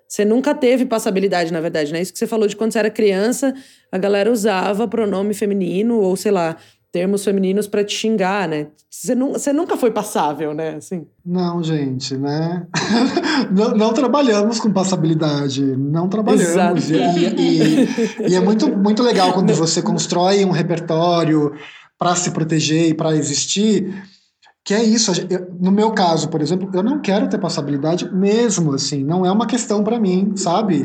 você 0.07 0.24
nunca 0.24 0.55
teve 0.55 0.85
passabilidade, 0.85 1.53
na 1.53 1.61
verdade, 1.61 1.92
né? 1.92 2.01
Isso 2.03 2.12
que 2.12 2.18
você 2.18 2.27
falou 2.27 2.46
de 2.46 2.55
quando 2.55 2.72
você 2.72 2.79
era 2.79 2.90
criança, 2.90 3.55
a 3.90 3.98
galera 3.98 4.31
usava 4.31 4.87
pronome 4.87 5.33
feminino, 5.33 6.01
ou 6.01 6.16
sei 6.16 6.33
lá, 6.33 6.57
termos 6.92 7.24
femininos 7.24 7.66
para 7.66 7.85
te 7.85 7.94
xingar, 7.94 8.48
né? 8.48 8.68
Você, 8.90 9.14
nu 9.14 9.33
você 9.33 9.53
nunca 9.53 9.77
foi 9.77 9.90
passável, 9.90 10.55
né? 10.55 10.77
Assim. 10.77 11.07
Não, 11.24 11.62
gente, 11.62 12.16
né? 12.16 12.66
não, 13.53 13.70
não, 13.72 13.92
trabalhamos 13.92 14.59
com 14.59 14.72
passabilidade, 14.72 15.62
não 15.77 16.09
trabalhamos. 16.09 16.90
E, 16.90 16.94
e, 16.96 18.31
e, 18.31 18.35
é 18.35 18.40
muito, 18.40 18.74
muito 18.74 19.03
legal 19.03 19.33
quando 19.33 19.53
você 19.55 19.83
constrói 19.83 20.44
um 20.44 20.51
repertório 20.51 21.53
para 21.98 22.14
se 22.14 22.31
proteger 22.31 22.88
e 22.88 22.94
para 22.94 23.14
existir. 23.14 24.05
Que 24.64 24.74
é 24.74 24.83
isso. 24.83 25.12
no 25.59 25.72
meu 25.72 25.92
caso, 25.92 26.29
por 26.29 26.42
exemplo, 26.42 26.70
eu 26.74 26.83
não 26.83 27.01
quero 27.01 27.27
ter 27.29 27.38
passabilidade 27.38 28.11
mesmo, 28.12 28.74
assim. 28.74 29.03
Não 29.03 29.24
é 29.24 29.33
uma 29.33 29.46
questão 29.46 29.83
para 29.83 29.98
mim, 29.98 30.35
sabe? 30.37 30.83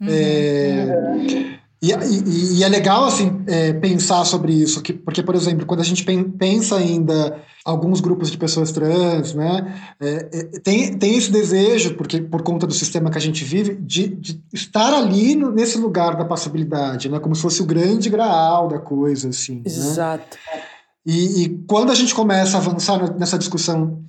Uhum. 0.00 0.08
É, 0.08 1.55
e, 1.86 1.94
e, 1.94 2.58
e, 2.58 2.64
é 2.64 2.68
legal, 2.68 3.04
assim, 3.04 3.42
é, 3.46 3.72
pensar 3.72 4.24
sobre 4.24 4.52
isso, 4.52 4.82
que, 4.82 4.92
porque, 4.92 5.22
por 5.22 5.34
exemplo, 5.34 5.66
quando 5.66 5.80
a 5.80 5.84
gente 5.84 6.04
pensa 6.38 6.76
ainda 6.76 7.40
alguns 7.64 8.00
grupos 8.00 8.30
de 8.30 8.38
pessoas 8.38 8.72
trans, 8.72 9.34
né, 9.34 9.94
é, 10.00 10.28
é, 10.32 10.60
tem, 10.60 10.96
tem 10.96 11.16
esse 11.16 11.30
desejo, 11.30 11.94
porque 11.94 12.20
por 12.20 12.42
conta 12.42 12.66
do 12.66 12.72
sistema 12.72 13.10
que 13.10 13.18
a 13.18 13.20
gente 13.20 13.44
vive, 13.44 13.74
de, 13.74 14.08
de 14.08 14.42
estar 14.52 14.94
ali 14.94 15.34
no, 15.34 15.50
nesse 15.50 15.76
lugar 15.76 16.16
da 16.16 16.24
passabilidade, 16.24 17.08
né, 17.08 17.18
como 17.18 17.34
se 17.34 17.42
fosse 17.42 17.60
o 17.60 17.66
grande 17.66 18.08
graal 18.08 18.68
da 18.68 18.78
coisa, 18.78 19.28
assim. 19.28 19.56
Né? 19.56 19.62
Exato. 19.66 20.38
Né? 20.54 20.62
E, 21.06 21.42
e 21.42 21.48
quando 21.68 21.92
a 21.92 21.94
gente 21.94 22.12
começa 22.14 22.56
a 22.56 22.60
avançar 22.60 23.16
nessa 23.16 23.38
discussão 23.38 24.02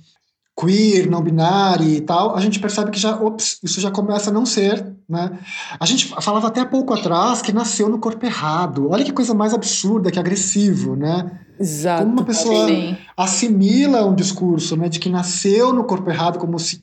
queer, 0.58 1.08
não 1.08 1.22
binário 1.22 1.88
e 1.88 2.00
tal, 2.00 2.34
a 2.34 2.40
gente 2.40 2.58
percebe 2.58 2.90
que 2.90 2.98
já, 2.98 3.14
ops, 3.16 3.58
isso 3.62 3.80
já 3.80 3.90
começa 3.90 4.30
a 4.30 4.32
não 4.32 4.44
ser, 4.44 4.84
né? 5.08 5.38
A 5.78 5.86
gente 5.86 6.08
falava 6.20 6.48
até 6.48 6.60
há 6.60 6.66
pouco 6.66 6.92
atrás 6.92 7.40
que 7.40 7.52
nasceu 7.52 7.88
no 7.88 7.98
corpo 7.98 8.26
errado. 8.26 8.88
Olha 8.90 9.04
que 9.04 9.12
coisa 9.12 9.32
mais 9.34 9.54
absurda, 9.54 10.10
que 10.10 10.18
agressivo, 10.18 10.96
né? 10.96 11.40
Exato. 11.60 12.02
Como 12.02 12.14
uma 12.14 12.24
pessoa 12.24 12.66
Sim. 12.66 12.96
assimila 13.16 14.04
um 14.04 14.14
discurso, 14.14 14.76
né, 14.76 14.88
de 14.88 14.98
que 14.98 15.08
nasceu 15.08 15.72
no 15.72 15.84
corpo 15.84 16.10
errado 16.10 16.38
como 16.38 16.58
se 16.58 16.82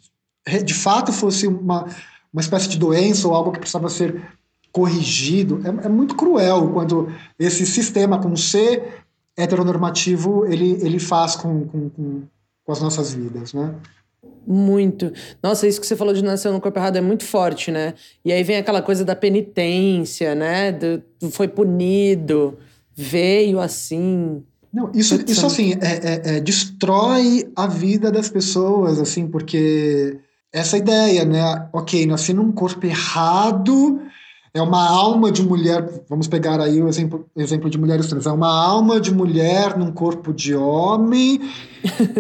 de 0.64 0.74
fato 0.74 1.12
fosse 1.12 1.48
uma, 1.48 1.86
uma 2.32 2.42
espécie 2.42 2.70
de 2.70 2.78
doença 2.78 3.28
ou 3.28 3.34
algo 3.34 3.52
que 3.52 3.60
precisava 3.60 3.90
ser 3.90 4.22
corrigido. 4.72 5.62
É, 5.64 5.88
é 5.88 5.90
muito 5.90 6.16
cruel 6.16 6.70
quando 6.72 7.10
esse 7.40 7.66
sistema 7.66 8.20
com 8.20 8.36
ser 8.36 9.04
heteronormativo 9.36 10.46
ele, 10.46 10.78
ele 10.82 11.00
faz 11.00 11.36
com, 11.36 11.66
com, 11.66 11.90
com 11.90 12.24
com 12.66 12.72
as 12.72 12.82
nossas 12.82 13.14
vidas, 13.14 13.54
né? 13.54 13.76
Muito. 14.48 15.12
Nossa, 15.42 15.68
isso 15.68 15.80
que 15.80 15.88
você 15.88 15.96
falou 15.96 16.14
de 16.14 16.24
nascer 16.24 16.52
no 16.52 16.62
corpo 16.62 16.78
errado 16.78 16.98
é 16.98 17.02
muito 17.02 17.24
forte, 17.24 17.72
né? 17.72 17.94
E 18.24 18.32
aí 18.32 18.44
vem 18.44 18.58
aquela 18.58 18.82
coisa 18.82 19.06
da 19.06 19.16
penitência, 19.16 20.36
né? 20.36 20.72
Do, 20.72 21.04
foi 21.32 21.48
punido, 21.48 22.58
veio 22.96 23.60
assim. 23.60 24.44
Não, 24.74 24.92
isso, 24.94 25.24
isso 25.28 25.46
assim, 25.46 25.74
é, 25.74 25.78
é, 25.78 26.38
é, 26.38 26.40
destrói 26.42 27.50
a 27.56 27.66
vida 27.66 28.12
das 28.12 28.30
pessoas, 28.30 29.00
assim, 29.00 29.28
porque 29.28 30.20
essa 30.52 30.78
ideia, 30.78 31.26
né? 31.26 31.68
Ok, 31.74 32.06
nasci 32.06 32.34
num 32.34 32.52
corpo 32.52 32.86
errado, 32.86 34.02
é 34.56 34.62
uma 34.62 34.88
alma 34.88 35.30
de 35.30 35.44
mulher, 35.44 35.86
vamos 36.10 36.30
pegar 36.30 36.62
aí 36.62 36.82
o 36.82 36.88
exemplo, 36.88 37.26
exemplo 37.36 37.70
de 37.70 37.78
mulheres 37.78 38.08
trans, 38.08 38.26
é 38.26 38.32
uma 38.32 38.48
alma 38.48 39.02
de 39.02 39.14
mulher 39.14 39.78
num 39.78 39.92
corpo 39.92 40.34
de 40.34 40.56
homem, 40.56 41.42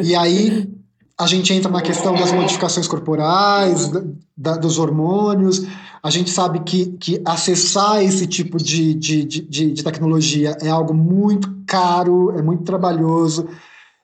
e 0.03 0.13
aí 0.13 0.69
a 1.17 1.25
gente 1.27 1.53
entra 1.53 1.71
na 1.71 1.81
questão 1.81 2.13
das 2.13 2.33
modificações 2.33 2.89
corporais, 2.89 3.87
da, 3.87 4.03
da, 4.37 4.57
dos 4.57 4.77
hormônios, 4.77 5.65
a 6.03 6.09
gente 6.09 6.29
sabe 6.29 6.59
que, 6.59 6.87
que 6.97 7.21
acessar 7.23 8.03
esse 8.03 8.27
tipo 8.27 8.57
de, 8.57 8.93
de, 8.93 9.23
de, 9.23 9.71
de 9.71 9.83
tecnologia 9.83 10.57
é 10.61 10.67
algo 10.67 10.93
muito 10.93 11.49
caro, 11.65 12.37
é 12.37 12.41
muito 12.41 12.63
trabalhoso, 12.63 13.47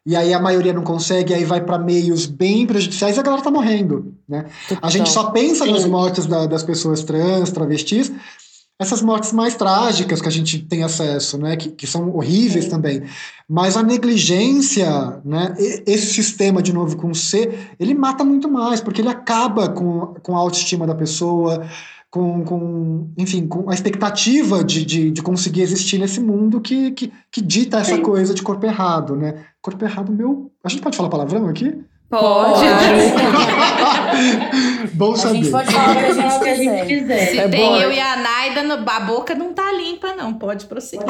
e 0.05 0.15
aí 0.15 0.33
a 0.33 0.39
maioria 0.39 0.73
não 0.73 0.83
consegue, 0.83 1.33
aí 1.33 1.45
vai 1.45 1.61
para 1.61 1.77
meios 1.77 2.25
bem 2.25 2.65
prejudiciais 2.65 3.17
e 3.17 3.19
a 3.19 3.23
galera 3.23 3.43
tá 3.43 3.51
morrendo, 3.51 4.15
né? 4.27 4.45
A 4.81 4.89
gente 4.89 5.09
só 5.09 5.31
pensa 5.31 5.65
nas 5.65 5.85
mortes 5.85 6.25
da, 6.25 6.47
das 6.47 6.63
pessoas 6.63 7.03
trans, 7.03 7.51
travestis, 7.51 8.11
essas 8.81 8.99
mortes 9.03 9.31
mais 9.31 9.53
trágicas 9.53 10.19
que 10.19 10.27
a 10.27 10.31
gente 10.31 10.57
tem 10.57 10.83
acesso, 10.83 11.37
né, 11.37 11.55
que, 11.55 11.69
que 11.69 11.85
são 11.85 12.15
horríveis 12.15 12.67
também. 12.67 13.03
Mas 13.47 13.77
a 13.77 13.83
negligência, 13.83 15.21
né, 15.23 15.53
esse 15.85 16.07
sistema, 16.07 16.63
de 16.63 16.73
novo, 16.73 16.97
com 16.97 17.13
C, 17.13 17.59
ele 17.79 17.93
mata 17.93 18.23
muito 18.23 18.49
mais, 18.49 18.81
porque 18.81 19.01
ele 19.01 19.09
acaba 19.09 19.69
com, 19.69 20.15
com 20.23 20.35
a 20.35 20.39
autoestima 20.39 20.87
da 20.87 20.95
pessoa, 20.95 21.63
com, 22.12 22.43
com, 22.43 23.10
enfim, 23.17 23.47
com 23.47 23.69
a 23.69 23.74
expectativa 23.74 24.62
de, 24.65 24.84
de, 24.84 25.12
de, 25.12 25.21
conseguir 25.24 25.62
existir 25.62 25.97
nesse 25.97 26.19
mundo 26.19 26.60
que, 26.60 26.91
que, 26.91 27.12
que 27.32 27.41
dita 27.41 27.80
essa 27.80 27.95
Sim. 27.95 28.04
coisa 28.04 28.34
de 28.34 28.43
corpo 28.43 28.65
errado, 28.65 29.15
né? 29.15 29.45
Corpo 29.62 29.86
errado, 29.86 30.12
meu. 30.12 30.52
A 30.62 30.67
gente 30.67 30.82
pode 30.82 30.97
falar 30.97 31.08
palavrão 31.08 31.47
aqui? 31.47 31.82
Pode. 32.12 32.65
bom 34.93 35.15
saber. 35.15 35.32
A 35.32 35.36
gente 35.41 35.50
pode 35.50 35.71
falar 35.71 35.93
o 35.93 35.95
que 36.41 36.50
a 36.50 36.56
gente 36.56 36.86
quiser. 36.86 37.28
Se 37.28 37.39
é 37.39 37.47
tem 37.47 37.69
bom. 37.69 37.78
eu 37.78 37.89
e 37.89 38.02
a 38.02 38.17
Naida, 38.17 38.63
no, 38.63 38.74
a 38.86 39.00
boca 39.00 39.34
não 39.34 39.54
tá 39.54 39.71
limpa, 39.71 40.13
não. 40.13 40.34
Pode 40.34 40.65
prosseguir. 40.65 41.08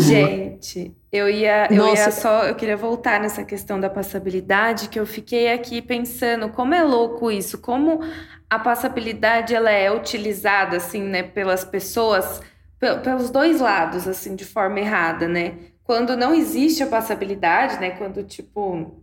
gente, 0.00 0.92
eu 1.12 1.30
ia, 1.30 1.68
eu 1.70 1.94
ia 1.94 2.10
só, 2.10 2.46
eu 2.46 2.56
queria 2.56 2.76
voltar 2.76 3.20
nessa 3.20 3.44
questão 3.44 3.78
da 3.78 3.88
passabilidade, 3.88 4.88
que 4.88 4.98
eu 4.98 5.06
fiquei 5.06 5.52
aqui 5.52 5.80
pensando 5.80 6.48
como 6.48 6.74
é 6.74 6.82
louco 6.82 7.30
isso, 7.30 7.58
como 7.58 8.00
a 8.48 8.58
passabilidade 8.58 9.54
ela 9.54 9.70
é 9.70 9.88
utilizada 9.92 10.78
assim, 10.78 11.04
né, 11.04 11.22
pelas 11.22 11.64
pessoas, 11.64 12.40
pelos 13.04 13.30
dois 13.30 13.60
lados, 13.60 14.08
assim, 14.08 14.34
de 14.34 14.44
forma 14.44 14.80
errada, 14.80 15.28
né? 15.28 15.54
Quando 15.90 16.16
não 16.16 16.32
existe 16.32 16.84
a 16.84 16.86
passabilidade, 16.86 17.80
né? 17.80 17.90
Quando 17.90 18.22
tipo 18.22 19.02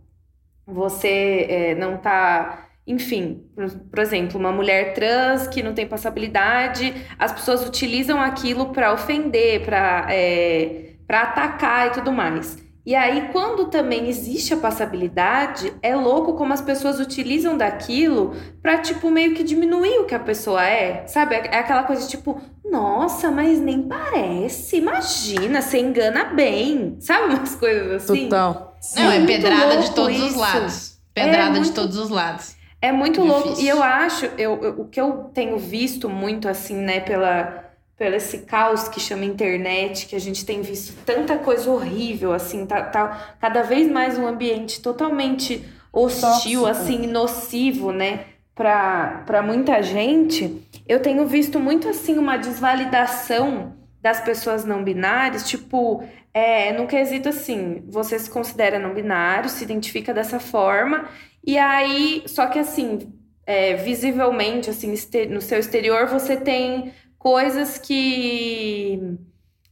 você 0.66 1.46
é, 1.46 1.74
não 1.74 1.98
tá 1.98 2.66
enfim, 2.86 3.46
por, 3.54 3.70
por, 3.70 3.98
exemplo, 3.98 4.40
uma 4.40 4.50
mulher 4.50 4.94
trans 4.94 5.46
que 5.48 5.62
não 5.62 5.74
tem 5.74 5.86
passabilidade, 5.86 6.94
as 7.18 7.30
pessoas 7.30 7.68
utilizam 7.68 8.18
aquilo 8.18 8.72
para 8.72 8.90
ofender, 8.90 9.66
para 9.66 10.06
é, 10.08 10.94
para 11.06 11.24
atacar 11.24 11.88
e 11.88 11.90
tudo 11.90 12.10
mais. 12.10 12.56
E 12.88 12.94
aí, 12.94 13.28
quando 13.32 13.66
também 13.66 14.08
existe 14.08 14.54
a 14.54 14.56
passabilidade, 14.56 15.74
é 15.82 15.94
louco 15.94 16.32
como 16.32 16.54
as 16.54 16.62
pessoas 16.62 16.98
utilizam 16.98 17.54
daquilo 17.54 18.34
pra, 18.62 18.78
tipo, 18.78 19.10
meio 19.10 19.34
que 19.34 19.44
diminuir 19.44 19.98
o 19.98 20.06
que 20.06 20.14
a 20.14 20.18
pessoa 20.18 20.64
é. 20.64 21.06
Sabe? 21.06 21.34
É, 21.34 21.48
é 21.48 21.58
aquela 21.58 21.82
coisa 21.82 22.08
tipo, 22.08 22.40
nossa, 22.64 23.30
mas 23.30 23.60
nem 23.60 23.82
parece. 23.82 24.78
Imagina, 24.78 25.60
você 25.60 25.78
engana 25.80 26.24
bem. 26.32 26.96
Sabe 26.98 27.34
umas 27.34 27.54
coisas 27.56 28.04
assim? 28.04 28.24
Total. 28.24 28.74
Não, 28.96 29.12
é 29.12 29.26
pedrada 29.26 29.76
de 29.76 29.90
todos 29.90 30.16
isso. 30.16 30.26
os 30.28 30.36
lados. 30.36 30.98
Pedrada 31.12 31.48
é 31.48 31.50
muito, 31.50 31.64
de 31.64 31.72
todos 31.72 31.98
os 31.98 32.08
lados. 32.08 32.56
É 32.80 32.90
muito 32.90 33.20
Difícil. 33.20 33.46
louco. 33.46 33.60
E 33.60 33.68
eu 33.68 33.82
acho, 33.82 34.24
eu, 34.38 34.64
eu, 34.64 34.80
o 34.80 34.88
que 34.88 34.98
eu 34.98 35.30
tenho 35.34 35.58
visto 35.58 36.08
muito, 36.08 36.48
assim, 36.48 36.76
né, 36.76 37.00
pela 37.00 37.67
pelo 37.98 38.14
esse 38.14 38.38
caos 38.38 38.88
que 38.88 39.00
chama 39.00 39.24
internet, 39.24 40.06
que 40.06 40.14
a 40.14 40.20
gente 40.20 40.46
tem 40.46 40.62
visto 40.62 40.94
tanta 41.04 41.36
coisa 41.36 41.68
horrível, 41.68 42.32
assim, 42.32 42.64
tá, 42.64 42.82
tá 42.82 43.34
cada 43.40 43.62
vez 43.62 43.90
mais 43.90 44.16
um 44.16 44.26
ambiente 44.26 44.80
totalmente 44.80 45.68
hostil, 45.92 46.62
Tóxico. 46.62 46.66
assim, 46.66 47.06
nocivo, 47.08 47.90
né, 47.90 48.26
para 48.54 49.42
muita 49.44 49.82
gente. 49.82 50.62
Eu 50.86 51.00
tenho 51.00 51.26
visto 51.26 51.58
muito, 51.58 51.88
assim, 51.88 52.16
uma 52.18 52.36
desvalidação 52.36 53.74
das 54.00 54.20
pessoas 54.20 54.64
não 54.64 54.84
binárias, 54.84 55.48
tipo, 55.48 56.04
é, 56.32 56.72
no 56.72 56.86
quesito 56.86 57.28
assim, 57.28 57.82
você 57.88 58.16
se 58.16 58.30
considera 58.30 58.78
não 58.78 58.94
binário, 58.94 59.50
se 59.50 59.64
identifica 59.64 60.14
dessa 60.14 60.38
forma, 60.38 61.08
e 61.44 61.58
aí, 61.58 62.22
só 62.26 62.46
que 62.46 62.60
assim, 62.60 63.12
é, 63.44 63.74
visivelmente, 63.74 64.70
assim, 64.70 64.94
no 65.30 65.40
seu 65.40 65.58
exterior, 65.58 66.06
você 66.06 66.36
tem 66.36 66.92
coisas 67.28 67.76
que 67.76 69.18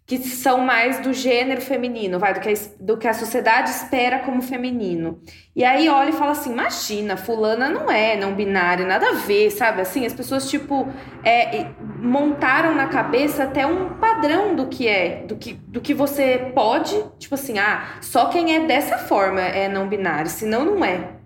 que 0.08 0.18
são 0.18 0.58
mais 0.58 1.00
do 1.00 1.12
gênero 1.12 1.60
feminino, 1.60 2.16
vai, 2.16 2.32
do 2.32 2.38
que, 2.38 2.48
a, 2.48 2.54
do 2.78 2.96
que 2.96 3.08
a 3.08 3.12
sociedade 3.12 3.70
espera 3.70 4.20
como 4.20 4.40
feminino. 4.40 5.20
E 5.54 5.64
aí 5.64 5.88
olha 5.88 6.10
e 6.10 6.12
fala 6.12 6.32
assim: 6.32 6.52
imagina, 6.52 7.16
fulana 7.16 7.68
não 7.68 7.90
é 7.90 8.14
não 8.14 8.34
binária, 8.34 8.86
nada 8.86 9.08
a 9.08 9.12
ver, 9.14 9.50
sabe? 9.50 9.80
Assim, 9.80 10.04
as 10.06 10.12
pessoas, 10.12 10.48
tipo, 10.48 10.86
é, 11.24 11.70
montaram 11.98 12.74
na 12.74 12.86
cabeça 12.86 13.44
até 13.44 13.66
um 13.66 13.94
padrão 13.94 14.54
do 14.54 14.68
que 14.68 14.86
é, 14.86 15.24
do 15.24 15.34
que, 15.36 15.54
do 15.54 15.80
que 15.80 15.94
você 15.94 16.52
pode, 16.54 16.94
tipo 17.18 17.34
assim, 17.34 17.58
ah, 17.58 17.96
só 18.02 18.26
quem 18.28 18.54
é 18.54 18.60
dessa 18.60 18.98
forma 18.98 19.40
é 19.40 19.66
não 19.66 19.88
binário, 19.88 20.30
senão 20.30 20.64
não 20.64 20.84
é. 20.84 21.16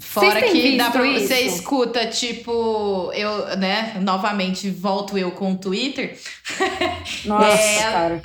Fora 0.00 0.42
que 0.42 0.76
dá 0.76 0.90
pra, 0.90 1.06
isso? 1.06 1.28
você 1.28 1.40
escuta, 1.42 2.06
tipo, 2.06 3.12
eu, 3.14 3.56
né, 3.58 3.96
novamente 4.00 4.70
volto 4.70 5.16
eu 5.16 5.30
com 5.30 5.52
o 5.52 5.56
Twitter. 5.58 6.18
Nossa, 7.26 7.46
É, 7.60 7.82
cara. 7.92 8.22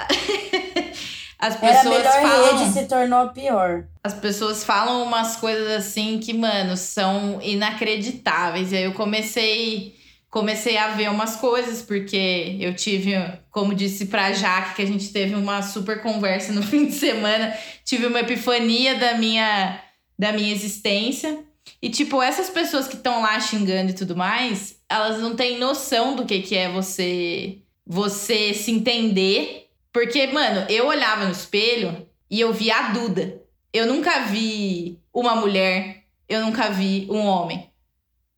As 1.38 1.62
Era 1.62 1.74
pessoas 1.74 1.98
melhor 1.98 2.22
falam. 2.22 2.58
rede, 2.58 2.72
se 2.74 2.86
tornou 2.86 3.30
pior. 3.30 3.84
As 4.04 4.14
pessoas 4.14 4.64
falam 4.64 5.04
umas 5.04 5.36
coisas 5.36 5.68
assim 5.74 6.18
que, 6.20 6.34
mano, 6.34 6.78
são 6.78 7.40
inacreditáveis. 7.42 8.72
E 8.72 8.78
aí 8.78 8.84
eu 8.84 8.94
comecei 8.94 9.94
comecei 10.30 10.76
a 10.78 10.90
ver 10.90 11.10
umas 11.10 11.38
coisas, 11.38 11.82
porque 11.82 12.58
eu 12.60 12.76
tive, 12.76 13.14
como 13.50 13.74
disse 13.74 14.08
pra 14.08 14.34
Jaque, 14.34 14.76
que 14.76 14.82
a 14.82 14.86
gente 14.86 15.10
teve 15.14 15.34
uma 15.34 15.62
super 15.62 16.02
conversa 16.02 16.52
no 16.52 16.62
fim 16.64 16.88
de 16.88 16.92
semana, 16.92 17.54
tive 17.86 18.06
uma 18.08 18.20
epifania 18.20 18.96
da 18.96 19.14
minha, 19.14 19.80
da 20.20 20.34
minha 20.34 20.52
existência. 20.54 21.40
E, 21.82 21.90
tipo, 21.90 22.22
essas 22.22 22.50
pessoas 22.50 22.88
que 22.88 22.96
estão 22.96 23.22
lá 23.22 23.40
xingando 23.40 23.92
e 23.92 23.96
tudo 23.96 24.16
mais, 24.16 24.80
elas 24.90 25.20
não 25.20 25.36
têm 25.36 25.58
noção 25.60 26.16
do 26.16 26.26
que, 26.26 26.42
que 26.42 26.56
é 26.56 26.72
você, 26.72 27.60
você 27.86 28.54
se 28.54 28.72
entender. 28.72 29.70
Porque, 29.92 30.28
mano, 30.28 30.66
eu 30.70 30.88
olhava 30.88 31.26
no 31.26 31.32
espelho 31.32 32.08
e 32.30 32.40
eu 32.40 32.54
via 32.54 32.78
a 32.78 32.90
Duda. 32.90 33.42
Eu 33.74 33.88
nunca 33.88 34.22
vi 34.26 35.00
uma 35.14 35.36
mulher, 35.36 36.04
eu 36.28 36.42
nunca 36.42 36.70
vi 36.70 37.08
um 37.10 37.26
homem. 37.26 37.70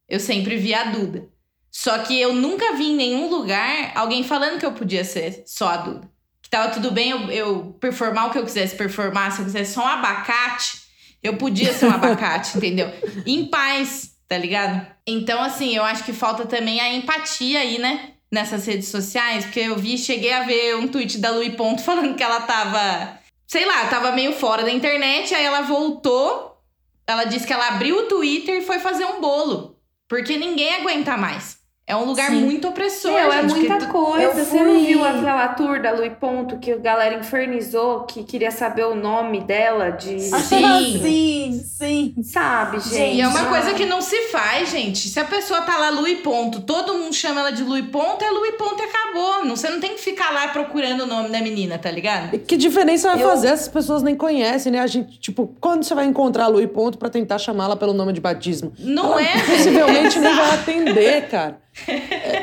Eu 0.07 0.19
sempre 0.19 0.57
vi 0.57 0.73
a 0.73 0.85
Duda. 0.85 1.27
Só 1.69 1.99
que 1.99 2.19
eu 2.19 2.33
nunca 2.33 2.73
vi 2.73 2.85
em 2.85 2.95
nenhum 2.95 3.29
lugar 3.29 3.91
alguém 3.95 4.23
falando 4.23 4.59
que 4.59 4.65
eu 4.65 4.71
podia 4.71 5.03
ser 5.03 5.43
só 5.45 5.69
a 5.69 5.77
Duda. 5.77 6.09
Que 6.41 6.49
tava 6.49 6.71
tudo 6.73 6.91
bem 6.91 7.11
eu, 7.11 7.29
eu 7.29 7.77
performar 7.79 8.27
o 8.27 8.31
que 8.31 8.37
eu 8.37 8.45
quisesse 8.45 8.75
performar. 8.75 9.31
Se 9.31 9.39
eu 9.39 9.45
quisesse 9.45 9.73
só 9.73 9.83
um 9.83 9.87
abacate, 9.87 10.86
eu 11.23 11.37
podia 11.37 11.73
ser 11.73 11.87
um 11.87 11.91
abacate, 11.91 12.57
entendeu? 12.57 12.91
Em 13.25 13.45
paz, 13.45 14.11
tá 14.27 14.37
ligado? 14.37 14.85
Então, 15.05 15.41
assim, 15.41 15.75
eu 15.75 15.83
acho 15.83 16.03
que 16.03 16.13
falta 16.13 16.45
também 16.45 16.79
a 16.79 16.93
empatia 16.93 17.59
aí, 17.59 17.77
né? 17.79 18.11
Nessas 18.31 18.65
redes 18.65 18.89
sociais. 18.89 19.45
Porque 19.45 19.59
eu 19.59 19.77
vi, 19.77 19.97
cheguei 19.97 20.33
a 20.33 20.43
ver 20.43 20.75
um 20.75 20.87
tweet 20.87 21.17
da 21.17 21.31
Lui 21.31 21.51
Ponto 21.51 21.81
falando 21.83 22.15
que 22.15 22.23
ela 22.23 22.41
tava 22.41 23.17
sei 23.47 23.65
lá, 23.65 23.87
tava 23.87 24.11
meio 24.11 24.33
fora 24.33 24.63
da 24.63 24.71
internet, 24.71 25.33
aí 25.33 25.45
ela 25.45 25.61
voltou. 25.61 26.61
Ela 27.07 27.23
disse 27.23 27.47
que 27.47 27.53
ela 27.53 27.69
abriu 27.69 27.99
o 27.99 28.07
Twitter 28.07 28.57
e 28.57 28.65
foi 28.65 28.79
fazer 28.79 29.05
um 29.05 29.21
bolo. 29.21 29.77
Porque 30.09 30.37
ninguém 30.37 30.75
aguenta 30.75 31.15
mais. 31.15 31.56
É 31.89 31.95
um 31.95 32.03
lugar 32.03 32.31
Sim. 32.31 32.41
muito 32.41 32.67
opressor, 32.67 33.13
Meu, 33.13 33.31
é 33.31 33.41
gente. 33.43 33.53
porque 33.53 33.69
muita 33.69 33.85
tu- 33.85 33.91
coisa. 33.93 34.23
eu 34.37 34.45
Você 34.45 34.61
não 34.61 34.79
viu 34.85 35.05
aquela 35.05 35.47
tour 35.49 35.81
da 35.81 35.93
Lui 35.93 36.09
Ponto 36.09 36.57
que 36.57 36.73
a 36.73 36.77
galera 36.77 37.15
infernizou, 37.15 38.01
que 38.01 38.25
queria 38.25 38.51
saber 38.51 38.85
o 38.87 38.93
nome 38.93 39.39
dela 39.39 39.91
de. 39.91 40.19
Sim. 40.19 40.99
sim, 41.01 41.61
sim. 41.63 42.15
Sabe, 42.23 42.81
gente? 42.81 43.15
E 43.15 43.21
é 43.21 43.27
uma 43.27 43.45
coisa 43.45 43.73
que 43.73 43.85
não 43.85 44.01
se 44.01 44.17
faz, 44.23 44.69
gente. 44.69 45.07
Se 45.07 45.17
a 45.17 45.23
pessoa 45.23 45.61
tá 45.61 45.77
lá 45.77 45.89
Lui 45.89 46.17
Ponto, 46.17 46.59
todo 46.59 46.93
mundo 46.93 47.13
chama 47.15 47.39
ela 47.39 47.51
de 47.51 47.63
Lui 47.63 47.83
Ponto, 47.83 48.21
é 48.21 48.29
Lui 48.31 48.51
Ponto 48.53 48.81
e 48.81 48.85
acabou. 48.85 49.45
Não, 49.45 49.55
você 49.55 49.69
não 49.69 49.79
tem 49.79 49.91
que 49.95 50.01
ficar 50.01 50.31
lá 50.33 50.49
procurando 50.49 51.03
o 51.03 51.07
nome 51.07 51.29
da 51.29 51.39
menina, 51.39 51.77
tá 51.77 51.89
ligado? 51.89 52.35
E 52.35 52.39
Que 52.39 52.57
diferença 52.57 53.11
vai 53.13 53.23
Eu- 53.23 53.29
fazer? 53.29 53.47
Essas 53.47 53.69
pessoas 53.69 54.03
nem 54.03 54.13
conhecem, 54.13 54.73
né? 54.73 54.79
A 54.81 54.87
gente, 54.87 55.17
tipo, 55.19 55.55
quando 55.61 55.83
você 55.85 55.95
vai 55.95 56.05
encontrar 56.05 56.47
a 56.53 56.57
e 56.61 56.67
ponto 56.67 56.97
pra 56.97 57.07
tentar 57.09 57.37
chamá-la 57.37 57.77
pelo 57.77 57.93
nome 57.93 58.11
de 58.11 58.19
batismo? 58.19 58.73
Não 58.77 59.17
é, 59.17 59.23
velho. 59.37 59.45
Possivelmente 59.57 60.19
nem 60.19 60.35
vai 60.35 60.51
atender, 60.55 61.29
cara. 61.29 61.57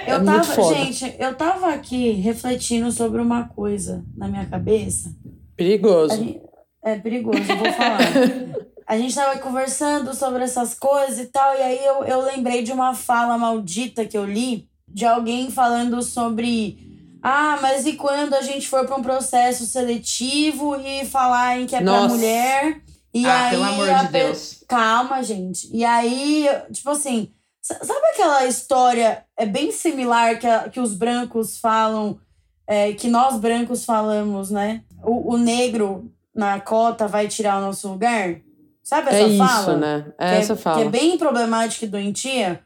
Eu 0.07 0.15
É 0.15 0.19
muito 0.19 0.25
tava, 0.27 0.45
foda. 0.45 0.75
gente, 0.75 1.15
eu 1.19 1.35
tava 1.35 1.69
aqui 1.73 2.13
refletindo 2.13 2.91
sobre 2.93 3.21
uma 3.21 3.49
coisa 3.49 4.05
na 4.17 4.29
minha 4.29 4.47
cabeça. 4.47 5.15
Perigoso. 5.57 6.17
gente- 6.17 6.41
é 6.83 6.97
perigoso, 6.99 7.39
eu 7.39 7.57
vou 7.57 7.73
falar. 7.73 7.99
A 8.87 8.99
gente 8.99 9.15
tava 9.15 9.39
conversando 9.39 10.15
sobre 10.15 10.45
essas 10.45 10.75
coisas 10.75 11.19
e 11.19 11.25
tal, 11.27 11.55
e 11.55 11.63
aí 11.63 11.83
eu, 11.87 12.05
eu 12.05 12.21
lembrei 12.21 12.63
de 12.63 12.71
uma 12.71 12.95
fala 12.95 13.39
maldita 13.39 14.05
que 14.05 14.17
eu 14.17 14.27
li 14.27 14.69
de 14.87 15.07
alguém 15.07 15.51
falando 15.51 16.03
sobre. 16.03 17.09
Ah, 17.23 17.59
mas 17.63 17.87
e 17.87 17.95
quando 17.95 18.35
a 18.35 18.43
gente 18.43 18.69
for 18.69 18.85
para 18.87 18.95
um 18.97 19.03
processo 19.03 19.65
seletivo 19.65 20.77
e 20.77 21.07
falarem 21.07 21.65
que 21.65 21.75
é 21.75 21.81
pra 21.81 21.91
Nossa. 21.91 22.15
mulher? 22.15 22.83
E 23.15 23.25
ah, 23.25 23.45
aí 23.45 23.51
pelo 23.53 23.65
amor 23.65 23.89
de 23.95 24.09
Deus. 24.13 24.63
Calma, 24.69 25.23
gente. 25.23 25.71
E 25.75 25.83
aí, 25.83 26.47
tipo 26.71 26.91
assim, 26.91 27.31
sabe 27.67 28.07
aquela 28.13 28.45
história 28.47 29.25
é 29.37 29.47
bem 29.47 29.73
similar 29.73 30.39
que, 30.39 30.47
a- 30.47 30.69
que 30.69 30.81
os 30.81 30.95
brancos 30.95 31.59
falam, 31.59 32.19
é, 32.67 32.93
que 32.93 33.09
nós 33.09 33.39
brancos 33.39 33.85
falamos, 33.85 34.51
né? 34.51 34.83
O, 35.03 35.35
o 35.35 35.37
negro 35.39 36.11
na 36.35 36.61
cota 36.61 37.07
vai 37.09 37.29
tirar 37.29 37.59
o 37.59 37.63
nosso 37.63 37.89
lugar? 37.89 38.37
Sabe 38.83 39.09
essa 39.09 39.19
É 39.19 39.27
isso, 39.29 39.39
fala? 39.47 39.77
né? 39.77 40.13
É 40.19 40.31
que 40.31 40.37
essa 40.43 40.53
é, 40.53 40.57
fala. 40.57 40.81
Que 40.83 40.87
é 40.87 40.91
bem 40.91 41.17
problemática 41.17 41.85
e 41.85 41.89
doentia. 41.89 42.61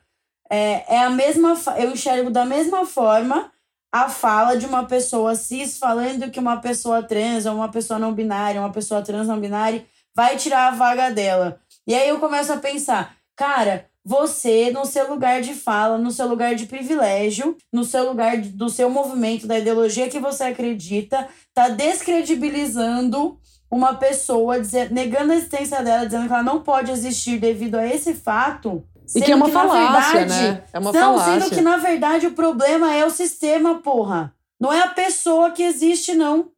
É, 0.50 0.96
é 0.96 1.04
a 1.04 1.10
mesma. 1.10 1.54
Eu 1.76 1.90
enxergo 1.92 2.30
da 2.30 2.44
mesma 2.44 2.84
forma 2.86 3.52
a 3.92 4.08
fala 4.08 4.56
de 4.56 4.66
uma 4.66 4.84
pessoa 4.84 5.34
cis 5.34 5.78
falando 5.78 6.30
que 6.30 6.40
uma 6.40 6.56
pessoa 6.58 7.02
trans, 7.02 7.46
ou 7.46 7.54
uma 7.54 7.68
pessoa 7.70 7.98
não 7.98 8.12
binária, 8.12 8.60
uma 8.60 8.72
pessoa 8.72 9.00
trans 9.02 9.28
não 9.28 9.38
binária, 9.40 9.84
vai 10.14 10.36
tirar 10.36 10.68
a 10.68 10.76
vaga 10.76 11.10
dela. 11.10 11.60
E 11.86 11.94
aí 11.94 12.08
eu 12.08 12.18
começo 12.18 12.52
a 12.52 12.56
pensar, 12.56 13.14
cara, 13.36 13.87
você, 14.08 14.70
no 14.70 14.86
seu 14.86 15.06
lugar 15.10 15.42
de 15.42 15.52
fala, 15.52 15.98
no 15.98 16.10
seu 16.10 16.26
lugar 16.26 16.54
de 16.54 16.64
privilégio, 16.64 17.54
no 17.70 17.84
seu 17.84 18.08
lugar 18.08 18.40
de- 18.40 18.48
do 18.48 18.70
seu 18.70 18.88
movimento, 18.88 19.46
da 19.46 19.58
ideologia 19.58 20.08
que 20.08 20.18
você 20.18 20.44
acredita, 20.44 21.28
tá 21.52 21.68
descredibilizando 21.68 23.38
uma 23.70 23.92
pessoa, 23.94 24.58
dizer, 24.58 24.90
negando 24.90 25.32
a 25.32 25.36
existência 25.36 25.82
dela, 25.82 26.06
dizendo 26.06 26.26
que 26.26 26.32
ela 26.32 26.42
não 26.42 26.62
pode 26.62 26.90
existir 26.90 27.38
devido 27.38 27.74
a 27.74 27.86
esse 27.86 28.14
fato. 28.14 28.82
E 29.14 29.20
que 29.20 29.30
é 29.30 29.36
uma 29.36 29.46
na 29.48 29.52
falácia, 29.52 30.18
verdade, 30.20 30.42
né? 30.52 30.64
É 30.72 30.78
uma 30.78 30.90
não, 30.92 31.18
falácia. 31.18 31.40
sendo 31.40 31.54
que 31.54 31.60
na 31.60 31.76
verdade 31.76 32.26
o 32.26 32.32
problema 32.32 32.94
é 32.94 33.04
o 33.04 33.10
sistema, 33.10 33.74
porra. 33.82 34.32
Não 34.58 34.72
é 34.72 34.80
a 34.80 34.88
pessoa 34.88 35.50
que 35.50 35.62
existe, 35.62 36.14
não. 36.14 36.48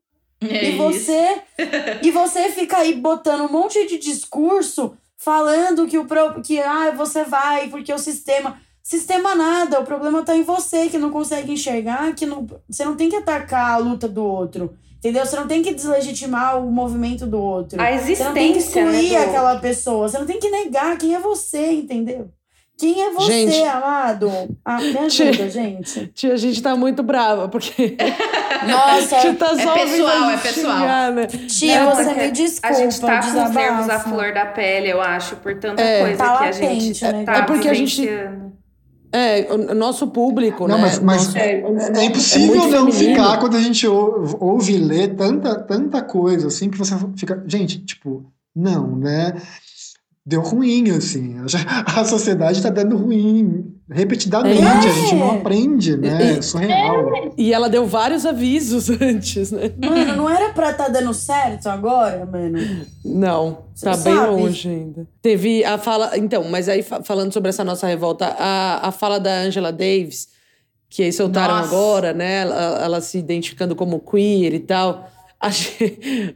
É 0.41 0.67
e 0.67 0.69
isso. 0.71 0.79
você 0.79 1.43
e 2.01 2.11
você 2.13 2.49
fica 2.51 2.77
aí 2.79 2.95
botando 2.95 3.43
um 3.43 3.53
monte 3.53 3.87
de 3.89 3.99
discurso 3.99 4.97
falando 5.23 5.87
que 5.87 5.99
o 5.99 6.07
pro- 6.07 6.41
que 6.43 6.59
ah, 6.61 6.91
você 6.97 7.25
vai 7.25 7.69
porque 7.69 7.93
o 7.93 7.99
sistema 7.99 8.59
sistema 8.83 9.35
nada, 9.35 9.79
o 9.79 9.85
problema 9.85 10.23
tá 10.25 10.35
em 10.35 10.43
você 10.43 10.89
que 10.89 10.97
não 10.99 11.11
consegue 11.11 11.53
enxergar, 11.53 12.15
que 12.15 12.25
não, 12.27 12.47
você 12.69 12.85
não 12.85 12.97
tem 12.97 13.09
que 13.11 13.17
atacar 13.17 13.73
a 13.75 13.77
luta 13.77 14.09
do 14.09 14.25
outro. 14.25 14.75
Entendeu? 14.97 15.25
Você 15.25 15.37
não 15.37 15.47
tem 15.47 15.63
que 15.63 15.73
deslegitimar 15.73 16.59
o 16.59 16.71
movimento 16.71 17.27
do 17.27 17.39
outro. 17.41 17.81
A 17.81 17.91
Você 17.99 18.23
não 18.25 18.35
tem 18.35 18.53
que 18.53 18.59
existência, 18.59 18.85
né, 18.85 19.01
excluir 19.03 19.19
do- 19.19 19.31
aquela 19.31 19.59
pessoa. 19.59 20.09
Você 20.09 20.19
não 20.19 20.27
tem 20.27 20.39
que 20.39 20.51
negar 20.51 20.97
quem 20.99 21.15
é 21.15 21.21
você, 21.21 21.71
entendeu? 21.73 22.31
Quem 22.81 23.01
é 23.03 23.11
você, 23.13 23.33
Gente. 23.51 23.63
amado? 23.65 24.31
Ah, 24.65 24.81
me 24.81 24.97
ajuda, 24.99 25.51
gente. 25.51 26.07
Tia, 26.15 26.33
a 26.33 26.37
gente 26.37 26.63
tá 26.63 26.75
muito 26.75 27.03
brava, 27.03 27.49
porque 27.49 27.97
Nossa, 28.67 29.17
a 29.19 29.21
gente 29.21 29.37
tá 29.37 29.49
só 29.57 29.77
É 29.77 29.85
pessoal, 29.87 30.31
é 30.31 30.37
pessoal. 30.39 30.79
xingar, 30.79 31.13
né? 31.13 31.27
tia, 31.27 31.75
É, 31.75 31.95
você 31.95 32.15
me 32.15 32.31
desculpa, 32.31 32.69
A 32.69 32.73
gente 32.73 33.01
tá 33.01 33.21
com 33.21 33.27
os 33.45 33.55
nervos 33.55 33.89
à 33.91 34.01
flor 34.01 34.33
da 34.33 34.47
pele, 34.47 34.89
eu 34.91 35.01
acho, 35.01 35.37
por 35.37 35.55
tanta 35.59 35.83
É. 35.83 36.01
coisa 36.01 36.17
Tá 36.17 36.39
que 36.39 36.45
a 36.45 36.53
gente 36.53 36.65
latente, 36.65 37.05
né? 37.05 37.25
tá 37.25 37.35
É 37.37 37.43
porque 37.43 37.69
a 37.69 37.75
gente- 37.75 38.01
vivenciando. 38.01 38.51
É, 39.13 39.49
o 39.53 39.75
nosso 39.75 40.07
público, 40.07 40.69
Não, 40.69 40.77
né? 40.77 40.83
mas, 40.83 40.99
mas 41.01 41.27
Nosso- 41.27 41.37
é, 41.39 41.61
É 42.01 42.05
impossível 42.05 42.47
muito 42.57 42.69
não 42.71 42.93
feminino. 42.93 43.15
ficar 43.17 43.39
quando 43.41 43.57
a 43.57 43.61
gente 43.61 43.85
ou- 43.85 44.25
ouve 44.39 44.75
e 44.75 44.79
lê 44.79 45.09
tanta, 45.09 45.57
tanta 45.57 46.01
coisa 46.01 46.47
assim 46.47 46.71
que 46.71 46.79
você 46.79 46.95
fica. 47.17 47.43
Gente, 47.45 47.81
tipo, 47.85 48.25
não, 48.55 48.95
né? 48.97 49.35
Deu 50.25 50.43
ruim, 50.43 50.91
assim. 50.91 51.37
A 51.97 52.05
sociedade 52.05 52.63
tá 52.63 52.69
dando 52.69 52.97
ruim 52.97 53.75
repetidamente. 53.91 54.63
É. 54.63 54.67
A 54.69 54.81
gente 54.81 55.15
não 55.17 55.31
aprende, 55.39 55.97
né? 55.97 56.37
É 56.39 56.43
surreal. 56.43 57.33
E 57.37 57.53
ela 57.53 57.69
deu 57.69 57.87
vários 57.87 58.25
avisos 58.27 58.91
antes, 59.01 59.51
né? 59.51 59.73
Mano, 59.83 60.17
não 60.17 60.31
era 60.31 60.53
pra 60.53 60.73
tá 60.75 60.89
dando 60.89 61.13
certo 61.15 61.67
agora, 61.69 62.25
mano? 62.27 62.59
Não, 63.05 63.59
Você 63.75 63.85
tá 63.87 63.97
bem 63.97 64.15
sabe? 64.15 64.31
longe 64.31 64.69
ainda. 64.69 65.09
Teve 65.23 65.65
a 65.65 65.79
fala. 65.79 66.17
Então, 66.19 66.45
mas 66.51 66.69
aí 66.69 66.83
fa- 66.83 67.03
falando 67.03 67.33
sobre 67.33 67.49
essa 67.49 67.65
nossa 67.65 67.87
revolta, 67.87 68.27
a, 68.39 68.89
a 68.89 68.93
fala 68.93 69.19
da 69.19 69.41
Angela 69.41 69.73
Davis, 69.73 70.29
que 70.89 71.03
aí 71.03 71.13
soltaram 71.13 71.57
Nossa. 71.57 71.69
agora, 71.69 72.13
né? 72.13 72.43
Ela, 72.43 72.85
ela 72.85 73.01
se 73.01 73.19
identificando 73.19 73.75
como 73.75 73.99
queer 73.99 74.53
e 74.55 74.61
tal. 74.61 75.11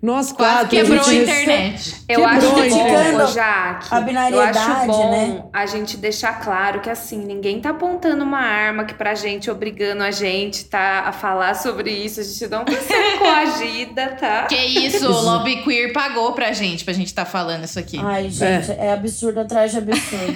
Nós 0.00 0.32
Quase 0.32 0.34
quatro. 0.34 0.68
quebrou 0.70 0.98
a 1.00 1.02
gente- 1.02 1.22
internet. 1.30 1.94
Eu 2.08 2.20
Quebrou, 2.20 2.26
acho 2.26 2.70
bom, 2.70 3.26
Jaque, 3.34 3.86
a 3.90 4.00
binariedade, 4.00 4.56
eu 4.58 4.64
acho 4.76 4.86
bom 4.86 5.10
né? 5.10 5.44
a 5.52 5.66
gente 5.66 5.96
deixar 5.98 6.40
claro 6.42 6.80
que 6.80 6.88
assim, 6.88 7.18
ninguém 7.18 7.60
tá 7.60 7.70
apontando 7.70 8.24
uma 8.24 8.38
arma 8.40 8.84
que 8.84 8.94
pra 8.94 9.14
gente, 9.14 9.50
obrigando 9.50 10.02
a 10.02 10.10
gente 10.10 10.64
tá, 10.64 11.00
a 11.06 11.12
falar 11.12 11.54
sobre 11.54 11.90
isso. 11.90 12.20
A 12.20 12.22
gente 12.22 12.46
não 12.48 12.64
tá 12.64 12.72
sendo 12.72 13.18
coagida, 13.20 14.06
tá? 14.18 14.44
Que 14.46 14.56
isso, 14.56 15.06
o 15.06 15.20
Lobby 15.20 15.62
Queer 15.62 15.92
pagou 15.92 16.32
pra 16.32 16.52
gente, 16.52 16.82
pra 16.82 16.94
gente 16.94 17.12
tá 17.12 17.26
falando 17.26 17.64
isso 17.64 17.78
aqui. 17.78 17.98
Ai, 18.02 18.30
gente, 18.30 18.72
é, 18.72 18.90
absurdo 18.92 19.40
atrás 19.40 19.70
de 19.72 19.78
absurdo. 19.78 20.34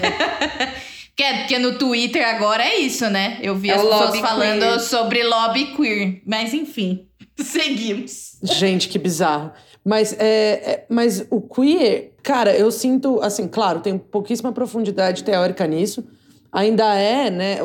Que, 1.17 1.23
é, 1.25 1.45
que 1.45 1.59
no 1.59 1.77
Twitter 1.79 2.25
agora 2.29 2.63
é 2.63 2.77
isso, 2.77 3.09
né? 3.11 3.39
Eu 3.43 3.57
vi 3.57 3.71
É 3.71 3.75
as 3.75 3.83
pessoas 3.83 4.19
falando 4.21 4.61
queer. 4.61 4.81
sobre 4.81 5.25
lobby 5.25 5.75
queer. 5.75 6.21
Mas 6.25 6.55
enfim, 6.55 7.08
seguimos. 7.45 8.37
Gente, 8.43 8.89
que 8.89 8.99
bizarro. 8.99 9.53
Mas, 9.85 10.13
é, 10.19 10.19
é- 10.19 10.87
mas 10.89 11.27
o 11.31 11.41
queer, 11.41 12.13
cara, 12.23 12.55
eu 12.57 12.71
sinto, 12.71 13.21
assim, 13.23 13.49
claro, 13.49 13.81
tem 13.81 13.97
pouquíssima 13.97 14.53
profundidade 14.53 15.25
teórica 15.25 15.67
nisso. 15.67 16.05
Ainda 16.51 16.95
é, 16.95 17.31
né? 17.31 17.59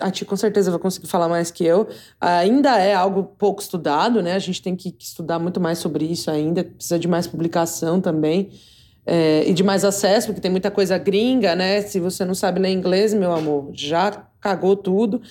A 0.00 0.10
Ti 0.10 0.24
com 0.26 0.36
certeza 0.36 0.70
vai 0.70 0.78
conseguir 0.78 1.06
falar 1.06 1.28
mais 1.28 1.50
que 1.50 1.64
eu. 1.64 1.88
Ainda 2.20 2.78
é 2.78 2.94
algo 2.94 3.22
pouco 3.38 3.62
estudado, 3.62 4.22
né? 4.22 4.34
A 4.34 4.38
gente 4.38 4.60
tem 4.60 4.76
que 4.76 4.94
estudar 4.98 5.38
muito 5.38 5.58
mais 5.58 5.78
sobre 5.78 6.04
isso 6.04 6.30
ainda. 6.30 6.62
Precisa 6.62 6.98
de 6.98 7.08
mais 7.08 7.26
publicação 7.26 8.00
também. 8.02 8.50
É, 9.06 9.48
e 9.48 9.54
de 9.54 9.62
mais 9.62 9.82
acesso, 9.86 10.26
porque 10.26 10.40
tem 10.42 10.50
muita 10.50 10.70
coisa 10.70 10.98
gringa, 10.98 11.54
né? 11.54 11.80
Se 11.80 11.98
você 11.98 12.26
não 12.26 12.34
sabe 12.34 12.60
ler 12.60 12.68
inglês, 12.70 13.14
meu 13.14 13.32
amor, 13.32 13.70
já 13.72 14.10
cagou 14.38 14.76
tudo. 14.76 15.22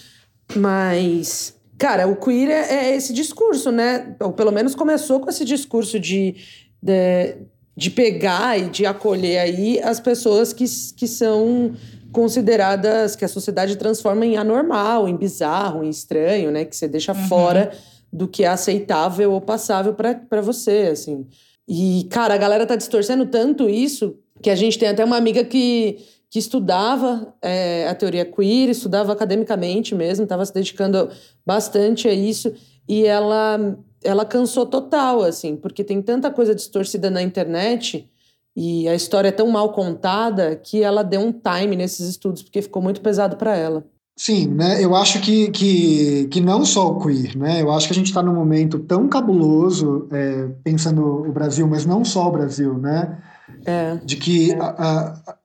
Mas, 0.56 1.56
cara, 1.78 2.08
o 2.08 2.16
queer 2.16 2.50
é, 2.50 2.90
é 2.90 2.96
esse 2.96 3.14
discurso, 3.14 3.72
né? 3.72 4.16
Ou 4.20 4.34
pelo 4.34 4.52
menos 4.52 4.76
começou 4.76 5.20
com 5.20 5.30
esse 5.30 5.46
discurso 5.46 6.00
de, 6.00 6.36
de, 6.82 7.36
de 7.76 7.92
pegar 7.92 8.60
e 8.60 8.70
de 8.70 8.86
acolher 8.86 9.40
aí 9.40 9.80
as 9.82 10.00
pessoas 10.00 10.54
que, 10.54 10.66
que 10.96 11.08
são 11.08 11.74
consideradas, 12.12 13.16
que 13.16 13.26
a 13.26 13.28
sociedade 13.28 13.76
transforma 13.76 14.26
em 14.26 14.38
anormal, 14.38 15.08
em 15.08 15.16
bizarro, 15.16 15.84
em 15.84 15.90
estranho, 15.90 16.52
né? 16.52 16.66
Que 16.66 16.76
você 16.76 16.88
deixa 16.88 17.14
fora 17.14 17.72
do 18.12 18.28
que 18.28 18.44
é 18.44 18.48
aceitável 18.48 19.32
ou 19.32 19.42
passável 19.42 19.94
para 19.94 20.42
você, 20.42 20.90
assim. 20.92 21.28
E, 21.68 22.08
cara, 22.10 22.34
a 22.34 22.38
galera 22.38 22.66
tá 22.66 22.76
distorcendo 22.76 23.26
tanto 23.26 23.70
isso 23.70 24.16
que 24.42 24.50
a 24.50 24.56
gente 24.56 24.80
tem 24.80 24.88
até 24.88 25.04
uma 25.04 25.18
amiga 25.18 25.44
que, 25.44 25.98
que 26.30 26.40
estudava 26.40 27.34
é, 27.42 27.88
a 27.88 27.96
teoria 27.96 28.26
queer, 28.26 28.70
estudava 28.70 29.14
academicamente 29.14 29.96
mesmo, 29.96 30.24
estava 30.24 30.46
se 30.46 30.54
dedicando 30.54 31.10
bastante 31.46 32.08
a 32.08 32.14
isso, 32.14 32.54
e 32.88 33.06
ela, 33.06 33.78
ela 34.04 34.26
cansou 34.26 34.66
total, 34.66 35.24
assim, 35.24 35.56
porque 35.56 35.84
tem 35.84 36.02
tanta 36.02 36.30
coisa 36.32 36.54
distorcida 36.54 37.10
na 37.10 37.22
internet 37.22 38.10
e 38.60 38.88
a 38.88 38.96
história 38.96 39.28
é 39.28 39.32
tão 39.32 39.48
mal 39.52 39.72
contada 39.72 40.56
que 40.56 40.82
ela 40.82 41.04
deu 41.04 41.22
um 41.22 41.32
time 41.32 41.76
nesses 41.76 42.10
estudos, 42.10 42.42
porque 42.42 42.62
ficou 42.62 42.82
muito 42.82 43.02
pesado 43.02 43.38
para 43.38 43.56
ela. 43.56 43.86
Sim, 44.18 44.48
né? 44.48 44.84
Eu 44.84 44.96
acho 44.96 45.22
que, 45.22 45.52
que, 45.52 46.28
que 46.32 46.42
não 46.42 46.66
só 46.66 46.88
o 46.88 47.00
queer, 47.00 47.38
né? 47.38 47.62
Eu 47.62 47.72
acho 47.72 47.86
que 47.86 47.94
a 47.94 47.96
gente 47.96 48.08
está 48.08 48.24
num 48.24 48.34
momento 48.34 48.80
tão 48.80 49.08
cabuloso, 49.08 50.08
é, 50.12 50.50
pensando 50.64 51.06
o 51.06 51.32
Brasil, 51.32 51.68
mas 51.68 51.86
não 51.86 52.04
só 52.04 52.28
o 52.28 52.32
Brasil, 52.32 52.80
né? 52.80 53.22
É. 53.64 53.96
De 54.04 54.16
que 54.16 54.54
a, 54.54 54.66
a, 54.66 55.08
a 55.28 55.38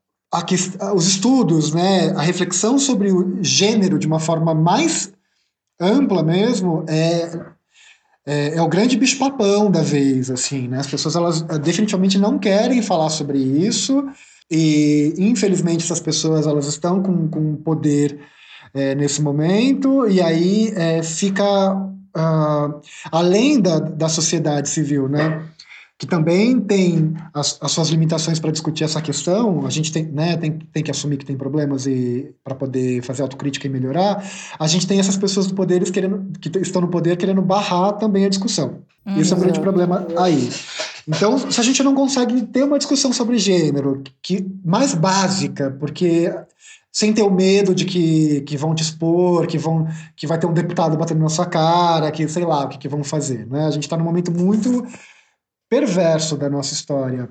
os 0.94 1.06
estudos, 1.06 1.74
né? 1.74 2.10
A 2.16 2.22
reflexão 2.22 2.78
sobre 2.78 3.12
o 3.12 3.38
gênero 3.42 3.98
de 3.98 4.06
uma 4.06 4.18
forma 4.18 4.54
mais 4.54 5.12
ampla 5.78 6.22
mesmo 6.22 6.84
é, 6.88 7.38
é, 8.24 8.54
é 8.56 8.62
o 8.62 8.68
grande 8.68 8.96
bicho-papão 8.96 9.70
da 9.70 9.82
vez, 9.82 10.30
assim, 10.30 10.68
né? 10.68 10.78
As 10.78 10.86
pessoas, 10.86 11.16
elas 11.16 11.44
eh, 11.48 11.58
definitivamente 11.58 12.18
não 12.18 12.38
querem 12.38 12.80
falar 12.80 13.10
sobre 13.10 13.38
isso 13.38 14.06
e, 14.50 15.14
infelizmente, 15.18 15.84
essas 15.84 16.00
pessoas, 16.00 16.46
elas 16.46 16.66
estão 16.66 17.02
com, 17.02 17.28
com 17.28 17.56
poder 17.56 18.18
é, 18.74 18.94
nesse 18.94 19.20
momento, 19.20 20.08
e 20.08 20.20
aí 20.20 20.72
é, 20.74 21.02
fica 21.02 21.42
ah, 22.14 22.74
além 23.10 23.60
da, 23.60 23.78
da 23.78 24.08
sociedade 24.08 24.68
civil, 24.68 25.08
né? 25.08 25.42
Que 25.98 26.06
também 26.06 26.58
tem 26.58 27.14
as, 27.32 27.58
as 27.60 27.70
suas 27.70 27.88
limitações 27.88 28.40
para 28.40 28.50
discutir 28.50 28.82
essa 28.82 29.00
questão, 29.00 29.64
a 29.64 29.70
gente 29.70 29.92
tem, 29.92 30.04
né, 30.04 30.36
tem, 30.36 30.58
tem 30.72 30.82
que 30.82 30.90
assumir 30.90 31.16
que 31.16 31.24
tem 31.24 31.36
problemas 31.36 31.86
e 31.86 32.34
para 32.42 32.56
poder 32.56 33.02
fazer 33.02 33.22
autocrítica 33.22 33.68
e 33.68 33.70
melhorar, 33.70 34.24
a 34.58 34.66
gente 34.66 34.86
tem 34.86 34.98
essas 34.98 35.16
pessoas 35.16 35.46
do 35.46 35.54
poder 35.54 35.88
querendo, 35.92 36.26
que 36.40 36.50
estão 36.58 36.82
no 36.82 36.88
poder 36.88 37.16
querendo 37.16 37.40
barrar 37.40 37.92
também 37.92 38.24
a 38.24 38.28
discussão. 38.28 38.80
Isso 39.16 39.34
é 39.34 39.36
um 39.36 39.40
grande 39.40 39.60
problema 39.60 40.06
aí. 40.16 40.48
Então, 41.08 41.38
se 41.50 41.60
a 41.60 41.64
gente 41.64 41.82
não 41.82 41.94
consegue 41.94 42.42
ter 42.42 42.64
uma 42.64 42.78
discussão 42.78 43.12
sobre 43.12 43.36
gênero 43.38 44.02
que 44.22 44.46
mais 44.64 44.94
básica, 44.94 45.76
porque 45.78 46.32
sem 46.92 47.12
ter 47.12 47.22
o 47.22 47.30
medo 47.30 47.74
de 47.74 47.84
que, 47.84 48.42
que 48.42 48.56
vão 48.56 48.74
te 48.74 48.82
expor, 48.82 49.46
que 49.46 49.58
vão 49.58 49.88
que 50.14 50.26
vai 50.26 50.38
ter 50.38 50.46
um 50.46 50.52
deputado 50.52 50.96
batendo 50.96 51.20
na 51.20 51.28
sua 51.28 51.46
cara, 51.46 52.10
que 52.10 52.28
sei 52.28 52.44
lá 52.44 52.64
o 52.64 52.68
que, 52.68 52.78
que 52.78 52.88
vão 52.88 53.02
fazer, 53.02 53.46
né? 53.46 53.66
A 53.66 53.70
gente 53.70 53.84
está 53.84 53.96
num 53.96 54.04
momento 54.04 54.30
muito 54.30 54.86
perverso 55.76 56.36
da 56.36 56.50
nossa 56.50 56.74
história. 56.74 57.30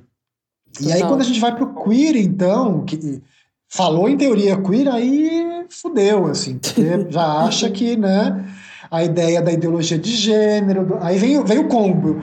E 0.79 0.87
aí 0.87 0.93
Total. 0.93 1.09
quando 1.09 1.21
a 1.21 1.25
gente 1.25 1.39
vai 1.39 1.53
pro 1.55 1.75
queer, 1.83 2.15
então, 2.15 2.83
que 2.85 3.21
falou 3.69 4.09
em 4.09 4.17
teoria 4.17 4.57
queer, 4.59 4.87
aí 4.87 5.65
fudeu, 5.69 6.25
assim, 6.25 6.57
porque 6.57 6.81
já 7.11 7.43
acha 7.43 7.69
que, 7.69 7.95
né, 7.95 8.43
a 8.89 9.03
ideia 9.03 9.43
da 9.43 9.51
ideologia 9.51 9.97
de 9.99 10.09
gênero, 10.15 10.83
do- 10.87 10.97
aí 11.01 11.19
vem, 11.19 11.37
o- 11.37 11.45
vem 11.45 11.59
o 11.59 11.67
combo. 11.67 12.19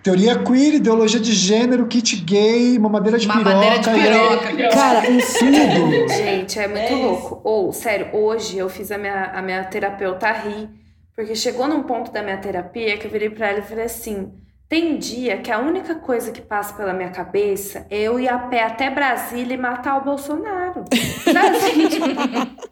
Teoria 0.00 0.38
queer, 0.44 0.74
ideologia 0.74 1.18
de 1.18 1.32
gênero, 1.34 1.88
kit 1.88 2.14
gay, 2.24 2.78
mamadeira 2.78 3.18
de 3.18 3.26
Mamadeira 3.26 3.80
de 3.80 3.90
piroca. 3.90 3.98
e 3.98 4.00
aí- 4.00 4.56
piroca. 4.56 4.68
Cara, 4.76 5.00
um 5.10 5.18
Tudo. 5.18 6.08
Gente, 6.14 6.58
é 6.60 6.68
muito 6.68 6.94
louco. 6.94 7.40
Ou, 7.42 7.72
sério, 7.72 8.10
hoje 8.12 8.56
eu 8.56 8.68
fiz 8.68 8.92
a 8.92 8.96
minha, 8.96 9.24
a 9.34 9.42
minha 9.42 9.64
terapeuta 9.64 10.30
rir, 10.30 10.70
porque 11.16 11.34
chegou 11.34 11.66
num 11.66 11.82
ponto 11.82 12.12
da 12.12 12.22
minha 12.22 12.36
terapia 12.38 12.96
que 12.96 13.06
eu 13.06 13.10
virei 13.10 13.28
pra 13.28 13.48
ela 13.48 13.58
e 13.58 13.62
falei 13.62 13.86
assim: 13.86 14.30
tem 14.68 14.98
dia 14.98 15.38
que 15.38 15.50
a 15.50 15.58
única 15.58 15.94
coisa 15.94 16.30
que 16.30 16.42
passa 16.42 16.74
pela 16.74 16.92
minha 16.92 17.08
cabeça 17.08 17.86
é 17.88 18.02
eu 18.02 18.20
ir 18.20 18.28
a 18.28 18.38
pé 18.38 18.64
até 18.64 18.90
Brasília 18.90 19.54
e 19.54 19.56
matar 19.56 19.96
o 19.96 20.04
Bolsonaro. 20.04 20.84
Sabe 21.24 21.56
assim, 21.56 21.88
tipo, 21.88 22.06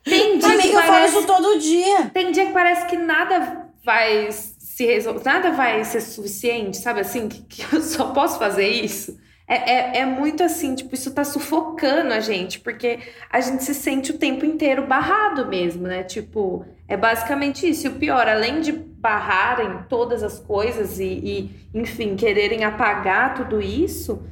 tem 0.05 0.39
dia 0.39 0.49
que 0.49 0.55
Amiga, 0.55 0.69
eu 0.69 0.73
falo 0.73 0.93
parece... 0.93 1.17
isso 1.17 1.27
todo 1.27 1.59
dia. 1.59 2.11
Tem 2.13 2.31
dia 2.33 2.47
que 2.47 2.53
parece 2.53 2.87
que 2.87 2.99
nada 2.99 3.67
vai 3.83 4.29
se 4.31 4.85
resolver, 4.85 5.25
nada 5.25 5.53
vai 5.53 5.83
ser 5.85 6.03
suficiente, 6.03 6.77
sabe 6.77 7.01
assim? 7.01 7.29
Que, 7.29 7.41
que 7.43 7.75
eu 7.75 7.81
só 7.81 8.13
posso 8.13 8.39
fazer 8.39 8.69
isso. 8.69 9.19
É, 9.49 9.55
é, 9.55 9.99
é 10.01 10.05
muito 10.05 10.43
assim, 10.43 10.75
tipo, 10.75 10.95
isso 10.95 11.15
tá 11.15 11.25
sufocando 11.25 12.13
a 12.13 12.21
gente, 12.21 12.61
porque 12.61 12.99
a 13.31 13.41
gente 13.41 13.65
se 13.65 13.73
sente 13.73 14.11
o 14.11 14.19
tempo 14.19 14.45
inteiro 14.45 14.87
barrado 14.87 15.47
mesmo, 15.47 15.85
né? 15.85 16.03
Tipo, 16.03 16.67
é 16.89 16.97
basicamente 16.97 17.69
isso. 17.69 17.87
E 17.87 17.91
o 17.91 17.95
pior, 17.95 18.29
além 18.29 18.61
de 18.61 18.73
barrarem 18.73 19.85
todas 19.89 20.23
as 20.23 20.39
coisas 20.39 20.99
e, 20.99 21.05
e 21.05 21.51
enfim, 21.75 22.17
quererem 22.17 22.65
apagar 22.65 23.35
tudo 23.35 23.61
isso, 23.61 24.23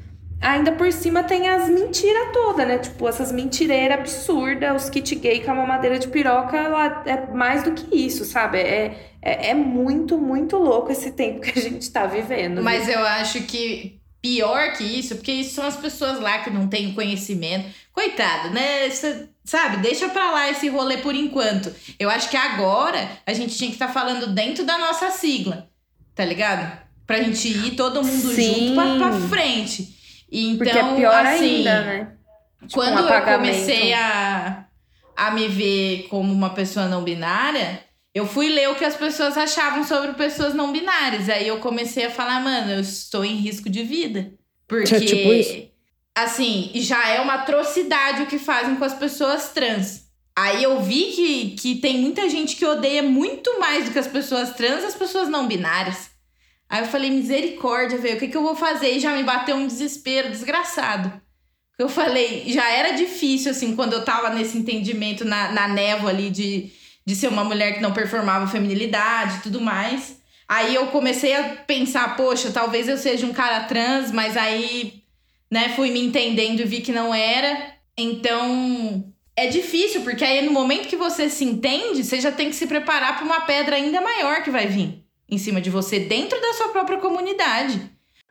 ainda 0.41 0.73
por 0.73 0.93
cima 0.93 1.23
tem 1.23 1.49
as 1.49 1.69
mentiras 1.69 2.33
todas, 2.33 2.67
né? 2.67 2.79
Tipo, 2.79 3.09
essas 3.09 3.33
mentireiras 3.33 3.99
absurdas, 3.99 4.85
os 4.85 4.91
kit 4.91 5.15
gay 5.17 5.41
com 5.43 5.51
a 5.51 5.55
mamadeira 5.55 5.99
de 5.99 6.09
piroca, 6.09 6.57
ela 6.57 7.03
é 7.07 7.33
mais 7.33 7.63
do 7.63 7.73
que 7.73 7.95
isso, 7.97 8.25
sabe? 8.25 8.59
É, 8.59 9.15
é, 9.23 9.51
é 9.51 9.55
muito, 9.55 10.19
muito 10.19 10.57
louco 10.57 10.93
esse 10.93 11.13
tempo 11.13 11.41
que 11.41 11.59
a 11.59 11.63
gente 11.63 11.91
tá 11.91 12.07
vivendo. 12.07 12.63
Mas 12.63 12.89
eu 12.89 13.01
acho 13.01 13.43
que 13.45 14.01
pior 14.21 14.73
que 14.73 14.85
isso, 14.85 15.17
porque 15.17 15.33
isso 15.33 15.55
são 15.55 15.67
as 15.67 15.77
pessoas 15.77 16.19
lá 16.19 16.39
que 16.39 16.51
não 16.51 16.67
têm 16.67 16.91
o 16.91 16.95
conhecimento. 16.95 17.67
Coitado, 17.95 18.51
né? 18.51 18.91
Cê- 18.91 19.29
sabe, 19.45 19.77
deixa 19.77 20.09
pra 20.09 20.33
lá 20.33 20.51
esse 20.51 20.69
rolê 20.69 20.97
por 20.99 21.15
enquanto. 21.15 21.73
Eu 21.97 22.11
acho 22.11 22.29
que 22.29 22.37
agora 22.37 23.09
a 23.25 23.33
gente 23.33 23.57
tinha 23.57 23.71
que 23.71 23.77
estar 23.77 23.89
falando 23.89 24.27
dentro 24.35 24.65
da 24.65 24.77
nossa 24.77 25.11
sigla, 25.13 25.71
tá 26.13 26.25
ligado? 26.25 26.77
Pra 27.07 27.23
gente 27.23 27.47
ir 27.49 27.77
todo 27.77 28.03
mundo 28.03 28.35
Sim. 28.35 28.75
junto 28.75 28.75
pra, 28.75 28.97
pra 28.97 29.29
frente. 29.29 29.95
E 30.29 30.49
então, 30.49 30.59
Porque 30.59 30.77
é 30.79 30.95
pior 30.97 31.25
assim, 31.27 31.57
ainda, 31.59 31.85
né? 31.85 32.13
Tipo, 32.63 32.75
quando 32.75 33.01
um 33.05 33.09
eu 33.09 33.23
comecei 33.23 33.93
a, 33.93 34.67
a 35.17 35.31
me 35.31 35.47
ver 35.47 36.09
como 36.09 36.33
uma 36.33 36.51
pessoa 36.51 36.87
não 36.89 37.05
binária, 37.05 37.81
eu 38.13 38.27
fui 38.27 38.49
ler 38.49 38.71
o 38.71 38.75
que 38.75 38.85
as 38.85 38.97
pessoas 38.97 39.37
achavam 39.39 39.85
sobre 39.85 40.15
pessoas 40.15 40.53
não 40.53 40.73
binárias. 40.73 41.29
Aí 41.29 41.47
eu 41.47 41.59
comecei 41.59 42.07
a 42.07 42.11
falar, 42.11 42.41
mano, 42.41 42.73
eu 42.73 42.81
estou 42.81 43.25
em 43.25 43.37
risco 43.37 43.71
de 43.71 43.85
vida. 43.85 44.33
Porque, 44.67 44.95
É 44.97 45.01
tipo 45.01 45.33
isso? 45.33 45.69
Assim, 46.15 46.71
já 46.75 47.09
é 47.09 47.21
uma 47.21 47.35
atrocidade 47.35 48.23
o 48.23 48.27
que 48.27 48.39
fazem 48.39 48.77
com 48.77 48.85
as 48.85 48.95
pessoas 48.95 49.51
trans. 49.51 50.05
Aí 50.37 50.63
eu 50.63 50.81
vi 50.81 51.13
que, 51.13 51.51
que 51.51 51.75
tem 51.77 51.99
muita 51.99 52.29
gente 52.29 52.57
que 52.57 52.67
odeia 52.67 53.03
muito 53.03 53.59
mais 53.61 53.85
do 53.85 53.93
que 53.93 53.99
as 53.99 54.07
pessoas 54.07 54.55
trans 54.55 54.85
as 54.85 54.95
pessoas 54.95 55.29
não 55.29 55.47
binárias. 55.47 56.11
Aí 56.69 56.83
eu 56.83 56.87
falei, 56.87 57.11
misericórdia, 57.11 57.99
velho, 57.99 58.17
o 58.17 58.19
que, 58.19 58.29
que 58.29 58.37
eu 58.37 58.43
vou 58.43 58.57
fazer? 58.57 58.97
E 58.97 59.01
já 59.01 59.15
me 59.15 59.23
bateu 59.23 59.55
um 59.55 59.67
desespero 59.67 60.31
desgraçado. 60.31 61.13
Eu 61.79 61.89
falei, 61.89 62.45
já 62.49 62.69
era 62.71 62.93
difícil, 62.93 63.51
assim, 63.51 63.77
quando 63.77 63.93
eu 63.93 64.05
tava 64.05 64.31
nesse 64.31 64.57
entendimento 64.57 65.25
na, 65.25 65.53
na 65.53 65.69
névoa 65.69 66.11
ali 66.11 66.31
de, 66.31 66.73
de 67.05 67.15
ser 67.15 67.29
uma 67.29 67.45
mulher 67.45 67.75
que 67.75 67.83
não 67.83 67.93
performava 67.93 68.47
feminilidade 68.47 69.37
e 69.37 69.43
tudo 69.43 69.61
mais. 69.61 70.19
Aí 70.49 70.75
eu 70.75 70.89
comecei 70.89 71.35
a 71.35 71.57
pensar, 71.67 72.17
poxa, 72.17 72.51
talvez 72.53 72.89
eu 72.89 72.97
seja 72.97 73.27
um 73.27 73.33
cara 73.33 73.65
trans, 73.65 74.11
mas 74.11 74.37
aí, 74.37 75.04
né, 75.55 75.69
fui 75.77 75.89
me 75.93 76.01
entendendo 76.01 76.59
e 76.59 76.65
vi 76.65 76.81
que 76.81 76.91
não 76.91 77.15
era. 77.15 77.77
Então, 77.97 79.05
é 79.37 79.47
difícil, 79.47 80.01
porque 80.01 80.25
aí 80.25 80.45
no 80.45 80.51
momento 80.51 80.89
que 80.89 80.97
você 80.97 81.31
se 81.31 81.45
entende, 81.45 82.03
você 82.03 82.21
já 82.21 82.33
tem 82.33 82.51
que 82.51 82.57
se 82.57 82.67
preparar 82.67 83.17
para 83.17 83.25
uma 83.25 83.43
pedra 83.43 83.77
ainda 83.77 84.01
maior 84.01 84.43
que 84.43 84.51
vai 84.51 84.67
vir 84.67 85.05
em 85.31 85.39
cima 85.39 85.61
de 85.61 85.71
você, 85.71 86.01
dentro 86.01 86.41
da 86.41 86.55
sua 86.55 86.71
própria 86.71 86.99
comunidade. 86.99 87.81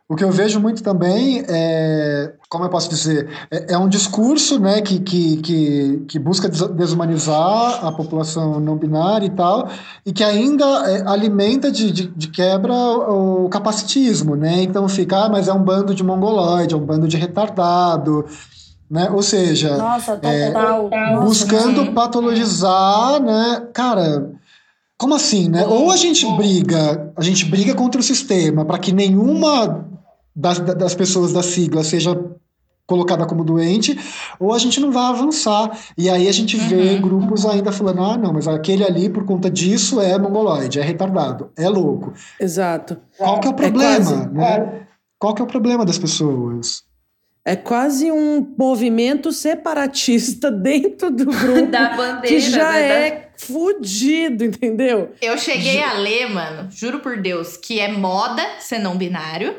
O 0.09 0.15
que 0.15 0.23
eu 0.23 0.31
vejo 0.31 0.59
muito 0.59 0.83
também 0.83 1.43
é, 1.47 2.33
como 2.49 2.65
eu 2.65 2.69
posso 2.69 2.87
dizer, 2.87 3.27
é, 3.49 3.73
é 3.73 3.77
um 3.77 3.89
discurso 3.89 4.59
né, 4.59 4.79
que, 4.79 4.99
que, 4.99 5.37
que, 5.37 6.05
que, 6.07 6.19
busca 6.19 6.47
desumanizar 6.47 7.83
a 7.83 7.91
população 7.91 8.59
não 8.59 8.77
binária 8.77 9.25
e 9.25 9.29
tal, 9.31 9.69
e 10.05 10.13
que 10.13 10.23
ainda 10.23 10.65
é, 10.87 11.07
alimenta 11.07 11.71
de, 11.71 11.91
de, 11.91 12.07
de, 12.09 12.27
quebra 12.27 12.73
o 12.73 13.49
capacitismo, 13.49 14.35
né? 14.35 14.61
Então 14.61 14.87
fica, 14.87 15.25
ah, 15.25 15.29
mas 15.29 15.47
é 15.47 15.53
um 15.53 15.63
bando 15.63 15.95
de 15.95 16.03
mongoloide, 16.03 16.75
é 16.75 16.77
um 16.77 16.85
bando 16.85 17.07
de 17.07 17.17
retardado, 17.17 18.25
né? 18.87 19.09
Ou 19.09 19.23
seja, 19.23 19.77
Nossa, 19.77 20.19
é, 20.21 20.51
total, 20.51 20.89
buscando 21.23 21.91
patologizar, 21.91 23.19
né? 23.19 23.67
Cara, 23.73 24.29
como 24.95 25.15
assim, 25.15 25.49
né? 25.49 25.65
Ou 25.65 25.91
a 25.91 25.97
gente 25.97 26.23
briga, 26.35 27.11
a 27.15 27.23
gente 27.23 27.45
briga 27.45 27.73
contra 27.73 27.99
o 27.99 28.03
sistema 28.03 28.63
para 28.63 28.77
que 28.77 28.91
nenhuma 28.91 29.92
das, 30.35 30.59
das 30.59 30.95
pessoas 30.95 31.31
da 31.31 31.43
sigla 31.43 31.83
seja 31.83 32.17
colocada 32.85 33.25
como 33.25 33.43
doente, 33.43 33.97
ou 34.39 34.53
a 34.53 34.57
gente 34.57 34.79
não 34.79 34.91
vai 34.91 35.05
avançar. 35.05 35.77
E 35.97 36.09
aí 36.09 36.27
a 36.27 36.31
gente 36.31 36.57
vê 36.57 36.93
uhum. 36.93 37.01
grupos 37.01 37.45
ainda 37.45 37.71
falando: 37.71 38.03
ah, 38.03 38.17
não, 38.17 38.33
mas 38.33 38.47
aquele 38.47 38.83
ali, 38.83 39.09
por 39.09 39.25
conta 39.25 39.49
disso, 39.49 40.01
é 40.01 40.17
mongoloide, 40.17 40.79
é 40.79 40.83
retardado, 40.83 41.51
é 41.57 41.67
louco. 41.69 42.13
Exato. 42.39 42.97
Qual 43.17 43.39
que 43.39 43.47
é 43.47 43.51
o 43.51 43.53
é 43.53 43.55
problema, 43.55 43.93
é 43.93 43.95
quase, 43.95 44.29
né? 44.29 44.43
É. 44.43 44.83
Qual 45.17 45.33
que 45.33 45.41
é 45.41 45.45
o 45.45 45.47
problema 45.47 45.85
das 45.85 45.97
pessoas? 45.97 46.83
É 47.45 47.57
quase 47.57 48.09
um 48.09 48.55
movimento 48.57 49.31
separatista 49.33 50.49
dentro 50.51 51.11
do 51.11 51.25
grupo 51.25 51.65
da 51.67 51.89
bandeira, 51.95 52.27
que 52.27 52.39
já 52.39 52.71
né? 52.71 53.07
é 53.07 53.29
fudido, 53.37 54.45
entendeu? 54.45 55.11
Eu 55.21 55.37
cheguei 55.37 55.83
a 55.83 55.93
ler, 55.93 56.29
mano, 56.29 56.69
juro 56.71 56.99
por 56.99 57.21
Deus, 57.21 57.57
que 57.57 57.79
é 57.79 57.91
moda 57.91 58.41
ser 58.59 58.79
não 58.79 58.97
binário 58.97 59.55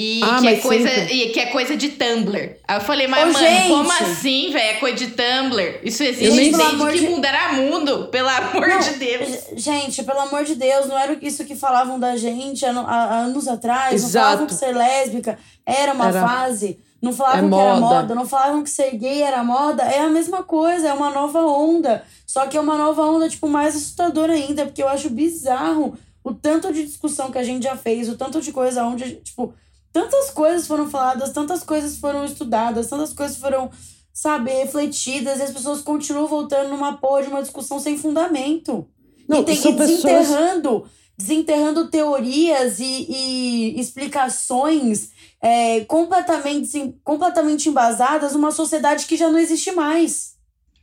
e, 0.00 0.20
ah, 0.22 0.38
que 0.40 0.46
é 0.46 0.56
coisa, 0.58 0.88
e 1.12 1.30
que 1.30 1.40
é 1.40 1.46
coisa 1.46 1.76
de 1.76 1.88
Tumblr. 1.88 2.56
Aí 2.68 2.76
eu 2.76 2.80
falei, 2.80 3.08
mas, 3.08 3.24
Ô, 3.24 3.32
mano, 3.32 3.38
gente. 3.38 3.68
como 3.68 3.90
assim, 3.90 4.52
velho? 4.52 4.64
É 4.64 4.74
coisa 4.74 4.96
de 4.96 5.06
Tumblr? 5.08 5.80
Isso 5.82 6.04
existe 6.04 6.36
desde 6.36 6.56
que 6.56 7.00
de... 7.00 7.08
mundo 7.08 7.24
era 7.24 7.52
mundo, 7.54 8.06
pelo 8.06 8.28
amor 8.28 8.68
não, 8.68 8.78
de 8.78 8.90
Deus. 8.92 9.28
Gente, 9.56 10.04
pelo 10.04 10.20
amor 10.20 10.44
de 10.44 10.54
Deus, 10.54 10.86
não 10.86 10.96
era 10.96 11.18
isso 11.20 11.44
que 11.44 11.56
falavam 11.56 11.98
da 11.98 12.16
gente 12.16 12.64
há, 12.64 12.70
há 12.70 13.18
anos 13.22 13.48
atrás. 13.48 13.94
Exato. 13.94 14.14
Não 14.14 14.22
falavam 14.22 14.46
que 14.46 14.54
ser 14.54 14.72
lésbica 14.72 15.36
era 15.66 15.92
uma 15.92 16.08
era... 16.10 16.20
fase. 16.22 16.78
Não 17.02 17.12
falavam 17.12 17.38
é 17.38 17.42
que 17.42 17.48
moda. 17.48 17.62
era 17.64 17.80
moda, 17.80 18.14
não 18.14 18.26
falavam 18.26 18.62
que 18.62 18.70
ser 18.70 18.96
gay 18.96 19.22
era 19.22 19.42
moda. 19.42 19.82
É 19.82 19.98
a 19.98 20.08
mesma 20.08 20.44
coisa, 20.44 20.88
é 20.88 20.92
uma 20.92 21.10
nova 21.10 21.40
onda. 21.40 22.04
Só 22.24 22.46
que 22.46 22.56
é 22.56 22.60
uma 22.60 22.78
nova 22.78 23.02
onda, 23.02 23.28
tipo, 23.28 23.48
mais 23.48 23.74
assustadora 23.74 24.32
ainda, 24.32 24.64
porque 24.64 24.82
eu 24.82 24.88
acho 24.88 25.10
bizarro 25.10 25.98
o 26.22 26.32
tanto 26.32 26.72
de 26.72 26.84
discussão 26.84 27.32
que 27.32 27.38
a 27.38 27.42
gente 27.42 27.64
já 27.64 27.76
fez, 27.76 28.08
o 28.08 28.16
tanto 28.16 28.40
de 28.40 28.52
coisa 28.52 28.84
onde, 28.84 29.16
tipo 29.16 29.54
tantas 29.92 30.30
coisas 30.30 30.66
foram 30.66 30.88
faladas, 30.88 31.32
tantas 31.32 31.62
coisas 31.62 31.98
foram 31.98 32.24
estudadas, 32.24 32.88
tantas 32.88 33.12
coisas 33.12 33.36
foram, 33.36 33.70
sabe, 34.12 34.50
refletidas, 34.50 35.38
e 35.38 35.42
as 35.42 35.50
pessoas 35.50 35.80
continuam 35.80 36.26
voltando 36.26 36.70
numa 36.70 36.96
porra 36.96 37.22
de 37.22 37.28
uma 37.28 37.42
discussão 37.42 37.78
sem 37.78 37.98
fundamento. 37.98 38.86
Não, 39.28 39.40
e 39.40 39.44
tem 39.44 39.56
que 39.56 39.72
desenterrando, 39.72 40.80
pessoas... 40.80 40.90
desenterrando 41.16 41.90
teorias 41.90 42.80
e, 42.80 43.06
e 43.08 43.80
explicações 43.80 45.10
é, 45.40 45.80
completamente, 45.84 46.94
completamente 47.04 47.68
embasadas 47.68 48.32
numa 48.32 48.50
sociedade 48.50 49.06
que 49.06 49.16
já 49.16 49.28
não 49.28 49.38
existe 49.38 49.72
mais. 49.72 50.37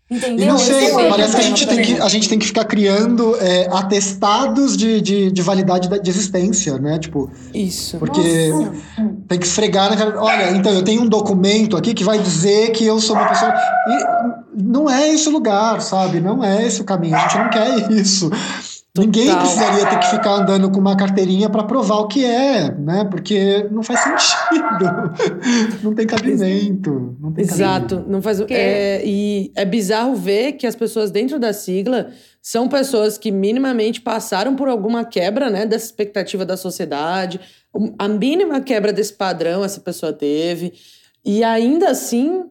Entendeu? 0.09 0.45
E 0.45 0.47
não 0.47 0.57
sei, 0.59 0.91
parece 1.09 1.35
que 1.35 1.41
a 1.41 1.43
gente, 1.43 1.65
tem 1.65 1.81
que 1.81 1.93
a 1.99 2.07
gente 2.07 2.29
tem 2.29 2.37
que 2.37 2.45
ficar 2.45 2.63
criando 2.65 3.35
é, 3.37 3.67
atestados 3.71 4.77
de, 4.77 5.01
de, 5.01 5.31
de, 5.31 5.41
validade 5.41 5.87
de 5.87 6.09
existência, 6.09 6.77
né? 6.77 6.99
Tipo, 6.99 7.27
Isso. 7.51 7.97
Porque 7.97 8.49
Nossa. 8.49 8.71
tem 9.27 9.39
que 9.39 9.47
esfregar 9.47 9.89
na 9.89 9.97
cara. 9.97 10.21
Olha, 10.21 10.51
então 10.51 10.71
eu 10.71 10.83
tenho 10.83 11.01
um 11.01 11.07
documento 11.07 11.75
aqui 11.75 11.95
que 11.95 12.03
vai 12.03 12.19
dizer 12.19 12.69
que 12.71 12.85
eu 12.85 12.99
sou 12.99 13.15
uma 13.15 13.27
pessoa. 13.27 13.51
E 13.87 14.63
não 14.63 14.87
é 14.87 15.09
esse 15.09 15.27
o 15.27 15.31
lugar, 15.31 15.81
sabe? 15.81 16.19
Não 16.19 16.43
é 16.43 16.67
esse 16.67 16.81
o 16.81 16.83
caminho. 16.83 17.15
A 17.15 17.19
gente 17.21 17.37
não 17.39 17.49
quer 17.49 17.91
isso. 17.91 18.29
Total. 18.95 19.11
Ninguém 19.11 19.35
precisaria 19.35 19.85
ter 19.89 19.99
que 19.99 20.09
ficar 20.09 20.35
andando 20.35 20.71
com 20.71 20.79
uma 20.79 20.95
carteirinha 20.95 21.49
para 21.49 21.65
provar 21.65 21.97
o 21.97 22.07
que 22.07 22.23
é, 22.23 22.71
né? 22.71 23.03
Porque 23.03 23.67
não 23.69 23.83
faz 23.83 23.99
sentido. 23.99 24.85
não 25.83 25.93
tem 25.93 26.07
cabimento. 26.07 27.13
Não 27.19 27.33
tem 27.33 27.43
Exato. 27.43 27.95
Cabimento. 27.95 28.09
Não 28.09 28.21
faz, 28.21 28.39
é, 28.49 29.05
e 29.05 29.51
é 29.53 29.65
bizarro 29.65 30.15
ver 30.15 30.53
que 30.53 30.65
as 30.65 30.77
pessoas 30.77 31.11
dentro 31.11 31.37
da 31.37 31.51
sigla 31.51 32.07
são 32.41 32.69
pessoas 32.69 33.17
que 33.17 33.33
minimamente 33.33 33.99
passaram 33.99 34.55
por 34.55 34.69
alguma 34.69 35.03
quebra 35.03 35.49
né, 35.49 35.65
dessa 35.65 35.87
expectativa 35.87 36.45
da 36.45 36.55
sociedade. 36.55 37.41
A 37.99 38.07
mínima 38.07 38.61
quebra 38.61 38.93
desse 38.93 39.11
padrão 39.11 39.61
essa 39.61 39.81
pessoa 39.81 40.13
teve. 40.13 40.71
E 41.25 41.43
ainda 41.43 41.89
assim, 41.89 42.45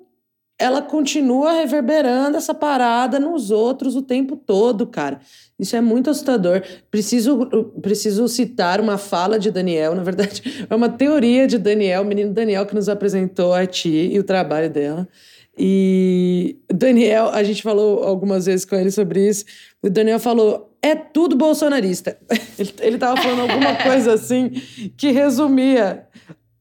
ela 0.59 0.81
continua 0.81 1.53
reverberando 1.53 2.37
essa 2.37 2.55
parada 2.55 3.19
nos 3.19 3.51
outros 3.51 3.97
o 3.97 4.03
tempo 4.03 4.37
todo, 4.37 4.87
cara. 4.87 5.21
Isso 5.59 5.75
é 5.75 5.81
muito 5.81 6.11
assustador. 6.11 6.63
Preciso, 6.91 7.47
preciso 7.83 8.29
citar 8.29 8.81
uma 8.81 8.97
fala 8.97 9.39
de 9.39 9.51
Daniel, 9.51 9.95
na 9.95 10.03
verdade, 10.03 10.67
é 10.71 10.75
uma 10.75 10.89
teoria 10.89 11.47
de 11.47 11.59
Daniel, 11.59 12.03
o 12.03 12.05
menino 12.05 12.33
Daniel 12.33 12.67
que 12.67 12.75
nos 12.75 12.89
apresentou 12.89 13.53
a 13.53 13.67
Ti 13.67 14.11
e 14.13 14.19
o 14.19 14.25
trabalho 14.25 14.71
dela. 14.71 15.09
E 15.57 16.59
Daniel, 16.73 17.29
a 17.29 17.43
gente 17.43 17.63
falou 17.63 18.03
algumas 18.03 18.47
vezes 18.47 18.65
com 18.65 18.75
ele 18.75 18.91
sobre 18.91 19.29
isso. 19.29 19.45
O 19.81 19.89
Daniel 19.89 20.19
falou: 20.19 20.77
é 20.83 20.95
tudo 20.95 21.37
bolsonarista. 21.37 22.19
Ele, 22.59 22.75
ele 22.83 22.99
tava 22.99 23.21
falando 23.21 23.51
alguma 23.51 23.75
coisa 23.83 24.13
assim 24.13 24.51
que 24.97 25.11
resumia 25.11 26.07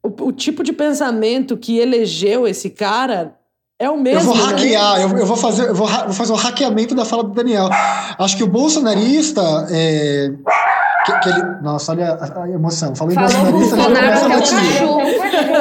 o, 0.02 0.28
o 0.28 0.32
tipo 0.32 0.64
de 0.64 0.74
pensamento 0.74 1.58
que 1.58 1.78
elegeu 1.78 2.48
esse 2.48 2.70
cara 2.70 3.36
é 3.84 3.90
o 3.90 4.00
mesmo. 4.00 4.22
Eu 4.22 4.26
vou 4.26 4.38
né? 4.38 4.44
hackear, 4.44 4.98
né? 4.98 5.04
eu, 5.04 5.18
eu, 5.18 5.26
vou 5.26 5.38
fazer, 5.38 5.70
eu 5.70 5.76
vou, 5.76 5.88
vou 5.88 6.14
fazer 6.14 6.32
o 6.32 6.36
um 6.36 6.40
hackeamento 6.40 6.94
da 6.96 7.04
fala 7.06 7.24
do 7.24 7.32
Daniel. 7.32 7.70
Acho 8.18 8.38
que 8.38 8.44
o 8.44 8.48
bolsonarista. 8.48 9.42
É, 9.70 10.32
que, 11.06 11.12
que, 11.20 11.30
ele, 11.30 11.44
nossa, 11.62 11.92
olha 11.92 12.14
a, 12.14 12.44
a 12.44 12.50
emoção. 12.50 12.96
Falou 12.96 13.14
em 13.14 13.18
bolsonarista, 13.18 13.76
ele 13.76 13.84
começa 13.84 14.26
a 14.26 14.30
latir. 14.30 14.58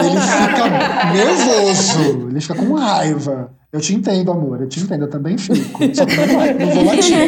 Ele 0.04 0.20
fica 0.20 0.68
nervoso, 1.12 2.28
ele 2.28 2.40
fica 2.40 2.54
com 2.54 2.74
raiva. 2.74 3.50
Eu 3.72 3.80
te 3.80 3.92
entendo, 3.94 4.30
amor, 4.30 4.60
eu 4.60 4.68
te 4.68 4.78
entendo, 4.80 5.04
eu 5.04 5.10
também 5.10 5.36
fico. 5.36 5.80
Só 5.94 6.06
que 6.06 6.16
não, 6.16 6.26
não 6.66 6.74
vou 6.74 6.84
latir. 6.84 7.16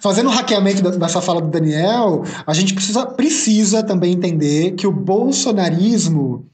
Fazendo 0.00 0.28
o 0.28 0.32
hackeamento 0.32 0.82
dessa 0.98 1.20
fala 1.20 1.42
do 1.42 1.48
Daniel, 1.48 2.24
a 2.46 2.54
gente 2.54 2.72
precisa, 2.72 3.04
precisa 3.06 3.82
também 3.82 4.14
entender 4.14 4.70
que 4.72 4.86
o 4.86 4.92
bolsonarismo 4.92 6.46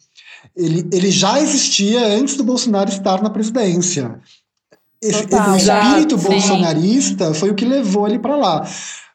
ele, 0.57 0.89
ele 0.91 1.11
já 1.11 1.41
existia 1.41 2.07
antes 2.07 2.37
do 2.37 2.45
Bolsonaro 2.45 2.89
estar 2.89 3.23
na 3.23 3.31
presidência. 3.31 4.19
Esse, 5.03 5.27
Total, 5.27 5.53
o 5.53 5.57
espírito 5.57 6.19
já, 6.19 6.29
bolsonarista 6.29 7.35
sim. 7.35 7.41
foi 7.41 7.51
o 7.51 7.55
que 7.55 7.65
levou 7.65 8.09
ele 8.09 8.19
para 8.19 8.37
lá. 8.37 8.67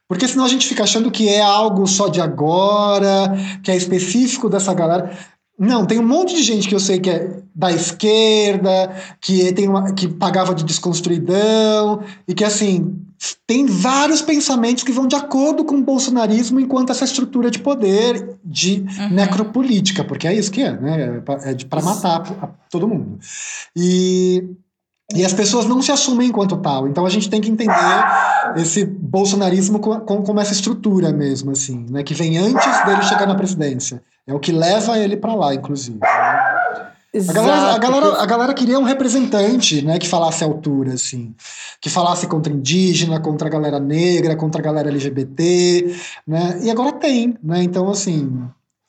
Porque 0.08 0.28
senão 0.28 0.46
a 0.46 0.48
gente 0.50 0.68
fica 0.68 0.84
achando 0.84 1.10
que 1.10 1.28
é 1.28 1.42
algo 1.42 1.88
só 1.88 2.08
de 2.08 2.22
agora, 2.22 3.34
que 3.64 3.72
é 3.72 3.76
específico 3.76 4.50
dessa 4.50 4.74
galera. 4.74 5.18
Não, 5.58 5.86
tem 5.86 6.00
um 6.00 6.06
monte 6.06 6.36
de 6.36 6.44
gente 6.44 6.68
que 6.68 6.76
eu 6.76 6.80
sei 6.80 7.00
que 7.00 7.10
é 7.10 7.40
da 7.56 7.72
esquerda, 7.72 8.94
que, 9.20 9.54
tem 9.54 9.68
uma, 9.68 9.94
que 9.94 10.08
pagava 10.08 10.54
de 10.54 10.64
desconstruidão, 10.64 12.02
e 12.28 12.34
que, 12.34 12.44
assim, 12.44 12.96
tem 13.46 13.66
vários 13.66 14.22
pensamentos 14.22 14.84
que 14.84 14.92
vão 14.92 15.08
de 15.08 15.16
acordo 15.16 15.64
com 15.64 15.76
o 15.76 15.84
bolsonarismo 15.84 16.60
enquanto 16.60 16.92
essa 16.92 17.06
estrutura 17.06 17.52
de 17.52 17.60
poder 17.60 18.38
de 18.44 18.86
uhum. 19.00 19.10
necropolítica, 19.10 20.04
porque 20.04 20.28
é 20.28 20.34
isso 20.34 20.52
que 20.52 20.62
é, 20.62 20.72
né? 20.72 21.22
É 21.44 21.66
para 21.66 21.82
matar 21.82 22.24
todo 22.70 22.88
mundo. 22.88 23.20
E, 23.76 24.44
e 25.14 25.24
as 25.24 25.34
pessoas 25.34 25.66
não 25.66 25.82
se 25.82 25.92
assumem 25.92 26.30
enquanto 26.30 26.58
tal. 26.58 26.88
Então 26.88 27.06
a 27.06 27.10
gente 27.10 27.30
tem 27.30 27.40
que 27.40 27.50
entender 27.50 28.04
esse 28.56 28.86
bolsonarismo 28.86 29.80
como, 29.80 30.24
como 30.24 30.40
essa 30.40 30.54
estrutura 30.54 31.12
mesmo, 31.12 31.52
assim, 31.52 31.86
né? 31.90 32.04
Que 32.04 32.16
vem 32.16 32.38
antes 32.38 32.86
dele 32.86 33.04
chegar 33.04 33.28
na 33.28 33.36
presidência. 33.36 34.02
É 34.26 34.34
o 34.34 34.40
que 34.40 34.52
leva 34.52 34.98
ele 34.98 35.18
para 35.18 35.36
lá, 35.36 35.54
inclusive. 35.54 36.00
A 37.14 37.34
galera, 37.34 37.76
a, 37.76 37.78
galera, 37.78 38.22
a 38.22 38.26
galera 38.26 38.54
queria 38.54 38.80
um 38.80 38.84
representante, 38.84 39.82
né, 39.82 40.00
que 40.00 40.08
falasse 40.08 40.46
a 40.46 40.48
altura, 40.48 40.94
assim, 40.94 41.36
que 41.82 41.90
falasse 41.90 42.26
contra 42.26 42.54
indígena, 42.54 43.20
contra 43.20 43.50
a 43.50 43.52
galera 43.52 43.82
negra, 43.82 44.36
contra 44.38 44.62
a 44.62 44.64
galera 44.64 44.88
LGBT, 44.88 45.94
né, 46.26 46.60
e 46.64 46.72
agora 46.72 46.94
tem, 46.94 47.38
né, 47.44 47.64
então, 47.64 47.90
assim, 47.90 48.42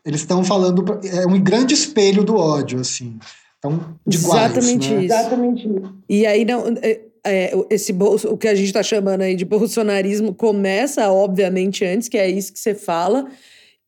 eles 0.04 0.20
estão 0.20 0.44
falando, 0.44 1.00
é 1.04 1.26
um 1.26 1.40
grande 1.40 1.74
espelho 1.74 2.22
do 2.22 2.36
ódio, 2.36 2.78
assim, 2.78 3.18
então, 3.58 3.96
de 4.06 4.16
Exatamente 4.16 4.90
né? 4.90 5.04
isso. 5.04 5.14
Exatamente 5.14 5.68
isso. 5.68 5.94
E 6.08 6.26
aí, 6.26 6.44
não, 6.44 6.64
é, 6.82 7.00
é, 7.24 7.52
esse 7.70 7.92
o 7.92 8.36
que 8.36 8.48
a 8.48 8.54
gente 8.54 8.66
está 8.66 8.82
chamando 8.82 9.22
aí 9.22 9.36
de 9.36 9.44
bolsonarismo 9.44 10.34
começa, 10.34 11.10
obviamente, 11.10 11.84
antes, 11.84 12.08
que 12.08 12.18
é 12.18 12.28
isso 12.28 12.52
que 12.52 12.58
você 12.58 12.74
fala, 12.74 13.26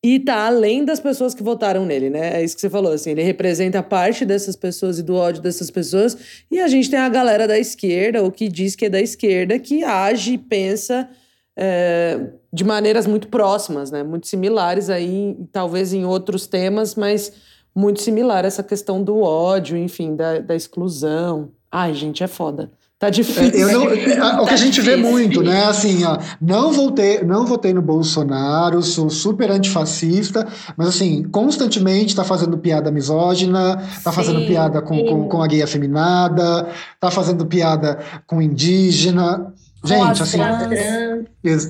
e 0.07 0.21
tá 0.21 0.45
além 0.45 0.85
das 0.85 1.01
pessoas 1.01 1.33
que 1.33 1.43
votaram 1.43 1.87
nele, 1.87 2.11
né? 2.11 2.39
É 2.39 2.45
isso 2.45 2.55
que 2.55 2.61
você 2.61 2.69
falou, 2.69 2.93
assim, 2.93 3.13
ele 3.13 3.23
representa 3.23 3.83
parte 3.83 4.27
dessas 4.27 4.55
pessoas 4.55 4.99
e 4.99 5.03
do 5.03 5.15
ódio 5.15 5.41
dessas 5.41 5.71
pessoas, 5.71 6.45
e 6.51 6.61
a 6.61 6.69
gente 6.69 6.91
tem 6.91 6.99
a 6.99 7.09
galera 7.09 7.49
da 7.49 7.59
esquerda, 7.59 8.23
ou 8.23 8.31
que 8.31 8.47
diz 8.47 8.77
que 8.77 8.85
é 8.85 8.91
da 8.91 9.01
esquerda, 9.01 9.59
que 9.59 9.83
age 9.83 10.35
e 10.35 10.39
pensa 10.39 11.09
é, 11.57 12.21
de 12.53 12.65
maneiras 12.65 13.07
muito 13.07 13.29
próximas, 13.29 13.91
né? 13.91 14.03
Muito 14.03 14.27
similares 14.27 14.91
aí, 14.91 15.39
talvez 15.51 15.95
em 15.95 16.05
outros 16.05 16.47
temas, 16.47 16.95
mas 16.95 17.33
muito 17.75 18.03
similar 18.03 18.45
essa 18.45 18.63
questão 18.63 19.03
do 19.03 19.21
ódio, 19.21 19.75
enfim, 19.75 20.15
da, 20.15 20.39
da 20.39 20.55
exclusão. 20.55 21.51
Ai, 21.73 21.95
gente, 21.95 22.23
é 22.23 22.27
foda. 22.27 22.71
Tá 22.99 23.11
difícil. 23.11 23.69
É, 23.69 23.73
não, 23.73 23.87
o 23.87 23.91
que 23.91 24.13
a 24.13 24.45
tá 24.45 24.57
gente 24.57 24.81
difícil. 24.81 24.85
vê 24.85 24.97
muito, 24.97 25.43
né? 25.43 25.65
Assim, 25.65 26.05
ó, 26.05 26.17
não 26.41 26.73
votei, 26.73 27.23
não 27.25 27.45
votei 27.45 27.75
no 27.75 27.83
Bolsonaro, 27.83 28.83
sou 28.83 29.11
super 29.11 29.51
antifascista, 29.51 30.47
mas 30.77 30.89
assim, 30.89 31.25
constantemente 31.25 32.15
tá 32.15 32.23
fazendo 32.25 32.57
piada 32.57 32.93
misógina, 32.93 33.77
tá 34.03 34.11
sim, 34.11 34.17
fazendo 34.17 34.47
piada 34.47 34.81
com, 34.81 35.05
com, 35.05 35.29
com, 35.29 35.43
a 35.43 35.47
gay 35.47 35.63
afeminada, 35.63 36.69
tá 37.01 37.11
fazendo 37.11 37.45
piada 37.45 37.99
com 38.27 38.41
indígena. 38.41 39.53
Gente, 39.85 40.23
assim. 40.23 40.39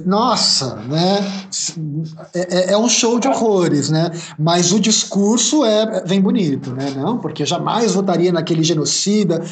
Nossa, 0.06 0.76
né? 0.76 1.18
É, 2.32 2.40
é, 2.40 2.72
é, 2.72 2.78
um 2.78 2.88
show 2.88 3.18
de 3.18 3.26
horrores, 3.26 3.90
né? 3.90 4.10
Mas 4.38 4.72
o 4.72 4.78
discurso 4.78 5.64
é 5.64 6.02
vem 6.06 6.20
bonito, 6.20 6.72
né? 6.72 6.92
Não, 6.96 7.18
porque 7.18 7.44
jamais 7.44 7.92
votaria 7.92 8.32
naquele 8.32 8.62
genocida. 8.62 9.42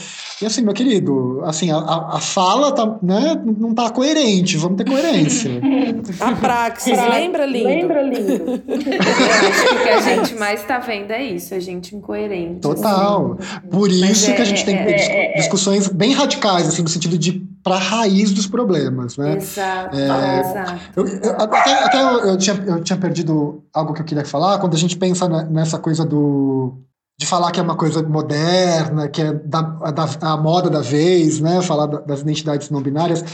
E 0.41 0.47
assim, 0.47 0.63
meu 0.63 0.73
querido, 0.75 1.43
assim, 1.45 1.71
a, 1.71 1.79
a 1.79 2.21
fala 2.21 2.73
tá, 2.73 2.99
né, 3.03 3.41
não 3.45 3.75
tá 3.75 3.91
coerente, 3.91 4.57
vamos 4.57 4.77
ter 4.77 4.85
coerência. 4.85 5.51
a 6.21 6.33
praxis, 6.33 6.99
lembra, 6.99 7.45
lindo? 7.45 7.69
Lembra, 7.69 8.03
lindo. 8.03 8.63
acho 8.69 9.69
que 9.69 9.75
o 9.75 9.83
que 9.83 9.89
a 9.89 10.01
gente 10.01 10.35
mais 10.37 10.65
tá 10.65 10.79
vendo 10.79 11.11
é 11.11 11.25
isso, 11.25 11.55
a 11.55 11.61
gente 11.61 11.95
incoerente. 11.97 12.61
Total. 12.61 13.39
Assim. 13.39 13.69
Por 13.69 13.91
isso 13.91 14.01
Mas 14.01 14.25
que 14.25 14.31
é, 14.31 14.41
a 14.41 14.45
gente 14.45 14.65
tem 14.65 14.77
que 14.77 14.85
ter 14.85 14.93
é, 14.93 15.33
é, 15.33 15.37
discussões 15.37 15.89
bem 15.89 16.13
radicais, 16.13 16.69
assim, 16.69 16.83
no 16.83 16.89
sentido 16.89 17.19
de 17.19 17.52
para 17.63 17.77
a 17.77 17.79
raiz 17.79 18.33
dos 18.33 18.47
problemas, 18.47 19.17
né? 19.17 19.37
Exato, 19.37 19.97
é, 19.97 20.41
exato. 20.41 20.81
Eu, 20.97 21.07
eu, 21.07 21.31
até, 21.33 21.85
até 21.85 22.03
eu, 22.03 22.19
eu, 22.31 22.39
tinha, 22.39 22.57
eu 22.67 22.83
tinha 22.83 22.99
perdido 22.99 23.63
algo 23.73 23.95
que 23.95 24.03
eu 24.03 24.05
queria 24.05 24.25
falar, 24.25 24.59
quando 24.59 24.75
a 24.75 24.79
gente 24.79 24.97
pensa 24.97 25.29
nessa 25.45 25.79
coisa 25.79 26.05
do 26.05 26.79
de 27.19 27.27
falar 27.27 27.53
que 27.53 27.61
é 27.61 27.63
uma 27.63 27.77
coisa 27.77 28.03
moderna, 28.03 29.09
que 29.09 29.23
é 29.23 29.33
da, 29.33 29.61
da 29.61 30.09
a 30.23 30.37
moda 30.37 30.69
da 30.69 30.81
vez, 30.81 31.39
né? 31.41 31.63
Falar 31.63 31.87
das 31.87 32.21
identidades 32.21 32.69
não 32.69 32.83
binárias. 32.83 33.25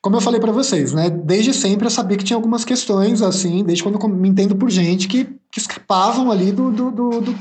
Como 0.00 0.14
eu 0.14 0.20
falei 0.20 0.40
para 0.40 0.52
vocês, 0.52 0.92
né? 0.92 1.10
Desde 1.10 1.52
sempre 1.52 1.86
eu 1.86 1.90
sabia 1.90 2.16
que 2.16 2.22
tinha 2.22 2.36
algumas 2.36 2.64
questões, 2.64 3.22
assim, 3.22 3.64
desde 3.64 3.82
quando 3.82 3.98
eu 4.00 4.08
me 4.08 4.28
entendo 4.28 4.54
por 4.54 4.70
gente 4.70 5.08
que, 5.08 5.24
que 5.50 5.58
escapavam 5.58 6.30
ali 6.30 6.52
do, 6.52 6.70
do, 6.70 6.90
do, 6.92 7.20
do, 7.20 7.34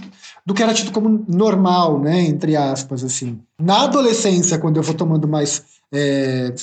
do 0.43 0.53
que 0.53 0.63
era 0.63 0.73
tido 0.73 0.91
como 0.91 1.23
normal, 1.28 1.99
né? 1.99 2.21
Entre 2.21 2.55
aspas, 2.55 3.03
assim. 3.03 3.39
Na 3.61 3.84
adolescência, 3.84 4.57
quando 4.57 4.78
eu 4.78 4.84
vou 4.84 4.95
tomando 4.95 5.28
mais 5.28 5.63
é, 5.96 6.54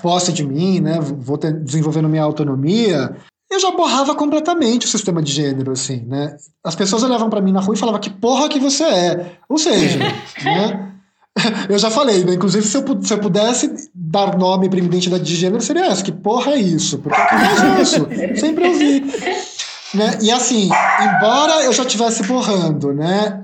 posse 0.00 0.32
de 0.32 0.44
mim, 0.44 0.80
né? 0.80 0.98
Vou 1.00 1.36
ter, 1.36 1.52
desenvolvendo 1.52 2.08
minha 2.08 2.22
autonomia, 2.22 3.16
eu 3.50 3.58
já 3.58 3.72
borrava 3.72 4.14
completamente 4.14 4.86
o 4.86 4.88
sistema 4.88 5.20
de 5.20 5.32
gênero, 5.32 5.72
assim, 5.72 6.04
né? 6.06 6.36
As 6.64 6.76
pessoas 6.76 7.02
olhavam 7.02 7.28
para 7.28 7.40
mim 7.40 7.52
na 7.52 7.60
rua 7.60 7.74
e 7.74 7.78
falavam 7.78 8.00
que 8.00 8.10
porra 8.10 8.48
que 8.48 8.60
você 8.60 8.84
é. 8.84 9.32
Ou 9.48 9.58
seja, 9.58 9.98
né? 10.44 10.86
Eu 11.68 11.78
já 11.78 11.90
falei, 11.90 12.24
né? 12.24 12.34
Inclusive, 12.34 12.66
se 12.66 12.76
eu, 12.76 13.02
se 13.02 13.12
eu 13.12 13.18
pudesse 13.18 13.90
dar 13.94 14.36
nome 14.36 14.68
para 14.68 14.76
minha 14.76 14.88
identidade 14.88 15.24
de 15.24 15.34
gênero, 15.34 15.62
seria 15.62 15.86
essa. 15.86 16.02
Que 16.02 16.12
porra 16.12 16.52
é 16.52 16.58
isso? 16.58 16.98
Porque 16.98 17.20
eu 17.20 17.72
é 17.72 17.82
isso. 17.82 18.08
Sempre 18.38 18.68
ouvi. 18.68 19.12
Né? 19.92 20.18
E 20.22 20.30
assim, 20.30 20.70
embora 21.00 21.64
eu 21.64 21.72
já 21.72 21.82
estivesse 21.82 22.22
borrando 22.22 22.92
né, 22.92 23.42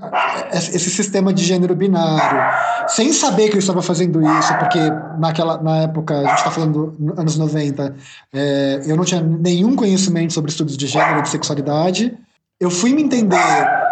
esse 0.53 0.89
sistema 0.89 1.33
de 1.33 1.43
gênero 1.43 1.75
binário, 1.75 2.39
sem 2.87 3.11
saber 3.11 3.49
que 3.49 3.55
eu 3.55 3.59
estava 3.59 3.81
fazendo 3.81 4.21
isso, 4.21 4.57
porque 4.57 4.79
naquela, 5.19 5.61
na 5.61 5.77
época, 5.79 6.19
a 6.19 6.27
gente 6.27 6.37
está 6.37 6.51
falando 6.51 6.95
anos 7.17 7.37
90, 7.37 7.95
é, 8.33 8.81
eu 8.85 8.95
não 8.95 9.03
tinha 9.03 9.21
nenhum 9.21 9.75
conhecimento 9.75 10.31
sobre 10.31 10.49
estudos 10.49 10.77
de 10.77 10.87
gênero 10.87 11.19
e 11.19 11.23
de 11.23 11.29
sexualidade. 11.29 12.17
Eu 12.59 12.71
fui 12.71 12.93
me 12.93 13.03
entender 13.03 13.37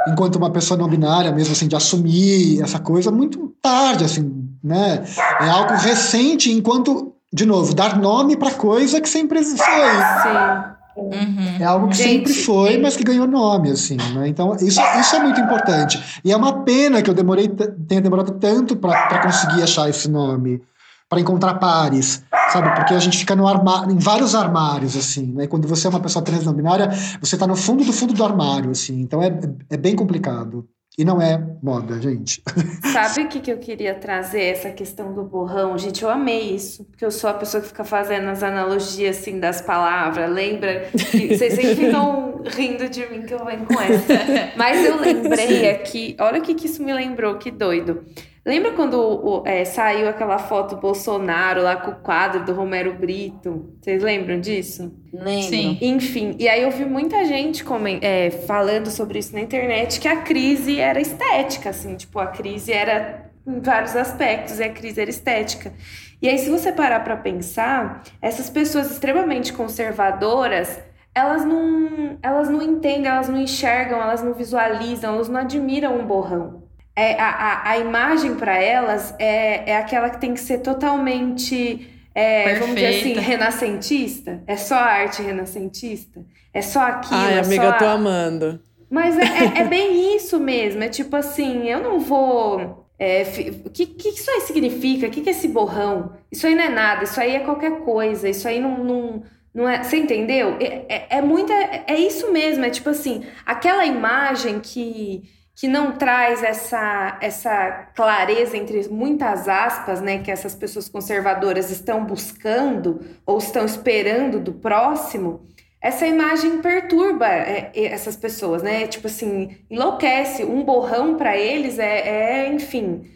enquanto 0.08 0.38
uma 0.38 0.50
pessoa 0.50 0.78
não 0.78 0.88
binária, 0.88 1.32
mesmo 1.32 1.52
assim, 1.52 1.68
de 1.68 1.76
assumir 1.76 2.62
essa 2.62 2.80
coisa 2.80 3.12
muito 3.12 3.54
tarde, 3.62 4.06
assim, 4.06 4.48
né? 4.64 5.04
É 5.42 5.50
algo 5.50 5.74
recente, 5.74 6.52
enquanto, 6.52 7.14
de 7.34 7.46
novo, 7.46 7.76
dar 7.76 7.98
nome 7.98 8.38
para 8.38 8.52
coisa 8.52 9.02
que 9.02 9.10
sempre 9.10 9.40
existiu. 9.40 9.66
Sim. 9.66 10.75
Uhum. 10.96 11.58
É 11.60 11.66
algo 11.66 11.90
que 11.90 11.96
Gente, 11.96 12.30
sempre 12.30 12.34
foi, 12.34 12.78
mas 12.78 12.96
que 12.96 13.04
ganhou 13.04 13.28
nome, 13.28 13.72
assim, 13.72 13.98
né? 14.14 14.28
Então, 14.28 14.56
isso, 14.56 14.80
isso 15.00 15.16
é 15.16 15.20
muito 15.20 15.40
importante. 15.42 16.02
E 16.24 16.32
é 16.32 16.38
uma 16.38 16.64
pena 16.64 17.02
que 17.02 17.10
eu 17.10 17.14
demorei, 17.14 17.50
tenha 17.50 18.02
demorado 18.02 18.32
tanto 18.34 18.76
para 18.78 19.22
conseguir 19.22 19.62
achar 19.62 19.90
esse 19.90 20.10
nome, 20.10 20.62
para 21.10 21.20
encontrar 21.20 21.56
pares, 21.56 22.24
sabe? 22.52 22.74
Porque 22.76 22.94
a 22.94 23.00
gente 23.00 23.18
fica 23.18 23.36
no 23.36 23.48
armário, 23.48 23.92
em 23.92 23.98
vários 23.98 24.34
armários, 24.34 24.96
assim, 24.96 25.34
né? 25.34 25.48
Quando 25.48 25.68
você 25.68 25.88
é 25.88 25.90
uma 25.90 26.00
pessoa 26.00 26.24
trans 26.24 26.46
não 26.46 26.54
binária, 26.54 26.90
você 27.20 27.36
está 27.36 27.46
no 27.46 27.56
fundo 27.56 27.84
do 27.84 27.92
fundo 27.92 28.14
do 28.14 28.24
armário, 28.24 28.72
assim. 28.72 29.02
Então, 29.02 29.22
é, 29.22 29.38
é 29.70 29.78
bem 29.78 29.96
complicado. 29.96 30.66
E 30.98 31.04
não 31.04 31.22
é 31.22 31.38
moda, 31.62 32.00
gente. 32.02 32.42
Sabe 32.94 33.24
o 33.24 33.28
que, 33.28 33.42
que 33.42 33.52
eu 33.52 33.58
queria 33.58 33.96
trazer? 33.96 34.44
Essa 34.44 34.70
questão 34.70 35.14
do 35.14 35.24
borrão. 35.24 35.78
Gente, 35.78 36.04
eu 36.04 36.10
amei 36.10 36.56
isso. 36.56 36.86
Porque 36.86 37.04
eu 37.04 37.12
sou 37.12 37.30
a 37.30 37.34
pessoa 37.34 37.62
que 37.62 37.68
fica 37.68 37.84
fazendo 37.84 38.30
as 38.30 38.42
analogias, 38.42 39.18
assim, 39.18 39.40
das 39.40 39.62
palavras. 39.62 40.32
Lembra? 40.32 40.90
Que 40.92 41.36
vocês 41.36 41.54
sempre 41.54 41.76
ficam 41.86 42.42
rindo 42.46 42.88
de 42.88 43.06
mim 43.08 43.24
que 43.24 43.34
eu 43.34 43.44
venho 43.44 43.66
com 43.66 43.80
essa. 43.80 44.14
Mas 44.56 44.86
eu 44.86 45.00
lembrei 45.00 45.70
aqui... 45.70 46.16
Olha 46.20 46.40
o 46.40 46.42
que, 46.42 46.56
que 46.56 46.68
isso 46.68 46.82
me 46.82 46.94
lembrou, 46.94 47.38
que 47.38 47.52
doido. 47.52 48.06
Lembra 48.46 48.74
quando 48.74 48.94
o, 49.00 49.44
é, 49.44 49.66
saiu 49.66 50.08
aquela 50.08 50.38
foto 50.38 50.76
do 50.76 50.82
Bolsonaro 50.82 51.64
lá 51.64 51.78
com 51.78 51.90
o 51.90 51.96
quadro 51.96 52.46
do 52.46 52.54
Romero 52.54 52.94
Brito? 52.94 53.74
Vocês 53.82 54.04
lembram 54.04 54.40
disso? 54.40 54.96
Lembro. 55.12 55.50
Sim. 55.50 55.80
Enfim, 55.82 56.36
e 56.38 56.48
aí 56.48 56.62
eu 56.62 56.70
vi 56.70 56.86
muita 56.86 57.26
gente 57.26 57.66
é, 58.04 58.30
falando 58.30 58.92
sobre 58.92 59.18
isso 59.18 59.34
na 59.34 59.42
internet, 59.42 60.00
que 60.00 60.08
a 60.08 60.18
crise 60.18 60.80
era 60.80 61.02
estética, 61.02 61.72
assim, 61.72 61.96
tipo, 61.96 62.20
a 62.20 62.28
crise 62.28 62.72
era 62.72 63.32
em 63.48 63.60
vários 63.60 63.96
aspectos, 63.96 64.60
e 64.60 64.64
a 64.64 64.70
crise 64.70 65.02
era 65.02 65.10
estética. 65.10 65.74
E 66.22 66.30
aí, 66.30 66.38
se 66.38 66.50
você 66.50 66.72
parar 66.72 67.00
para 67.00 67.18
pensar, 67.18 68.04
essas 68.22 68.48
pessoas 68.48 68.92
extremamente 68.92 69.54
conservadoras, 69.54 70.80
elas 71.16 71.44
não, 71.44 72.20
elas 72.22 72.48
não 72.48 72.62
entendem, 72.62 73.08
elas 73.08 73.28
não 73.28 73.40
enxergam, 73.40 74.00
elas 74.00 74.22
não 74.22 74.36
visualizam, 74.36 75.16
elas 75.16 75.30
não 75.30 75.40
admiram 75.40 75.98
um 75.98 76.06
borrão 76.06 76.65
é, 76.96 77.20
a, 77.20 77.30
a, 77.30 77.70
a 77.72 77.78
imagem 77.78 78.36
para 78.36 78.58
elas 78.58 79.14
é, 79.20 79.72
é 79.72 79.78
aquela 79.78 80.10
que 80.10 80.20
tem 80.20 80.34
que 80.34 80.40
ser 80.40 80.60
totalmente, 80.60 81.90
é, 82.14 82.56
vamos 82.56 82.76
dizer 82.76 82.88
assim, 82.88 83.14
renascentista. 83.14 84.42
É 84.48 84.56
só 84.56 84.76
arte 84.76 85.22
renascentista. 85.22 86.24
É 86.54 86.62
só 86.62 86.82
aquilo. 86.82 87.20
Ai, 87.20 87.34
é 87.34 87.40
amiga, 87.40 87.72
só... 87.72 87.78
tô 87.78 87.86
amando. 87.86 88.62
Mas 88.90 89.18
é, 89.18 89.24
é, 89.24 89.62
é, 89.62 89.64
bem 89.68 90.16
isso 90.16 90.40
mesmo. 90.40 90.84
É 90.84 90.88
tipo 90.88 91.18
assim, 91.18 91.68
eu 91.68 91.82
não 91.82 92.00
vou. 92.00 92.88
É, 92.98 93.24
o 93.66 93.70
que, 93.70 93.86
que 93.88 94.08
isso 94.08 94.32
aí 94.32 94.42
significa? 94.42 95.08
O 95.08 95.10
que, 95.10 95.20
que 95.20 95.28
é 95.28 95.34
esse 95.34 95.50
borrão? 95.50 96.14
Isso 96.32 96.48
aí 96.48 96.56
não 96.56 96.64
é 96.64 96.70
nada, 96.70 97.04
isso 97.04 97.20
aí 97.20 97.36
é 97.36 97.40
qualquer 97.42 97.80
coisa, 97.82 98.30
isso 98.30 98.48
aí 98.48 98.62
não. 98.62 98.82
não, 98.82 99.24
não 99.54 99.68
é, 99.68 99.84
você 99.84 99.98
entendeu? 99.98 100.56
É, 100.62 100.86
é, 100.88 101.08
é 101.18 101.22
muito. 101.22 101.52
É, 101.52 101.84
é 101.88 102.00
isso 102.00 102.32
mesmo, 102.32 102.64
é 102.64 102.70
tipo 102.70 102.90
assim, 102.90 103.26
aquela 103.46 103.86
imagem 103.86 104.62
que 104.62 105.24
que 105.56 105.68
não 105.68 105.94
traz 105.94 106.44
essa, 106.44 107.18
essa 107.22 107.90
clareza 107.96 108.58
entre 108.58 108.88
muitas 108.90 109.48
aspas, 109.48 110.02
né, 110.02 110.20
que 110.20 110.30
essas 110.30 110.54
pessoas 110.54 110.90
conservadoras 110.90 111.72
estão 111.72 112.04
buscando 112.04 113.00
ou 113.26 113.38
estão 113.38 113.66
esperando 113.66 114.40
do 114.40 114.54
próximo, 114.54 115.48
essa 115.86 116.08
imagem 116.08 116.62
perturba 116.64 117.28
é, 117.28 117.72
essas 117.76 118.18
pessoas, 118.18 118.64
né? 118.64 118.88
Tipo 118.88 119.06
assim, 119.06 119.56
enlouquece. 119.70 120.44
Um 120.44 120.64
borrão 120.64 121.16
para 121.16 121.38
eles 121.38 121.78
é, 121.78 122.48
é, 122.48 122.52
enfim, 122.52 123.08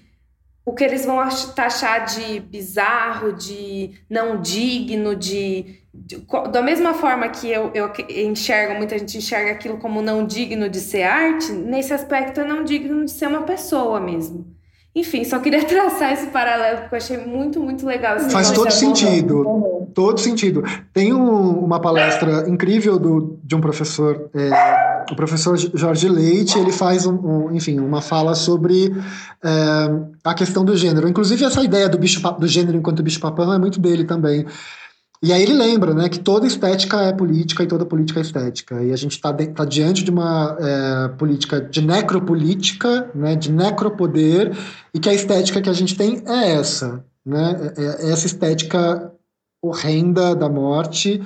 o 0.64 0.72
que 0.74 0.84
eles 0.84 1.04
vão 1.04 1.18
taxar 1.56 2.06
de 2.06 2.40
bizarro, 2.40 3.34
de 3.34 4.00
não 4.08 4.40
digno, 4.40 5.16
de 5.16 5.79
da 6.52 6.62
mesma 6.62 6.94
forma 6.94 7.28
que 7.30 7.50
eu, 7.50 7.72
eu 7.74 7.92
enxergo, 8.30 8.76
muita 8.76 8.98
gente 8.98 9.18
enxerga 9.18 9.52
aquilo 9.52 9.78
como 9.78 10.02
não 10.02 10.26
digno 10.26 10.70
de 10.70 10.80
ser 10.80 11.04
arte, 11.04 11.52
nesse 11.52 11.94
aspecto 11.94 12.42
é 12.42 12.46
não 12.46 12.64
digno 12.64 13.06
de 13.06 13.12
ser 13.12 13.28
uma 13.28 13.42
pessoa 13.42 14.00
mesmo. 14.00 14.46
Enfim, 14.96 15.24
só 15.24 15.40
queria 15.40 15.64
traçar 15.66 16.14
esse 16.14 16.28
paralelo, 16.28 16.82
porque 16.82 16.96
eu 16.96 16.98
achei 16.98 17.18
muito, 17.18 17.60
muito 17.60 17.86
legal. 17.86 18.18
Esse 18.18 18.30
Faz 18.30 18.52
todo 18.52 18.72
sentido. 18.72 19.48
Uhum. 19.48 19.92
Todo 19.94 20.20
sentido. 20.20 20.64
Tem 20.94 21.14
um, 21.14 21.64
uma 21.64 21.80
palestra 21.80 22.48
incrível 22.48 23.00
do, 23.00 23.40
de 23.44 23.56
um 23.56 23.62
professor, 23.62 24.30
é, 24.36 25.04
o 25.12 25.16
professor 25.16 25.58
Jorge 25.58 26.08
Leite, 26.08 26.58
ele 26.60 26.72
faz, 26.72 27.06
um, 27.06 27.16
um 27.16 27.56
enfim, 27.56 27.80
uma 27.80 28.02
fala 28.02 28.36
sobre 28.36 28.94
é, 29.44 29.50
a 30.24 30.34
questão 30.34 30.64
do 30.64 30.76
gênero. 30.76 31.08
Inclusive, 31.08 31.46
essa 31.46 31.64
ideia 31.64 31.90
do, 31.90 31.98
bicho, 31.98 32.22
do 32.38 32.48
gênero 32.48 32.78
enquanto 32.78 33.02
bicho-papão 33.02 33.52
é 33.54 33.58
muito 33.58 33.80
dele 33.80 34.04
também. 34.06 34.46
E 35.22 35.34
aí 35.34 35.44
ele 35.44 35.54
lembra 35.54 35.94
né, 35.94 36.08
que 36.08 36.20
toda 36.20 36.48
estética 36.48 37.02
é 37.02 37.12
política 37.12 37.64
e 37.64 37.68
toda 37.68 37.86
política 37.86 38.22
é 38.22 38.24
estética. 38.24 38.82
E 38.82 38.94
a 38.94 38.96
gente 38.96 39.12
está 39.12 39.34
tá 39.34 39.66
diante 39.66 40.02
de 40.02 40.12
uma 40.12 40.58
é, 40.60 41.08
política 41.10 41.60
de 41.60 41.82
necropolítica, 41.82 43.12
né, 43.14 43.36
de 43.36 43.52
necropoder, 43.52 44.58
e 44.94 45.00
que 45.00 45.10
a 45.10 45.14
estética 45.14 45.62
que 45.62 45.70
a 45.70 45.74
gente 45.74 45.98
tem 45.98 46.24
é 46.26 46.54
essa. 46.54 47.04
Né, 47.26 47.74
é, 47.78 48.08
é 48.08 48.12
essa 48.12 48.28
estética 48.28 49.12
horrenda 49.62 50.34
da 50.34 50.48
morte. 50.48 51.22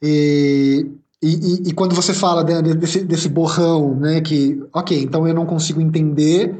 E, 0.00 0.86
e, 1.20 1.70
e, 1.70 1.72
quando 1.72 1.94
você 1.94 2.14
fala 2.14 2.44
desse, 2.44 3.02
desse 3.02 3.28
borrão, 3.28 3.96
né, 3.96 4.20
que, 4.20 4.62
ok, 4.72 5.02
então 5.02 5.26
eu 5.26 5.34
não 5.34 5.44
consigo 5.46 5.80
entender, 5.80 6.54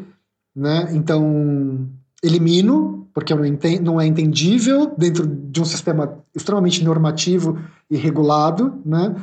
né, 0.56 0.88
então 0.92 1.88
elimino, 2.24 3.06
porque 3.12 3.34
não, 3.80 4.00
é 4.00 4.06
entendível 4.06 4.92
dentro 4.96 5.26
de 5.26 5.60
um 5.60 5.64
sistema 5.64 6.18
extremamente 6.34 6.82
normativo 6.82 7.58
e 7.90 7.96
regulado, 7.96 8.80
né, 8.84 9.14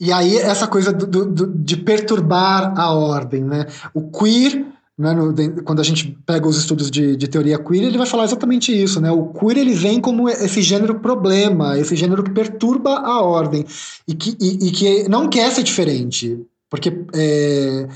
e 0.00 0.12
aí 0.12 0.36
essa 0.36 0.66
coisa 0.66 0.92
do, 0.92 1.26
do, 1.26 1.46
de 1.46 1.76
perturbar 1.76 2.78
a 2.78 2.92
ordem, 2.92 3.44
né, 3.44 3.66
o 3.94 4.10
queer 4.10 4.66
né, 5.00 5.14
no, 5.14 5.34
quando 5.62 5.80
a 5.80 5.82
gente 5.82 6.14
pega 6.26 6.46
os 6.46 6.58
estudos 6.58 6.90
de, 6.90 7.16
de, 7.16 7.26
teoria 7.26 7.58
queer, 7.58 7.84
ele 7.84 7.96
vai 7.96 8.06
falar 8.06 8.24
exatamente 8.24 8.70
isso, 8.70 9.00
né? 9.00 9.10
O 9.10 9.28
queer 9.28 9.56
ele 9.56 9.72
vem 9.72 9.98
como 9.98 10.28
esse 10.28 10.60
gênero 10.60 11.00
problema, 11.00 11.78
esse 11.78 11.96
gênero 11.96 12.22
que 12.22 12.30
perturba 12.30 12.98
a 12.98 13.22
ordem 13.22 13.64
e 14.06 14.14
que, 14.14 14.36
e, 14.38 14.68
e 14.68 14.70
que 14.70 15.08
não 15.08 15.26
quer 15.26 15.50
ser 15.52 15.62
diferente, 15.62 16.38
porque 16.68 17.02
é, 17.14 17.88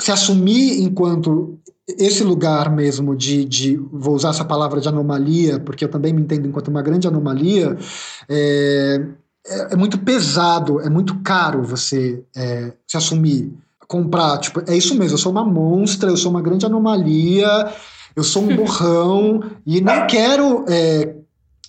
se 0.00 0.12
assumir 0.12 0.82
enquanto 0.82 1.58
esse 1.88 2.24
lugar 2.24 2.70
mesmo 2.70 3.14
de, 3.14 3.44
de, 3.44 3.76
vou 3.76 4.14
usar 4.14 4.30
essa 4.30 4.44
palavra 4.44 4.80
de 4.80 4.88
anomalia, 4.88 5.60
porque 5.60 5.84
eu 5.84 5.88
também 5.88 6.12
me 6.12 6.20
entendo 6.20 6.48
enquanto 6.48 6.68
uma 6.68 6.82
grande 6.82 7.06
anomalia, 7.06 7.76
é, 8.28 9.06
é, 9.46 9.72
é 9.72 9.76
muito 9.76 9.98
pesado, 9.98 10.80
é 10.80 10.90
muito 10.90 11.20
caro 11.22 11.62
você 11.62 12.24
é, 12.34 12.72
se 12.86 12.96
assumir 12.96 13.52
comprar, 13.86 14.38
tipo, 14.38 14.60
é 14.66 14.76
isso 14.76 14.96
mesmo, 14.96 15.14
eu 15.14 15.18
sou 15.18 15.30
uma 15.30 15.44
monstra, 15.44 16.10
eu 16.10 16.16
sou 16.16 16.30
uma 16.32 16.42
grande 16.42 16.66
anomalia, 16.66 17.72
eu 18.16 18.24
sou 18.24 18.42
um 18.42 18.54
borrão 18.56 19.44
e 19.64 19.80
não 19.80 20.08
quero 20.08 20.64
é, 20.68 21.14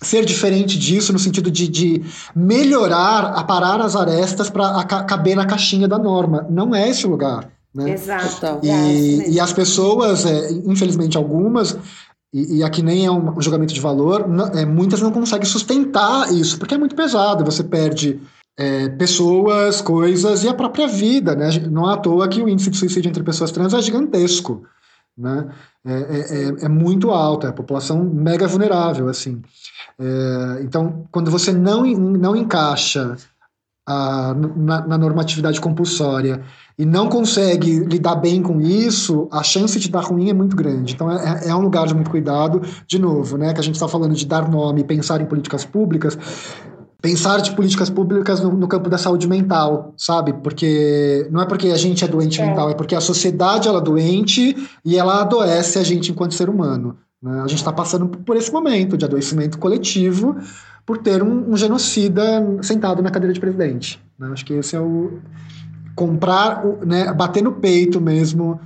ser 0.02 0.24
diferente 0.24 0.76
disso 0.76 1.12
no 1.12 1.18
sentido 1.18 1.48
de, 1.48 1.68
de 1.68 2.02
melhorar, 2.34 3.34
aparar 3.36 3.80
as 3.80 3.94
arestas 3.94 4.50
para 4.50 4.82
caber 4.84 5.36
na 5.36 5.46
caixinha 5.46 5.86
da 5.86 5.96
norma. 5.98 6.44
Não 6.50 6.74
é 6.74 6.88
esse 6.88 7.06
o 7.06 7.10
lugar. 7.10 7.50
Né? 7.78 7.92
Exato. 7.92 8.58
E, 8.66 9.34
e 9.34 9.40
as 9.40 9.52
pessoas, 9.52 10.26
é, 10.26 10.50
infelizmente 10.66 11.16
algumas, 11.16 11.78
e, 12.34 12.58
e, 12.58 12.64
aqui 12.64 12.82
nem 12.82 13.06
é 13.06 13.10
um, 13.10 13.40
julgamento 13.40 13.72
de 13.72 13.80
valor, 13.80 14.26
não, 14.26 14.46
é, 14.46 14.66
muitas 14.66 15.00
não 15.00 15.12
conseguem 15.12 15.46
sustentar 15.46 16.32
isso, 16.32 16.58
porque 16.58 16.74
é 16.74 16.78
muito 16.78 16.96
pesado, 16.96 17.44
você 17.44 17.62
perde 17.62 18.20
é, 18.58 18.88
pessoas, 18.88 19.80
coisas 19.80 20.42
e 20.42 20.48
a 20.48 20.54
própria 20.54 20.88
vida, 20.88 21.36
né? 21.36 21.50
Não 21.70 21.88
é 21.88 21.94
à 21.94 21.96
toa 21.96 22.26
que 22.26 22.42
o 22.42 22.48
índice 22.48 22.68
de 22.68 22.76
suicídio 22.76 23.08
entre 23.08 23.22
pessoas 23.22 23.52
trans 23.52 23.72
é 23.72 23.80
gigantesco, 23.80 24.64
né? 25.16 25.48
É, 25.86 25.92
é, 25.92 26.18
é, 26.18 26.64
é 26.64 26.68
muito 26.68 27.12
alto, 27.12 27.46
é 27.46 27.50
a 27.50 27.52
população 27.52 28.02
mega 28.02 28.48
vulnerável, 28.48 29.08
assim. 29.08 29.40
É, 29.96 30.62
então, 30.62 31.06
quando 31.12 31.30
você 31.30 31.52
não, 31.52 31.84
não 31.84 32.34
encaixa 32.34 33.16
a, 33.88 34.34
na, 34.34 34.86
na, 34.86 34.98
normatividade 34.98 35.58
compulsória 35.58 36.42
e 36.78 36.84
não 36.84 37.08
consegue 37.08 37.80
lidar 37.80 38.16
bem 38.16 38.42
com 38.42 38.60
isso, 38.60 39.26
a 39.32 39.42
chance 39.42 39.80
de 39.80 39.88
dar 39.88 40.02
ruim 40.02 40.28
é 40.28 40.34
muito 40.34 40.54
grande. 40.54 40.92
Então, 40.92 41.10
é, 41.10 41.48
é 41.48 41.54
um 41.54 41.60
lugar 41.60 41.86
de 41.86 41.94
muito 41.94 42.10
cuidado. 42.10 42.60
De 42.86 42.98
novo, 42.98 43.38
né? 43.38 43.54
Que 43.54 43.60
a 43.60 43.62
gente 43.62 43.76
está 43.76 43.88
falando 43.88 44.14
de 44.14 44.26
dar 44.26 44.46
nome, 44.50 44.84
pensar 44.84 45.22
em 45.22 45.24
políticas 45.24 45.64
públicas 45.64 46.18
pensar 47.00 47.40
de 47.40 47.52
políticas 47.52 47.88
públicas 47.88 48.40
no, 48.40 48.50
no, 48.50 48.66
campo 48.66 48.90
da 48.90 48.98
saúde 48.98 49.28
mental, 49.28 49.94
sabe? 49.96 50.32
Porque 50.32 51.28
não 51.30 51.40
é 51.40 51.46
porque 51.46 51.68
a 51.68 51.76
gente 51.76 52.04
é 52.04 52.08
doente 52.08 52.40
é. 52.40 52.44
mental, 52.44 52.68
é 52.70 52.74
porque 52.74 52.92
a 52.92 53.00
sociedade 53.00 53.68
ela 53.68 53.78
é 53.78 53.82
doente 53.82 54.56
e 54.84 54.98
ela 54.98 55.20
adoece 55.20 55.78
a 55.78 55.84
gente 55.84 56.10
enquanto 56.10 56.34
ser 56.34 56.50
humano. 56.50 56.96
Né? 57.22 57.40
A 57.40 57.46
gente 57.46 57.58
está 57.58 57.72
passando 57.72 58.08
por 58.08 58.36
esse 58.36 58.52
momento 58.52 58.96
de 58.96 59.04
adoecimento 59.04 59.58
coletivo 59.58 60.36
por 60.88 60.96
ter 60.96 61.22
um, 61.22 61.50
um 61.50 61.54
genocida 61.54 62.22
sentado 62.62 63.02
na 63.02 63.10
cadeira 63.10 63.34
de 63.34 63.38
presidente. 63.38 64.02
Né? 64.18 64.30
Acho 64.32 64.42
que 64.42 64.54
esse 64.54 64.74
é 64.74 64.80
o 64.80 65.20
comprar, 65.94 66.64
né, 66.86 67.12
bater 67.12 67.42
no 67.42 67.52
peito 67.52 68.00
mesmo 68.00 68.58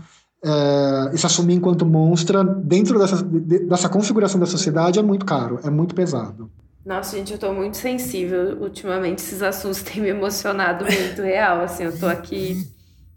é, 0.45 1.11
e 1.13 1.19
se 1.19 1.27
assumir 1.27 1.55
enquanto 1.55 1.85
monstra 1.85 2.45
dentro 2.45 2.97
dessa, 2.97 3.25
dessa 3.25 3.89
configuração 3.89 4.39
da 4.39 4.47
sociedade 4.47 5.01
é 5.01 5.03
muito 5.03 5.27
caro, 5.27 5.59
é 5.65 5.71
muito 5.71 5.97
pesado. 5.97 6.49
Nossa, 6.87 7.17
gente, 7.17 7.33
eu 7.33 7.39
tô 7.41 7.53
muito 7.53 7.77
sensível. 7.77 8.57
Ultimamente, 8.61 9.19
esses 9.19 9.43
assuntos 9.43 9.83
têm 9.83 10.01
me 10.01 10.11
emocionado 10.11 10.85
muito 10.85 11.23
real. 11.23 11.63
Assim, 11.63 11.83
eu 11.83 11.99
tô 11.99 12.07
aqui 12.07 12.69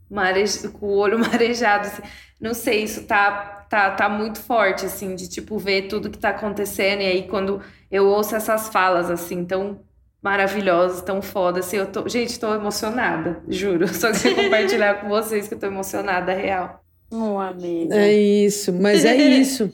marej... 0.10 0.68
com 0.74 0.88
o 0.88 0.98
olho 0.98 1.20
marejado. 1.22 1.86
Assim. 1.86 2.02
Não 2.42 2.56
sei, 2.56 2.84
isso 2.84 3.04
tá, 3.04 3.66
tá, 3.70 3.92
tá 3.92 4.10
muito 4.10 4.40
forte, 4.40 4.86
assim, 4.88 5.14
de 5.14 5.30
tipo, 5.30 5.60
ver 5.60 5.84
tudo 5.90 6.10
que 6.10 6.18
tá 6.18 6.30
acontecendo. 6.30 7.02
E 7.02 7.06
aí, 7.06 7.28
quando 7.28 7.62
eu 7.92 8.08
ouço 8.08 8.36
essas 8.36 8.70
falas, 8.70 9.10
assim, 9.10 9.46
tão 9.46 9.80
maravilhosas, 10.22 11.02
tão 11.02 11.22
foda, 11.22 11.60
assim, 11.60 11.78
eu 11.78 11.86
tô. 11.86 12.08
Gente, 12.10 12.40
tô 12.40 12.54
emocionada, 12.54 13.42
juro. 13.48 13.88
Só 13.94 14.12
queria 14.12 14.44
compartilhar 14.44 15.02
com 15.02 15.10
vocês 15.10 15.48
que 15.48 15.54
eu 15.54 15.60
tô 15.60 15.68
emocionada, 15.68 16.34
real. 16.34 16.84
Oh, 17.12 17.38
amiga. 17.38 17.96
É 17.96 18.12
isso, 18.12 18.74
mas 18.74 19.06
é 19.06 19.16
isso. 19.16 19.72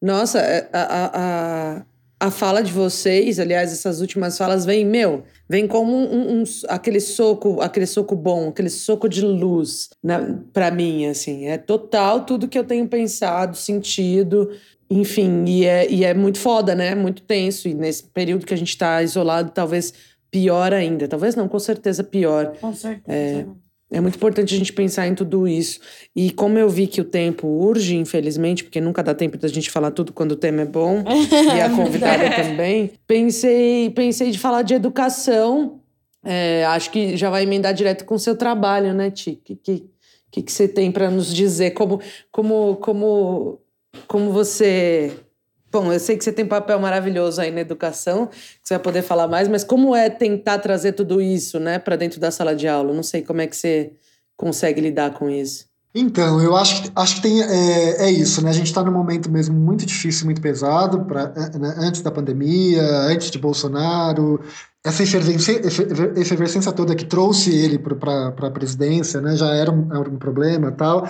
Nossa, 0.00 0.38
é, 0.38 0.68
a, 0.72 0.82
a, 0.82 1.78
a 1.78 1.82
a 2.22 2.30
fala 2.30 2.62
de 2.62 2.70
vocês, 2.70 3.40
aliás, 3.40 3.72
essas 3.72 4.00
últimas 4.00 4.38
falas, 4.38 4.64
vem, 4.64 4.86
meu, 4.86 5.24
vem 5.48 5.66
como 5.66 5.92
um, 5.92 6.40
um, 6.40 6.44
aquele 6.68 7.00
soco, 7.00 7.60
aquele 7.60 7.84
soco 7.84 8.14
bom, 8.14 8.50
aquele 8.50 8.70
soco 8.70 9.08
de 9.08 9.22
luz 9.22 9.88
né, 10.00 10.38
para 10.52 10.70
mim, 10.70 11.06
assim. 11.06 11.46
É 11.46 11.58
total 11.58 12.24
tudo 12.24 12.46
que 12.46 12.56
eu 12.56 12.62
tenho 12.62 12.86
pensado, 12.86 13.56
sentido, 13.56 14.52
enfim, 15.00 15.44
e 15.46 15.64
é, 15.64 15.90
e 15.90 16.04
é 16.04 16.12
muito 16.12 16.38
foda, 16.38 16.74
né? 16.74 16.94
Muito 16.94 17.22
tenso. 17.22 17.66
E 17.66 17.74
nesse 17.74 18.04
período 18.04 18.44
que 18.44 18.52
a 18.52 18.56
gente 18.56 18.76
tá 18.76 19.02
isolado, 19.02 19.50
talvez 19.50 19.94
pior 20.30 20.72
ainda. 20.72 21.08
Talvez 21.08 21.34
não, 21.34 21.48
com 21.48 21.58
certeza 21.58 22.04
pior. 22.04 22.56
Com 22.60 22.74
certeza. 22.74 23.04
É, 23.06 23.46
é 23.92 24.00
muito 24.00 24.16
importante 24.16 24.54
a 24.54 24.58
gente 24.58 24.72
pensar 24.72 25.06
em 25.06 25.14
tudo 25.14 25.48
isso. 25.48 25.80
E 26.14 26.30
como 26.30 26.58
eu 26.58 26.68
vi 26.68 26.86
que 26.86 27.00
o 27.00 27.04
tempo 27.04 27.46
urge, 27.46 27.96
infelizmente, 27.96 28.64
porque 28.64 28.80
nunca 28.80 29.02
dá 29.02 29.14
tempo 29.14 29.38
da 29.38 29.48
gente 29.48 29.70
falar 29.70 29.90
tudo 29.90 30.12
quando 30.12 30.32
o 30.32 30.36
tema 30.36 30.62
é 30.62 30.66
bom, 30.66 31.04
e 31.56 31.60
a 31.60 31.70
convidada 31.70 32.30
também, 32.30 32.92
pensei, 33.06 33.90
pensei 33.90 34.30
de 34.30 34.38
falar 34.38 34.62
de 34.62 34.74
educação. 34.74 35.80
É, 36.24 36.64
acho 36.66 36.90
que 36.90 37.16
já 37.16 37.30
vai 37.30 37.42
emendar 37.42 37.74
direto 37.74 38.04
com 38.04 38.14
o 38.14 38.18
seu 38.18 38.36
trabalho, 38.36 38.94
né, 38.94 39.10
Ti? 39.10 39.30
O 39.30 39.44
que, 39.44 39.56
que, 39.56 39.90
que, 40.30 40.42
que 40.42 40.52
você 40.52 40.68
tem 40.68 40.92
para 40.92 41.10
nos 41.10 41.34
dizer? 41.34 41.72
Como, 41.72 42.00
como, 42.30 42.76
como, 42.76 43.58
como 44.06 44.32
você 44.32 45.16
Bom, 45.72 45.90
eu 45.90 45.98
sei 45.98 46.18
que 46.18 46.22
você 46.22 46.30
tem 46.30 46.44
um 46.44 46.48
papel 46.48 46.78
maravilhoso 46.78 47.40
aí 47.40 47.50
na 47.50 47.62
educação, 47.62 48.26
que 48.26 48.36
você 48.62 48.74
vai 48.74 48.82
poder 48.82 49.00
falar 49.00 49.26
mais, 49.26 49.48
mas 49.48 49.64
como 49.64 49.96
é 49.96 50.10
tentar 50.10 50.58
trazer 50.58 50.92
tudo 50.92 51.18
isso, 51.18 51.58
né, 51.58 51.78
para 51.78 51.96
dentro 51.96 52.20
da 52.20 52.30
sala 52.30 52.54
de 52.54 52.68
aula? 52.68 52.92
Não 52.92 53.02
sei 53.02 53.22
como 53.22 53.40
é 53.40 53.46
que 53.46 53.56
você 53.56 53.92
consegue 54.36 54.82
lidar 54.82 55.14
com 55.14 55.30
isso. 55.30 55.64
Então, 55.94 56.40
eu 56.42 56.54
acho 56.56 56.82
que, 56.82 56.92
acho 56.94 57.16
que 57.16 57.22
tem, 57.22 57.42
é, 57.42 58.06
é 58.06 58.10
isso, 58.10 58.42
né? 58.42 58.50
A 58.50 58.54
gente 58.54 58.66
está 58.66 58.82
num 58.82 58.92
momento 58.92 59.30
mesmo 59.30 59.58
muito 59.58 59.84
difícil, 59.86 60.26
muito 60.26 60.40
pesado, 60.40 61.04
pra, 61.04 61.32
é, 61.36 61.58
né? 61.58 61.74
antes 61.78 62.02
da 62.02 62.10
pandemia, 62.10 62.82
antes 62.82 63.30
de 63.30 63.38
Bolsonaro, 63.38 64.40
essa 64.84 65.02
efervescência, 65.02 66.72
toda 66.72 66.94
que 66.94 67.04
trouxe 67.04 67.54
ele 67.54 67.78
para 67.78 68.28
a 68.28 68.50
presidência, 68.50 69.20
né? 69.20 69.36
Já 69.36 69.54
era 69.54 69.70
um, 69.70 69.88
era 69.90 70.10
um 70.10 70.16
problema 70.16 70.72
tal. 70.72 71.06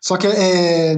Só 0.00 0.16
que 0.16 0.26
é, 0.26 0.96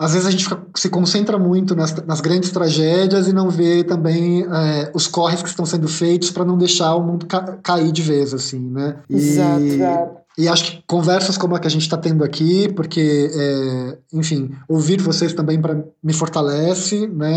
às 0.00 0.14
vezes 0.14 0.26
a 0.26 0.30
gente 0.30 0.44
fica, 0.44 0.58
se 0.74 0.88
concentra 0.88 1.38
muito 1.38 1.76
nas, 1.76 1.94
nas, 2.06 2.22
grandes 2.22 2.50
tragédias 2.50 3.28
e 3.28 3.34
não 3.34 3.50
vê 3.50 3.84
também 3.84 4.46
é, 4.50 4.90
os 4.94 5.06
corres 5.06 5.42
que 5.42 5.48
estão 5.50 5.66
sendo 5.66 5.86
feitos 5.86 6.30
para 6.30 6.42
não 6.42 6.56
deixar 6.56 6.94
o 6.94 7.02
mundo 7.02 7.26
ca 7.26 7.58
cair 7.62 7.92
de 7.92 8.00
vez, 8.00 8.32
assim, 8.32 8.58
né? 8.58 8.96
E, 9.10 9.16
Exato. 9.16 10.20
E 10.38 10.48
acho 10.48 10.64
que 10.64 10.82
conversas 10.86 11.36
como 11.36 11.54
a 11.54 11.58
que 11.58 11.66
a 11.66 11.70
gente 11.70 11.82
está 11.82 11.98
tendo 11.98 12.24
aqui, 12.24 12.72
porque, 12.72 13.30
é, 13.30 13.98
enfim, 14.14 14.50
ouvir 14.66 15.02
vocês 15.02 15.34
também 15.34 15.60
para 15.60 15.84
me 16.02 16.14
fortalece, 16.14 17.06
né? 17.06 17.36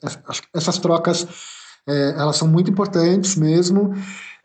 É, 0.00 0.06
é 0.06 0.10
essas 0.54 0.78
trocas, 0.78 1.26
é, 1.84 2.14
elas 2.16 2.36
são 2.36 2.46
muito 2.46 2.70
importantes 2.70 3.34
mesmo. 3.34 3.92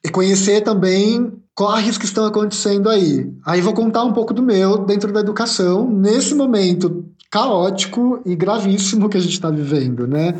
E 0.03 0.09
conhecer 0.09 0.61
também 0.61 1.31
corres 1.53 1.99
que 1.99 2.05
estão 2.05 2.25
acontecendo 2.25 2.89
aí. 2.89 3.31
Aí 3.45 3.61
vou 3.61 3.73
contar 3.73 4.03
um 4.03 4.13
pouco 4.13 4.33
do 4.33 4.41
meu 4.41 4.79
dentro 4.79 5.13
da 5.13 5.19
educação, 5.19 5.87
nesse 5.87 6.33
momento 6.33 7.05
caótico 7.31 8.21
e 8.25 8.35
gravíssimo 8.35 9.09
que 9.09 9.17
a 9.17 9.19
gente 9.19 9.33
está 9.33 9.49
vivendo, 9.49 10.07
né? 10.07 10.33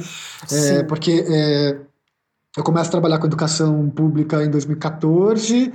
É, 0.51 0.83
porque 0.83 1.25
é, 1.27 1.77
eu 2.55 2.63
começo 2.63 2.87
a 2.87 2.91
trabalhar 2.91 3.19
com 3.19 3.27
educação 3.27 3.89
pública 3.89 4.43
em 4.43 4.49
2014, 4.49 5.73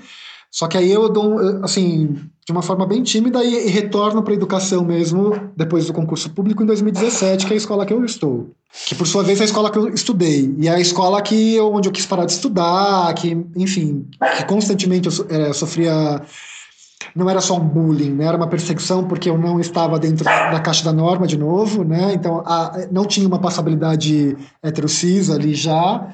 só 0.51 0.67
que 0.67 0.77
aí 0.77 0.91
eu 0.91 1.09
dou, 1.09 1.39
assim, 1.65 2.19
de 2.45 2.53
uma 2.53 2.61
forma 2.61 2.87
bem 2.87 3.03
tímida 3.03 3.43
e, 3.43 3.69
e 3.69 3.71
retorno 3.71 4.23
para 4.23 4.33
a 4.33 4.37
educação 4.37 4.85
mesmo 4.85 5.51
depois 5.57 5.87
do 5.87 5.93
concurso 5.93 6.29
público 6.31 6.63
em 6.63 6.67
2017, 6.67 7.47
que 7.47 7.53
é 7.53 7.55
a 7.55 7.57
escola 7.57 7.87
que 7.87 7.93
eu 7.93 8.05
estou. 8.05 8.51
Que 8.87 8.95
por 8.95 9.07
sua 9.07 9.23
vez 9.23 9.39
é 9.39 9.43
a 9.43 9.47
escola 9.47 9.71
que 9.71 9.79
eu 9.79 9.89
estudei. 9.89 10.55
E 10.59 10.69
é 10.69 10.73
a 10.73 10.81
escola 10.81 11.23
que 11.23 11.59
onde 11.61 11.89
eu 11.89 11.93
quis 11.93 12.05
parar 12.05 12.25
de 12.25 12.33
estudar, 12.33 13.15
que, 13.15 13.31
enfim, 13.57 14.07
que 14.37 14.45
constantemente 14.45 15.09
eu, 15.09 15.27
é, 15.31 15.49
eu 15.49 15.55
sofria 15.55 16.21
não 17.15 17.29
era 17.29 17.41
só 17.41 17.57
um 17.57 17.61
bullying, 17.61 18.13
né? 18.13 18.27
era 18.27 18.37
uma 18.37 18.47
perseguição 18.47 19.05
porque 19.07 19.29
eu 19.29 19.39
não 19.39 19.61
estava 19.61 19.99
dentro 19.99 20.25
da 20.25 20.61
caixa 20.61 20.85
da 20.85 20.93
norma 20.93 21.27
de 21.27 21.37
novo, 21.37 21.85
né? 21.85 22.13
Então 22.15 22.43
a, 22.47 22.87
não 22.91 23.05
tinha 23.05 23.27
uma 23.27 23.39
passabilidade 23.39 24.37
heterocis 24.63 25.31
ali 25.31 25.55
já. 25.55 26.13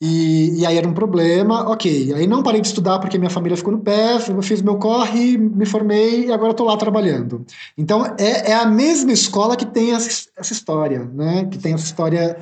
E, 0.00 0.60
e 0.60 0.66
aí 0.66 0.76
era 0.76 0.86
um 0.86 0.92
problema, 0.92 1.68
ok. 1.70 2.12
Aí 2.14 2.26
não 2.26 2.42
parei 2.42 2.60
de 2.60 2.66
estudar 2.66 2.98
porque 2.98 3.16
minha 3.16 3.30
família 3.30 3.56
ficou 3.56 3.72
no 3.72 3.78
pé, 3.78 4.16
eu 4.28 4.42
fiz 4.42 4.60
meu 4.60 4.76
corre, 4.76 5.38
me 5.38 5.64
formei 5.64 6.26
e 6.26 6.32
agora 6.32 6.50
estou 6.50 6.66
lá 6.66 6.76
trabalhando. 6.76 7.44
Então 7.78 8.04
é, 8.18 8.50
é 8.50 8.54
a 8.54 8.66
mesma 8.66 9.12
escola 9.12 9.56
que 9.56 9.64
tem 9.64 9.92
essa, 9.94 10.28
essa 10.36 10.52
história, 10.52 11.04
né? 11.14 11.46
Que 11.50 11.58
tem 11.58 11.72
essa 11.72 11.84
história 11.84 12.36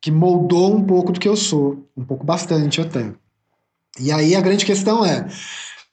que 0.00 0.10
moldou 0.10 0.74
um 0.74 0.82
pouco 0.82 1.12
do 1.12 1.20
que 1.20 1.28
eu 1.28 1.36
sou, 1.36 1.86
um 1.96 2.04
pouco 2.04 2.24
bastante 2.24 2.80
até. 2.80 3.12
E 4.00 4.10
aí 4.10 4.34
a 4.34 4.40
grande 4.40 4.64
questão 4.64 5.04
é 5.04 5.26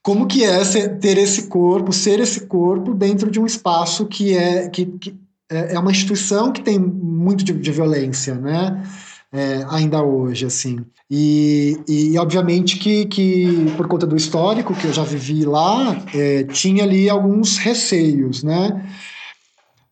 como 0.01 0.27
que 0.27 0.43
é 0.43 0.63
ter 0.87 1.17
esse 1.17 1.47
corpo, 1.47 1.91
ser 1.91 2.19
esse 2.19 2.45
corpo 2.47 2.93
dentro 2.93 3.29
de 3.29 3.39
um 3.39 3.45
espaço 3.45 4.05
que 4.05 4.35
é 4.35 4.69
que, 4.69 4.85
que 4.85 5.15
é, 5.49 5.75
é 5.75 5.79
uma 5.79 5.91
instituição 5.91 6.51
que 6.51 6.61
tem 6.61 6.79
muito 6.79 7.43
de, 7.43 7.53
de 7.53 7.71
violência, 7.71 8.35
né? 8.35 8.83
É, 9.31 9.63
ainda 9.69 10.01
hoje, 10.01 10.45
assim. 10.45 10.83
E, 11.09 11.79
e 11.87 12.17
obviamente 12.17 12.77
que, 12.77 13.05
que, 13.05 13.71
por 13.77 13.87
conta 13.87 14.07
do 14.07 14.15
histórico 14.15 14.73
que 14.73 14.85
eu 14.85 14.93
já 14.93 15.03
vivi 15.03 15.45
lá, 15.45 16.03
é, 16.13 16.43
tinha 16.45 16.83
ali 16.83 17.09
alguns 17.09 17.57
receios, 17.57 18.41
né? 18.43 18.89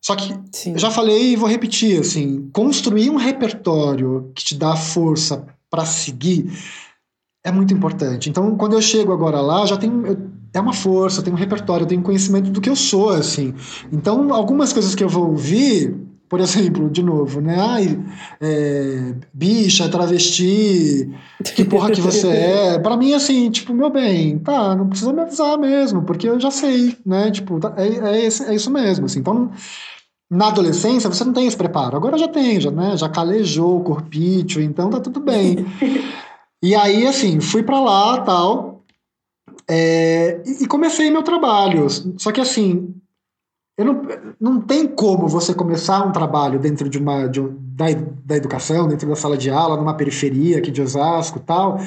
Só 0.00 0.16
que 0.16 0.34
Sim. 0.52 0.72
eu 0.72 0.78
já 0.78 0.90
falei 0.90 1.32
e 1.32 1.36
vou 1.36 1.48
repetir, 1.48 2.00
assim, 2.00 2.48
construir 2.52 3.10
um 3.10 3.16
repertório 3.16 4.32
que 4.34 4.44
te 4.44 4.56
dá 4.56 4.74
força 4.74 5.46
para 5.70 5.84
seguir 5.84 6.50
é 7.48 7.52
muito 7.52 7.74
importante. 7.74 8.30
Então, 8.30 8.56
quando 8.56 8.74
eu 8.74 8.82
chego 8.82 9.12
agora 9.12 9.40
lá, 9.40 9.66
já 9.66 9.76
eu, 9.76 10.16
é 10.52 10.60
uma 10.60 10.72
força, 10.72 11.20
eu 11.20 11.24
tenho 11.24 11.36
um 11.36 11.38
repertório, 11.38 11.84
eu 11.84 11.88
tenho 11.88 12.02
conhecimento 12.02 12.50
do 12.50 12.60
que 12.60 12.70
eu 12.70 12.76
sou, 12.76 13.10
assim. 13.10 13.54
Então, 13.92 14.32
algumas 14.32 14.72
coisas 14.72 14.94
que 14.94 15.02
eu 15.02 15.08
vou 15.08 15.30
ouvir, 15.30 15.94
por 16.28 16.40
exemplo, 16.40 16.88
de 16.90 17.02
novo, 17.02 17.40
né? 17.40 17.56
Ai, 17.58 17.98
é, 18.40 19.14
bicha, 19.32 19.88
travesti, 19.88 21.10
que 21.54 21.64
porra 21.64 21.90
que 21.90 22.00
você 22.00 22.28
é. 22.28 22.78
Para 22.80 22.96
mim, 22.96 23.14
assim, 23.14 23.50
tipo, 23.50 23.74
meu 23.74 23.90
bem, 23.90 24.38
tá, 24.38 24.74
não 24.76 24.88
precisa 24.88 25.12
me 25.12 25.22
avisar 25.22 25.58
mesmo, 25.58 26.02
porque 26.02 26.28
eu 26.28 26.38
já 26.38 26.50
sei, 26.50 26.96
né? 27.04 27.30
Tipo, 27.30 27.58
tá, 27.58 27.74
é, 27.76 27.86
é, 27.86 28.26
é 28.26 28.54
isso 28.54 28.70
mesmo, 28.70 29.06
assim. 29.06 29.20
Então, 29.20 29.50
na 30.30 30.48
adolescência, 30.48 31.08
você 31.08 31.24
não 31.24 31.32
tem 31.32 31.46
esse 31.46 31.56
preparo. 31.56 31.96
Agora 31.96 32.18
já 32.18 32.28
tem, 32.28 32.60
já, 32.60 32.70
né? 32.70 32.96
Já 32.96 33.08
calejou 33.08 33.78
o 33.78 33.82
corpício, 33.82 34.60
então 34.60 34.90
tá 34.90 35.00
tudo 35.00 35.20
bem. 35.20 35.64
E 36.62 36.74
aí, 36.74 37.06
assim, 37.06 37.40
fui 37.40 37.62
para 37.62 37.80
lá 37.80 38.20
tal, 38.22 38.84
é, 39.68 40.42
e 40.60 40.66
comecei 40.66 41.10
meu 41.10 41.22
trabalho. 41.22 41.86
Só 42.18 42.32
que, 42.32 42.40
assim, 42.40 42.94
eu 43.76 43.84
não, 43.84 44.02
não 44.40 44.60
tem 44.60 44.88
como 44.88 45.28
você 45.28 45.54
começar 45.54 46.04
um 46.04 46.10
trabalho 46.10 46.58
dentro 46.58 46.88
de 46.88 46.98
uma 46.98 47.28
de 47.28 47.40
um, 47.40 47.56
da, 47.60 47.86
da 48.24 48.36
educação, 48.36 48.88
dentro 48.88 49.08
da 49.08 49.14
sala 49.14 49.38
de 49.38 49.50
aula, 49.50 49.76
numa 49.76 49.94
periferia 49.94 50.58
aqui 50.58 50.70
de 50.70 50.82
Osasco 50.82 51.38
tal, 51.38 51.78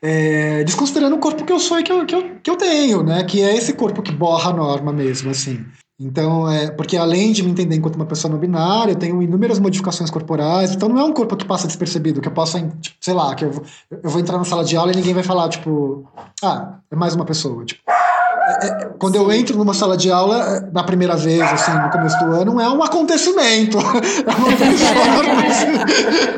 é, 0.00 0.64
desconsiderando 0.64 1.16
o 1.16 1.18
corpo 1.18 1.44
que 1.44 1.52
eu 1.52 1.58
sou 1.58 1.78
e 1.78 1.82
que 1.82 1.92
eu, 1.92 2.06
que, 2.06 2.14
eu, 2.14 2.36
que 2.42 2.50
eu 2.50 2.56
tenho, 2.56 3.02
né? 3.02 3.22
Que 3.24 3.42
é 3.42 3.54
esse 3.54 3.74
corpo 3.74 4.00
que 4.00 4.12
borra 4.12 4.50
a 4.50 4.54
norma 4.54 4.90
mesmo, 4.90 5.30
assim. 5.30 5.62
Então, 6.00 6.48
é, 6.48 6.70
porque 6.70 6.96
além 6.96 7.32
de 7.32 7.42
me 7.42 7.50
entender 7.50 7.74
enquanto 7.74 7.96
uma 7.96 8.06
pessoa 8.06 8.30
não 8.30 8.38
binária, 8.38 8.92
eu 8.92 8.96
tenho 8.96 9.20
inúmeras 9.20 9.58
modificações 9.58 10.10
corporais, 10.10 10.72
então 10.72 10.88
não 10.88 11.00
é 11.00 11.02
um 11.02 11.12
corpo 11.12 11.36
que 11.36 11.44
passa 11.44 11.66
despercebido, 11.66 12.20
que 12.20 12.28
eu 12.28 12.32
possa, 12.32 12.60
tipo, 12.80 12.96
sei 13.00 13.14
lá, 13.14 13.34
que 13.34 13.44
eu 13.44 13.50
vou, 13.50 13.64
eu 13.90 14.08
vou 14.08 14.20
entrar 14.20 14.38
na 14.38 14.44
sala 14.44 14.64
de 14.64 14.76
aula 14.76 14.92
e 14.92 14.96
ninguém 14.96 15.12
vai 15.12 15.24
falar, 15.24 15.48
tipo, 15.48 16.06
ah, 16.40 16.74
é 16.88 16.94
mais 16.94 17.16
uma 17.16 17.24
pessoa, 17.24 17.64
tipo. 17.64 17.82
É, 17.88 18.66
é 18.66 18.88
quando 18.96 19.16
eu 19.16 19.30
entro 19.32 19.58
numa 19.58 19.74
sala 19.74 19.96
de 19.96 20.08
aula, 20.08 20.36
é, 20.38 20.70
na 20.72 20.84
primeira 20.84 21.16
vez, 21.16 21.42
assim, 21.42 21.72
no 21.72 21.90
começo 21.90 22.16
do 22.24 22.32
ano, 22.32 22.60
é 22.60 22.70
um 22.70 22.82
acontecimento. 22.82 23.78
É 24.28 24.34
uma 24.36 24.48
performance. 24.56 25.66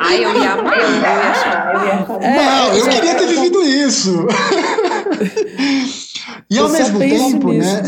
Ai, 0.01 0.25
eu 0.25 0.35
ia 0.39 0.53
amar, 0.53 0.79
eu 0.79 0.91
ia 0.91 1.31
achar. 1.31 1.75
Eu 1.75 2.23
ia... 2.23 2.35
Não, 2.35 2.75
eu 2.77 2.89
queria 2.89 3.15
ter 3.15 3.27
vivido 3.27 3.63
isso. 3.63 4.27
e 6.51 6.59
ao 6.59 6.69
mesmo 6.69 6.99
tempo, 6.99 7.53
né, 7.53 7.83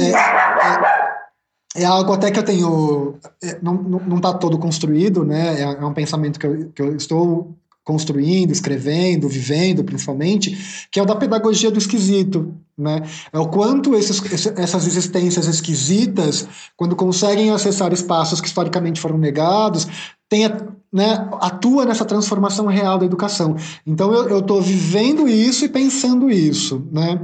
é, 1.75 1.85
algo 1.85 2.13
até 2.13 2.31
que 2.31 2.39
eu 2.39 2.45
tenho. 2.45 3.19
É, 3.43 3.59
não 3.63 3.75
está 3.75 3.89
não, 3.89 4.01
não 4.01 4.21
tá 4.21 4.33
todo 4.35 4.59
construído, 4.59 5.25
né? 5.25 5.61
É, 5.61 5.63
é, 5.63 5.85
um 5.87 5.95
pensamento 5.95 6.39
que 6.39 6.47
eu, 6.47 6.71
que 6.71 6.83
eu 6.83 6.97
estou 6.97 7.57
construindo, 7.85 8.53
escrevendo, 8.53 9.29
vivendo, 9.29 9.83
principalmente, 9.83 10.87
que 10.91 11.01
é 11.01 11.03
o 11.03 11.07
da 11.07 11.17
pedagogia 11.17 11.71
do 11.71 11.79
esquisito, 11.79 12.55
né? 12.79 13.03
É 13.33 13.39
o 13.39 13.49
quanto 13.49 13.95
esses, 13.95 14.21
essas 14.57 14.87
existências 14.87 15.47
esquisitas, 15.47 16.47
quando 16.77 16.95
conseguem 16.95 17.51
acessar 17.51 17.93
espaços 17.93 18.41
que 18.41 18.47
historicamente 18.47 19.01
foram 19.01 19.19
negados, 19.19 19.89
tem, 20.29 20.49
né, 20.93 21.29
atua 21.41 21.85
nessa 21.85 22.05
transformação 22.05 22.67
real 22.67 22.99
da 22.99 23.07
educação. 23.07 23.57
Então 23.87 24.13
eu 24.13 24.39
estou 24.39 24.63
vivendo 24.63 25.27
isso 25.27 25.65
e 25.65 25.69
pensando 25.69 26.31
isso, 26.31 26.87
né? 26.93 27.21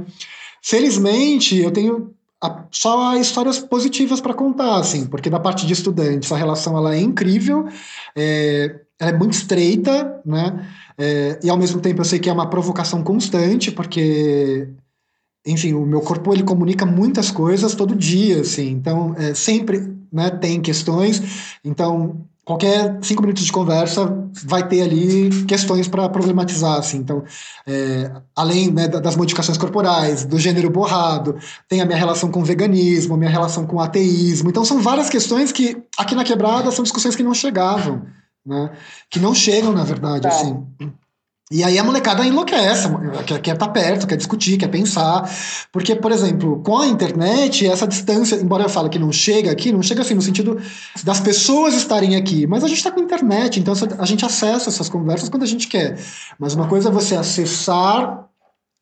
Felizmente, 0.61 1.57
eu 1.57 1.71
tenho 1.71 2.13
a, 2.41 2.65
só 2.71 3.15
histórias 3.17 3.59
positivas 3.59 4.21
para 4.21 4.33
contar, 4.33 4.77
assim, 4.77 5.05
porque 5.05 5.29
da 5.29 5.39
parte 5.39 5.65
de 5.65 5.73
estudantes 5.73 6.31
a 6.31 6.37
relação 6.37 6.77
ela 6.77 6.95
é 6.95 6.99
incrível, 6.99 7.67
é, 8.15 8.79
ela 8.97 9.11
é 9.11 9.17
muito 9.17 9.33
estreita, 9.33 10.21
né? 10.25 10.67
É, 10.97 11.39
e 11.43 11.49
ao 11.49 11.57
mesmo 11.57 11.79
tempo 11.79 12.01
eu 12.01 12.05
sei 12.05 12.19
que 12.19 12.29
é 12.29 12.33
uma 12.33 12.49
provocação 12.49 13.03
constante, 13.03 13.71
porque, 13.71 14.67
enfim, 15.45 15.73
o 15.73 15.85
meu 15.85 16.01
corpo 16.01 16.33
ele 16.33 16.43
comunica 16.43 16.85
muitas 16.85 17.31
coisas 17.31 17.75
todo 17.75 17.95
dia, 17.95 18.41
assim, 18.41 18.69
então 18.69 19.15
é, 19.17 19.33
sempre 19.33 19.95
né, 20.11 20.29
tem 20.29 20.61
questões, 20.61 21.57
então 21.63 22.25
qualquer 22.49 22.97
cinco 23.03 23.21
minutos 23.21 23.45
de 23.45 23.51
conversa 23.51 24.11
vai 24.43 24.67
ter 24.67 24.81
ali 24.81 25.45
questões 25.45 25.87
para 25.87 26.09
problematizar, 26.09 26.79
assim. 26.79 26.97
Então, 26.97 27.23
é, 27.67 28.11
além 28.35 28.71
né, 28.71 28.87
das 28.87 29.15
modificações 29.15 29.55
corporais, 29.55 30.25
do 30.25 30.39
gênero 30.39 30.67
borrado, 30.67 31.37
tem 31.67 31.79
a 31.79 31.85
minha 31.85 31.97
relação 31.97 32.31
com 32.31 32.41
o 32.41 32.43
veganismo, 32.43 33.13
a 33.13 33.17
minha 33.17 33.29
relação 33.29 33.67
com 33.67 33.75
o 33.75 33.79
ateísmo. 33.79 34.49
Então, 34.49 34.65
são 34.65 34.81
várias 34.81 35.11
questões 35.11 35.51
que 35.51 35.77
aqui 35.95 36.15
na 36.15 36.23
quebrada 36.23 36.71
são 36.71 36.81
discussões 36.81 37.15
que 37.15 37.21
não 37.21 37.35
chegavam, 37.35 38.01
né? 38.43 38.71
Que 39.11 39.19
não 39.19 39.35
chegam, 39.35 39.71
na 39.71 39.83
verdade, 39.83 40.23
tá. 40.23 40.29
assim. 40.29 40.65
E 41.51 41.63
aí 41.63 41.79
a 41.79 41.83
molecada 41.83 42.23
enlouquece, 42.23 42.87
quer, 43.25 43.41
quer 43.41 43.53
estar 43.55 43.65
tá 43.65 43.71
perto, 43.71 44.05
quer 44.05 44.15
discutir, 44.15 44.55
quer 44.55 44.67
pensar. 44.67 45.27
Porque, 45.71 45.95
por 45.95 46.11
exemplo, 46.11 46.61
com 46.61 46.77
a 46.77 46.85
internet, 46.85 47.65
essa 47.65 47.87
distância, 47.87 48.35
embora 48.35 48.65
eu 48.65 48.69
fale 48.69 48.87
que 48.87 48.99
não 48.99 49.11
chega 49.11 49.51
aqui, 49.51 49.71
não 49.71 49.81
chega 49.81 50.03
assim 50.03 50.13
no 50.13 50.21
sentido 50.21 50.61
das 51.03 51.19
pessoas 51.19 51.73
estarem 51.73 52.15
aqui. 52.15 52.45
Mas 52.45 52.63
a 52.63 52.67
gente 52.67 52.77
está 52.77 52.91
com 52.91 52.99
internet, 52.99 53.59
então 53.59 53.73
a 53.97 54.05
gente 54.05 54.23
acessa 54.23 54.69
essas 54.69 54.89
conversas 54.89 55.27
quando 55.27 55.41
a 55.41 55.47
gente 55.47 55.67
quer. 55.67 55.97
Mas 56.37 56.53
uma 56.53 56.67
coisa 56.67 56.89
é 56.89 56.91
você 56.91 57.15
acessar 57.15 58.27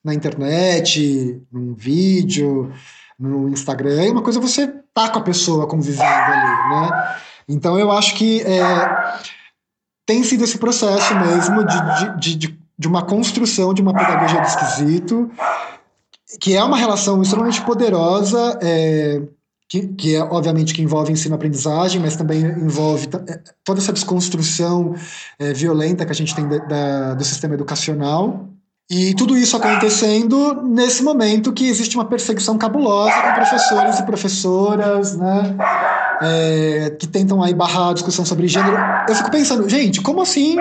na 0.04 0.14
internet, 0.14 1.42
num 1.50 1.74
vídeo, 1.74 2.74
no 3.18 3.48
Instagram, 3.48 4.08
e 4.08 4.12
uma 4.12 4.22
coisa 4.22 4.40
é 4.40 4.42
você 4.42 4.68
tá 4.94 5.08
com 5.08 5.20
a 5.20 5.24
pessoa 5.24 5.68
convivendo 5.68 6.04
ali, 6.04 6.82
né? 6.82 7.16
Então 7.48 7.80
eu 7.80 7.90
acho 7.92 8.14
que. 8.16 8.42
É, 8.42 8.62
tem 10.08 10.24
sido 10.24 10.46
esse 10.46 10.58
processo 10.58 11.14
mesmo 11.20 11.66
de, 11.66 12.20
de, 12.20 12.36
de, 12.36 12.60
de 12.80 12.88
uma 12.88 13.04
construção 13.04 13.74
de 13.74 13.82
uma 13.82 13.94
pedagogia 13.94 14.40
do 14.40 14.48
esquisito, 14.48 15.30
que 16.40 16.56
é 16.56 16.64
uma 16.64 16.78
relação 16.78 17.22
extremamente 17.22 17.62
poderosa, 17.62 18.58
é, 18.62 19.22
que, 19.70 19.88
que 19.90 20.16
é 20.16 20.24
obviamente 20.24 20.74
que 20.74 20.82
envolve 20.82 21.12
ensino-aprendizagem, 21.12 22.02
mas 22.02 22.16
também 22.16 22.40
envolve 22.42 23.10
é, 23.28 23.40
toda 23.66 23.82
essa 23.82 23.92
desconstrução 23.92 24.96
é, 25.38 25.52
violenta 25.52 26.06
que 26.06 26.12
a 26.12 26.16
gente 26.16 26.34
tem 26.34 26.48
da, 26.48 27.14
do 27.14 27.24
sistema 27.26 27.56
educacional. 27.56 28.48
E 28.90 29.14
tudo 29.16 29.38
isso 29.38 29.58
acontecendo 29.58 30.62
nesse 30.64 31.04
momento 31.04 31.52
que 31.52 31.68
existe 31.68 31.98
uma 31.98 32.06
perseguição 32.06 32.58
cabulosa 32.58 33.12
com 33.22 33.34
professores 33.34 34.00
e 34.00 34.04
professoras, 34.04 35.18
né? 35.18 35.58
É, 36.22 36.96
que 37.00 37.08
tentam 37.08 37.42
aí 37.44 37.54
barrar 37.54 37.90
a 37.90 37.94
discussão 37.94 38.26
sobre 38.26 38.48
gênero. 38.48 38.78
Eu 39.08 39.16
fico 39.16 39.32
pensando, 39.32 39.68
gente, 39.70 40.02
como 40.02 40.22
assim 40.22 40.58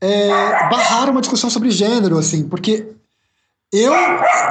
é, 0.00 0.28
barrar 0.68 1.10
uma 1.10 1.20
discussão 1.20 1.50
sobre 1.50 1.70
gênero, 1.70 2.18
assim? 2.18 2.48
Porque 2.48 2.86
eu, 3.72 3.92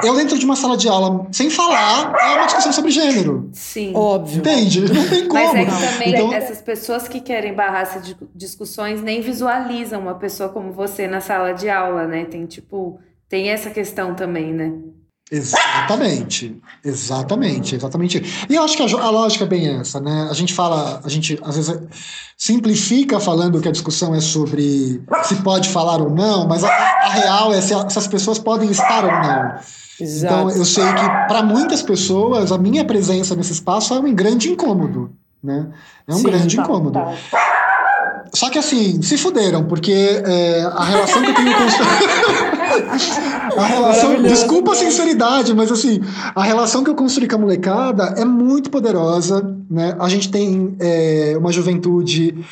eu 0.02 0.14
dentro 0.14 0.38
de 0.38 0.44
uma 0.46 0.56
sala 0.56 0.76
de 0.76 0.88
aula, 0.88 1.26
sem 1.30 1.50
falar, 1.50 2.14
é 2.18 2.36
uma 2.36 2.46
discussão 2.46 2.72
sobre 2.72 2.90
gênero. 2.90 3.50
Sim. 3.52 3.92
Óbvio. 3.94 4.38
Entende? 4.38 4.80
Não 4.92 5.08
tem 5.08 5.28
como. 5.28 5.52
Mas 5.52 5.54
é 5.54 5.64
que 5.66 5.92
também 5.92 6.14
então... 6.14 6.32
essas 6.32 6.62
pessoas 6.62 7.06
que 7.06 7.20
querem 7.20 7.52
barrar 7.52 7.82
essas 7.82 8.16
discussões 8.34 9.02
nem 9.02 9.20
visualizam 9.20 10.00
uma 10.00 10.14
pessoa 10.14 10.48
como 10.48 10.72
você 10.72 11.06
na 11.06 11.20
sala 11.20 11.52
de 11.52 11.68
aula, 11.68 12.06
né? 12.06 12.24
Tem 12.24 12.46
tipo, 12.46 12.98
tem 13.28 13.50
essa 13.50 13.70
questão 13.70 14.14
também, 14.14 14.54
né? 14.54 14.72
Exatamente, 15.30 16.60
exatamente, 16.84 17.76
exatamente. 17.76 18.46
E 18.48 18.54
eu 18.56 18.64
acho 18.64 18.76
que 18.76 18.82
a, 18.82 19.00
a, 19.00 19.10
lógica 19.10 19.44
é 19.44 19.46
bem 19.46 19.78
essa, 19.78 20.00
né? 20.00 20.26
A 20.28 20.34
gente 20.34 20.52
fala, 20.52 21.00
a 21.04 21.08
gente 21.08 21.38
às 21.44 21.54
vezes 21.54 21.80
simplifica 22.36 23.20
falando 23.20 23.60
que 23.60 23.68
a 23.68 23.72
discussão 23.72 24.12
é 24.12 24.20
sobre 24.20 25.00
se 25.22 25.36
pode 25.36 25.68
falar 25.68 26.00
ou 26.00 26.10
não, 26.10 26.48
mas 26.48 26.64
a, 26.64 26.68
a 26.68 27.08
real 27.10 27.54
é 27.54 27.60
se, 27.60 27.68
se, 27.68 27.98
as 27.98 28.08
pessoas 28.08 28.40
podem 28.40 28.70
estar 28.72 29.04
ou 29.04 29.12
não. 29.12 29.54
Exato. 30.00 30.34
Então 30.34 30.50
eu 30.50 30.64
sei 30.64 30.84
que 30.94 31.08
para 31.28 31.44
muitas 31.44 31.80
pessoas 31.80 32.50
a 32.50 32.58
minha 32.58 32.84
presença 32.84 33.36
nesse 33.36 33.52
espaço 33.52 33.94
é 33.94 34.00
um 34.00 34.12
grande 34.12 34.50
incômodo, 34.50 35.12
né? 35.40 35.68
É 36.08 36.12
um 36.12 36.18
Sim, 36.18 36.24
grande 36.24 36.56
tá, 36.56 36.62
incômodo. 36.62 36.98
Tá. 36.98 37.14
só 38.34 38.50
que 38.50 38.58
assim, 38.58 39.00
se 39.00 39.16
fuderam, 39.16 39.64
porque 39.66 39.92
é, 40.24 40.62
a 40.62 40.82
relação 40.82 41.22
que 41.22 41.30
eu 41.30 41.34
tenho 41.36 41.52
com. 41.56 42.56
a 43.56 43.66
relação. 43.66 44.22
Desculpa 44.22 44.72
a 44.72 44.74
sinceridade, 44.74 45.54
mas 45.54 45.70
assim, 45.70 46.00
a 46.34 46.42
relação 46.42 46.84
que 46.84 46.90
eu 46.90 46.94
construí 46.94 47.28
com 47.28 47.36
a 47.36 47.38
molecada 47.38 48.14
é 48.16 48.24
muito 48.24 48.70
poderosa, 48.70 49.56
né? 49.70 49.96
A 49.98 50.08
gente 50.08 50.30
tem 50.30 50.76
é, 50.80 51.34
uma 51.38 51.52
juventude 51.52 52.44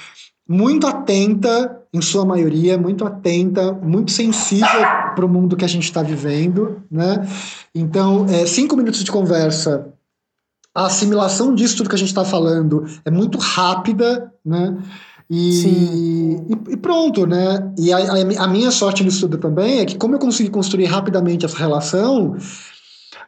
muito 0.48 0.86
atenta, 0.86 1.76
em 1.92 2.00
sua 2.00 2.24
maioria, 2.24 2.76
muito 2.76 3.04
atenta, 3.04 3.72
muito 3.72 4.10
sensível 4.10 4.66
para 5.14 5.24
o 5.24 5.28
mundo 5.28 5.56
que 5.56 5.64
a 5.64 5.68
gente 5.68 5.84
está 5.84 6.02
vivendo, 6.02 6.82
né? 6.90 7.26
Então, 7.74 8.26
é, 8.28 8.46
cinco 8.46 8.76
minutos 8.76 9.04
de 9.04 9.10
conversa 9.10 9.92
a 10.78 10.86
assimilação 10.86 11.54
disso 11.54 11.78
tudo 11.78 11.88
que 11.88 11.96
a 11.96 11.98
gente 11.98 12.08
está 12.08 12.24
falando 12.24 12.86
é 13.04 13.10
muito 13.10 13.36
rápida, 13.36 14.32
né? 14.44 14.76
E, 15.30 16.36
e, 16.48 16.72
e, 16.72 16.76
pronto, 16.78 17.26
né? 17.26 17.72
E 17.76 17.92
a, 17.92 17.98
a, 17.98 18.44
a, 18.44 18.48
minha 18.48 18.70
sorte 18.70 19.02
no 19.02 19.10
estudo 19.10 19.36
também 19.36 19.80
é 19.80 19.84
que, 19.84 19.96
como 19.96 20.14
eu 20.14 20.18
consegui 20.18 20.48
construir 20.48 20.86
rapidamente 20.86 21.44
essa 21.44 21.58
relação, 21.58 22.34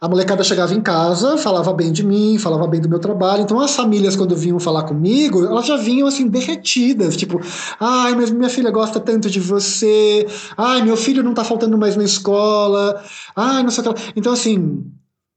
a 0.00 0.08
molecada 0.08 0.42
chegava 0.42 0.74
em 0.74 0.80
casa, 0.80 1.36
falava 1.36 1.74
bem 1.74 1.92
de 1.92 2.02
mim, 2.02 2.38
falava 2.38 2.66
bem 2.66 2.80
do 2.80 2.88
meu 2.88 2.98
trabalho. 2.98 3.42
Então, 3.42 3.60
as 3.60 3.76
famílias, 3.76 4.16
quando 4.16 4.34
vinham 4.34 4.58
falar 4.58 4.84
comigo, 4.84 5.44
elas 5.44 5.66
já 5.66 5.76
vinham 5.76 6.08
assim, 6.08 6.26
derretidas. 6.26 7.18
Tipo, 7.18 7.38
ai, 7.78 8.14
mas 8.14 8.30
minha 8.30 8.48
filha 8.48 8.70
gosta 8.70 8.98
tanto 8.98 9.28
de 9.28 9.38
você. 9.38 10.26
Ai, 10.56 10.80
meu 10.80 10.96
filho 10.96 11.22
não 11.22 11.34
tá 11.34 11.44
faltando 11.44 11.76
mais 11.76 11.96
na 11.96 12.04
escola. 12.04 13.02
Ai, 13.36 13.62
não 13.62 13.70
sei 13.70 13.84
o 13.86 13.92
que. 13.92 14.12
Então, 14.16 14.32
assim, 14.32 14.86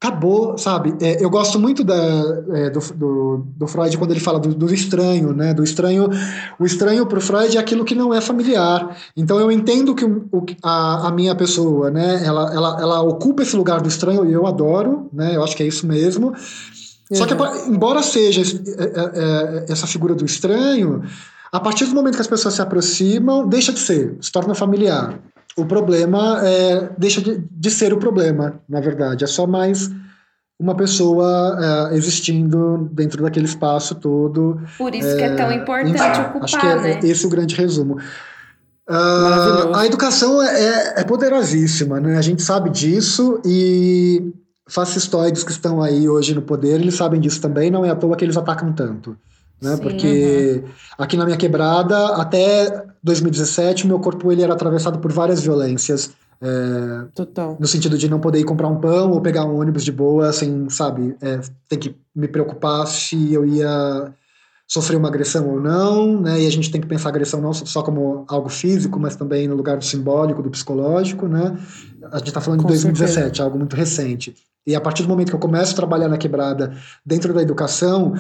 acabou, 0.03 0.57
sabe? 0.57 0.93
É, 0.99 1.23
eu 1.23 1.29
gosto 1.29 1.57
muito 1.57 1.81
da, 1.81 1.95
é, 2.51 2.69
do, 2.69 2.79
do, 2.93 3.47
do, 3.55 3.67
Freud 3.67 3.97
quando 3.97 4.11
ele 4.11 4.19
fala 4.19 4.37
do, 4.37 4.53
do, 4.53 4.73
estranho, 4.73 5.31
né? 5.33 5.53
Do 5.53 5.63
estranho, 5.63 6.09
o 6.59 6.65
estranho 6.65 7.05
para 7.05 7.17
o 7.17 7.21
Freud 7.21 7.55
é 7.55 7.59
aquilo 7.59 7.85
que 7.85 7.95
não 7.95 8.13
é 8.13 8.19
familiar. 8.19 8.97
Então 9.15 9.39
eu 9.39 9.49
entendo 9.49 9.95
que 9.95 10.03
o, 10.03 10.45
a, 10.61 11.07
a 11.07 11.11
minha 11.11 11.33
pessoa, 11.33 11.89
né? 11.89 12.21
Ela, 12.25 12.53
ela, 12.53 12.81
ela 12.81 13.01
ocupa 13.01 13.43
esse 13.43 13.55
lugar 13.55 13.81
do 13.81 13.87
estranho 13.87 14.29
e 14.29 14.33
eu 14.33 14.45
adoro, 14.45 15.09
né? 15.13 15.37
Eu 15.37 15.43
acho 15.43 15.55
que 15.55 15.63
é 15.63 15.67
isso 15.67 15.87
mesmo. 15.87 16.27
Uhum. 16.27 17.17
Só 17.17 17.25
que 17.25 17.33
uhum. 17.33 17.73
embora 17.73 18.03
seja 18.03 18.41
é, 18.41 18.83
é, 18.83 19.65
é, 19.65 19.65
essa 19.69 19.87
figura 19.87 20.13
do 20.13 20.25
estranho, 20.25 21.01
a 21.49 21.61
partir 21.61 21.85
do 21.85 21.95
momento 21.95 22.15
que 22.15 22.21
as 22.21 22.27
pessoas 22.27 22.55
se 22.55 22.61
aproximam, 22.61 23.47
deixa 23.47 23.71
de 23.71 23.79
ser, 23.79 24.17
se 24.19 24.29
torna 24.29 24.53
familiar 24.53 25.17
o 25.57 25.65
problema 25.65 26.41
é, 26.43 26.89
deixa 26.97 27.21
de, 27.21 27.43
de, 27.49 27.71
ser 27.71 27.93
o 27.93 27.97
problema, 27.97 28.59
na 28.67 28.79
verdade. 28.79 29.23
É 29.23 29.27
só 29.27 29.45
mais 29.45 29.89
uma 30.59 30.75
pessoa 30.75 31.91
é, 31.91 31.95
existindo 31.95 32.89
dentro 32.91 33.21
daquele 33.23 33.45
espaço 33.45 33.95
todo. 33.95 34.59
Por 34.77 34.95
isso 34.95 35.09
é, 35.09 35.15
que 35.15 35.23
é 35.23 35.35
tão 35.35 35.51
importante 35.51 35.95
enfim, 35.95 36.21
ocupar, 36.21 36.43
Acho 36.43 36.59
que 36.59 36.67
é, 36.67 36.81
né? 36.81 36.99
esse 37.03 37.25
o 37.25 37.29
grande 37.29 37.55
resumo. 37.55 37.97
Uh, 38.89 39.73
a 39.75 39.85
educação 39.85 40.41
é, 40.41 40.61
é, 40.61 40.93
é, 41.01 41.03
poderosíssima, 41.03 42.01
né? 42.01 42.17
A 42.17 42.21
gente 42.21 42.41
sabe 42.41 42.69
disso 42.69 43.39
e 43.45 44.33
fascistoides 44.67 45.43
que 45.43 45.51
estão 45.51 45.81
aí 45.81 46.09
hoje 46.09 46.33
no 46.33 46.41
poder, 46.41 46.81
eles 46.81 46.95
sabem 46.95 47.19
disso 47.19 47.39
também, 47.39 47.71
não 47.71 47.85
é 47.85 47.89
à 47.89 47.95
toa 47.95 48.15
que 48.15 48.25
eles 48.25 48.35
atacam 48.35 48.73
tanto. 48.73 49.17
Né? 49.63 49.75
Sim, 49.77 49.81
Porque 49.81 50.61
uhum. 50.63 50.71
aqui 50.97 51.17
na 51.17 51.25
minha 51.25 51.37
quebrada, 51.37 52.15
até 52.15 52.85
2017, 53.01 53.87
meu 53.87 53.99
corpo 53.99 54.31
ele 54.31 54.43
era 54.43 54.53
atravessado 54.53 54.99
por 54.99 55.11
várias 55.11 55.41
violências. 55.41 56.11
É, 56.41 57.05
Total. 57.15 57.55
No 57.57 57.65
sentido 57.65 57.97
de 57.97 58.09
não 58.09 58.19
poder 58.19 58.39
ir 58.39 58.43
comprar 58.43 58.67
um 58.67 58.79
pão 58.79 59.11
ou 59.11 59.21
pegar 59.21 59.45
um 59.45 59.57
ônibus 59.57 59.85
de 59.85 59.91
boa, 59.91 60.33
sem, 60.33 60.69
sabe, 60.69 61.15
é, 61.21 61.39
tem 61.69 61.79
que 61.79 61.95
me 62.13 62.27
preocupar 62.27 62.85
se 62.85 63.33
eu 63.33 63.45
ia 63.45 64.13
sofrer 64.67 64.97
uma 64.97 65.07
agressão 65.07 65.47
ou 65.49 65.61
não, 65.61 66.19
né? 66.21 66.41
E 66.41 66.47
a 66.47 66.49
gente 66.49 66.71
tem 66.71 66.81
que 66.81 66.87
pensar 66.87 67.09
a 67.09 67.11
agressão 67.11 67.39
não 67.39 67.53
só 67.53 67.81
como 67.81 68.25
algo 68.27 68.49
físico, 68.49 68.99
mas 68.99 69.15
também 69.15 69.47
no 69.47 69.55
lugar 69.55 69.77
do 69.77 69.85
simbólico, 69.85 70.41
do 70.41 70.49
psicológico, 70.49 71.27
né? 71.27 71.57
A 72.11 72.17
gente 72.17 72.29
está 72.29 72.41
falando 72.41 72.61
Com 72.61 72.67
de 72.67 72.73
2017, 72.73 73.13
certeza. 73.13 73.43
algo 73.43 73.57
muito 73.57 73.75
recente. 73.75 74.35
E 74.65 74.75
a 74.75 74.81
partir 74.81 75.03
do 75.03 75.09
momento 75.09 75.29
que 75.29 75.35
eu 75.35 75.39
começo 75.39 75.73
a 75.73 75.75
trabalhar 75.75 76.07
na 76.07 76.17
quebrada 76.17 76.73
dentro 77.05 77.33
da 77.33 77.41
educação, 77.41 78.13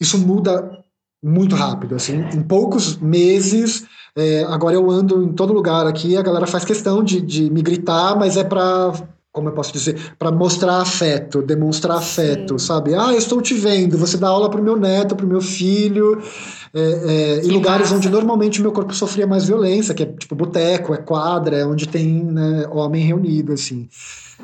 isso 0.00 0.18
muda 0.18 0.84
muito 1.22 1.54
rápido, 1.54 1.94
assim, 1.94 2.16
em 2.34 2.42
poucos 2.42 2.98
meses. 2.98 3.86
É, 4.16 4.44
agora 4.44 4.74
eu 4.76 4.90
ando 4.90 5.22
em 5.22 5.32
todo 5.32 5.52
lugar 5.52 5.86
aqui, 5.86 6.16
a 6.16 6.22
galera 6.22 6.46
faz 6.46 6.64
questão 6.64 7.02
de, 7.02 7.20
de 7.20 7.50
me 7.50 7.62
gritar, 7.62 8.16
mas 8.16 8.36
é 8.36 8.44
para 8.44 8.92
como 9.34 9.48
eu 9.48 9.52
posso 9.52 9.72
dizer, 9.72 10.14
para 10.16 10.30
mostrar 10.30 10.80
afeto, 10.80 11.42
demonstrar 11.42 11.98
afeto, 11.98 12.56
Sim. 12.56 12.66
sabe? 12.66 12.94
Ah, 12.94 13.12
eu 13.12 13.18
estou 13.18 13.42
te 13.42 13.52
vendo, 13.52 13.98
você 13.98 14.16
dá 14.16 14.28
aula 14.28 14.48
para 14.48 14.60
o 14.60 14.62
meu 14.62 14.76
neto, 14.76 15.16
para 15.16 15.26
o 15.26 15.28
meu 15.28 15.40
filho, 15.40 16.22
é, 16.72 16.80
é, 16.80 17.44
em 17.44 17.50
lugares 17.50 17.86
massa. 17.86 17.96
onde 17.96 18.08
normalmente 18.08 18.60
o 18.60 18.62
meu 18.62 18.70
corpo 18.70 18.94
sofria 18.94 19.26
mais 19.26 19.44
violência, 19.46 19.92
que 19.92 20.04
é 20.04 20.06
tipo 20.06 20.36
boteco, 20.36 20.94
é 20.94 20.98
quadra, 20.98 21.56
é 21.56 21.66
onde 21.66 21.88
tem 21.88 22.24
né, 22.24 22.68
homem 22.70 23.04
reunido, 23.04 23.52
assim 23.52 23.88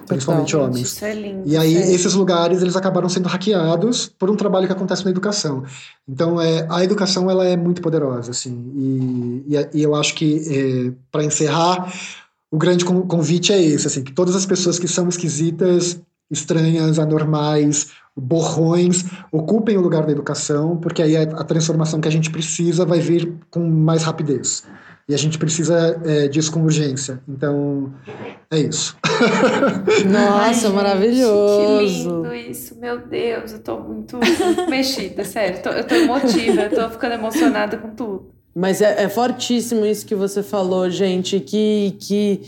principalmente 0.07 0.57
homens. 0.57 0.93
Isso 0.93 1.05
é 1.05 1.15
lindo. 1.15 1.43
E 1.45 1.57
aí 1.57 1.75
esses 1.75 2.15
lugares 2.15 2.63
eles 2.63 2.77
acabaram 2.77 3.09
sendo 3.09 3.29
hackeados 3.29 4.07
por 4.07 4.31
um 4.31 4.37
trabalho 4.37 4.67
que 4.67 4.73
acontece 4.73 5.05
na 5.05 5.11
educação. 5.11 5.65
Então 6.09 6.41
é, 6.41 6.67
a 6.71 6.83
educação 6.83 7.31
ela 7.31 7.45
é 7.45 7.57
muito 7.57 7.83
poderosa, 7.83 8.31
assim. 8.31 8.73
E, 8.75 9.45
e, 9.49 9.79
e 9.81 9.83
eu 9.83 9.95
acho 9.95 10.15
que 10.15 10.41
é, 10.49 10.93
para 11.11 11.25
encerrar 11.25 11.93
o 12.51 12.59
grande 12.59 12.85
convite 12.85 13.53
é 13.53 13.63
esse, 13.63 13.87
assim, 13.87 14.03
que 14.03 14.13
todas 14.13 14.35
as 14.35 14.45
pessoas 14.45 14.79
que 14.79 14.89
são 14.89 15.09
esquisitas, 15.09 16.01
estranhas, 16.31 16.99
anormais, 16.99 17.93
borrões, 18.17 19.05
ocupem 19.31 19.77
o 19.77 19.81
lugar 19.81 20.05
da 20.05 20.13
educação, 20.13 20.77
porque 20.77 21.03
aí 21.03 21.17
a, 21.17 21.23
a 21.23 21.45
transformação 21.45 22.01
que 22.01 22.09
a 22.09 22.11
gente 22.11 22.31
precisa 22.31 22.85
vai 22.85 23.01
vir 23.01 23.33
com 23.51 23.61
mais 23.61 24.03
rapidez. 24.03 24.65
E 25.09 25.15
a 25.15 25.19
gente 25.19 25.39
precisa 25.39 26.01
é, 26.05 26.29
disso 26.29 26.53
com 26.53 26.63
urgência. 26.63 27.21
Então, 27.29 27.93
é 28.49 28.59
isso. 28.61 28.97
Nossa, 30.09 30.69
Ai, 30.69 30.73
maravilhoso. 30.73 31.81
Gente, 31.81 32.03
que 32.05 32.09
lindo 32.09 32.35
isso, 32.35 32.79
meu 32.79 32.99
Deus. 33.01 33.53
Eu 33.53 33.59
tô 33.59 33.81
muito, 33.81 34.17
muito 34.17 34.71
mexida, 34.71 35.25
sério. 35.27 35.59
Eu 35.67 35.85
tô 35.85 35.95
emotiva, 35.97 36.63
eu 36.63 36.71
tô 36.71 36.91
ficando 36.91 37.15
emocionada 37.15 37.77
com 37.77 37.91
tudo. 37.91 38.40
Mas 38.55 38.81
é, 38.81 39.05
é 39.05 39.09
fortíssimo 39.09 39.87
isso 39.87 40.07
que 40.07 40.15
você 40.15 40.43
falou, 40.43 40.91
gente. 40.91 41.41
Que, 41.41 41.97
que, 42.01 42.41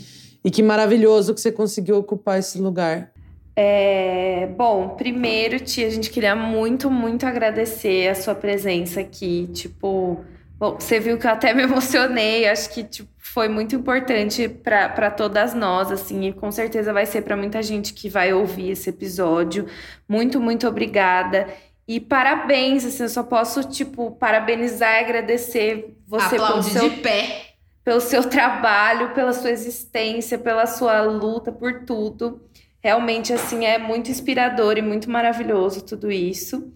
e 0.43 0.51
que 0.51 0.61
maravilhoso 0.61 1.33
que 1.33 1.41
você 1.41 1.51
conseguiu 1.51 1.97
ocupar 1.97 2.39
esse 2.39 2.59
lugar. 2.59 3.11
É, 3.55 4.47
bom, 4.57 4.89
primeiro, 4.89 5.59
Tia, 5.59 5.87
a 5.87 5.89
gente 5.89 6.09
queria 6.09 6.35
muito, 6.35 6.89
muito 6.89 7.25
agradecer 7.25 8.09
a 8.09 8.15
sua 8.15 8.33
presença 8.33 8.99
aqui. 8.99 9.47
Tipo, 9.53 10.25
Bom, 10.63 10.79
você 10.79 10.97
viu 10.97 11.17
que 11.17 11.27
eu 11.27 11.31
até 11.31 11.51
me 11.53 11.63
emocionei, 11.63 12.47
acho 12.47 12.69
que 12.69 12.85
tipo, 12.85 13.09
foi 13.17 13.49
muito 13.49 13.75
importante 13.75 14.47
para 14.47 15.11
todas 15.11 15.53
nós, 15.53 15.91
assim, 15.91 16.27
e 16.27 16.31
com 16.31 16.49
certeza 16.53 16.93
vai 16.93 17.05
ser 17.05 17.21
para 17.23 17.35
muita 17.35 17.61
gente 17.61 17.93
que 17.93 18.07
vai 18.07 18.31
ouvir 18.31 18.71
esse 18.71 18.89
episódio. 18.89 19.65
Muito, 20.07 20.39
muito 20.39 20.65
obrigada. 20.65 21.47
E 21.93 21.99
parabéns, 21.99 22.83
assim, 22.83 23.03
eu 23.03 23.09
só 23.09 23.21
posso, 23.21 23.63
tipo, 23.65 24.09
parabenizar 24.13 24.95
e 24.95 25.03
agradecer 25.03 25.95
você 26.07 26.37
pelo 26.37 26.63
seu, 26.63 26.89
de 26.89 26.95
pé. 27.01 27.53
pelo 27.85 28.01
seu 28.01 28.23
trabalho, 28.27 29.13
pela 29.13 29.31
sua 29.31 29.51
existência, 29.51 30.39
pela 30.39 30.65
sua 30.65 31.03
luta, 31.03 31.51
por 31.51 31.85
tudo. 31.85 32.41
Realmente, 32.83 33.31
assim, 33.31 33.65
é 33.65 33.77
muito 33.77 34.09
inspirador 34.09 34.75
e 34.75 34.81
muito 34.81 35.07
maravilhoso 35.07 35.85
tudo 35.85 36.11
isso. 36.11 36.73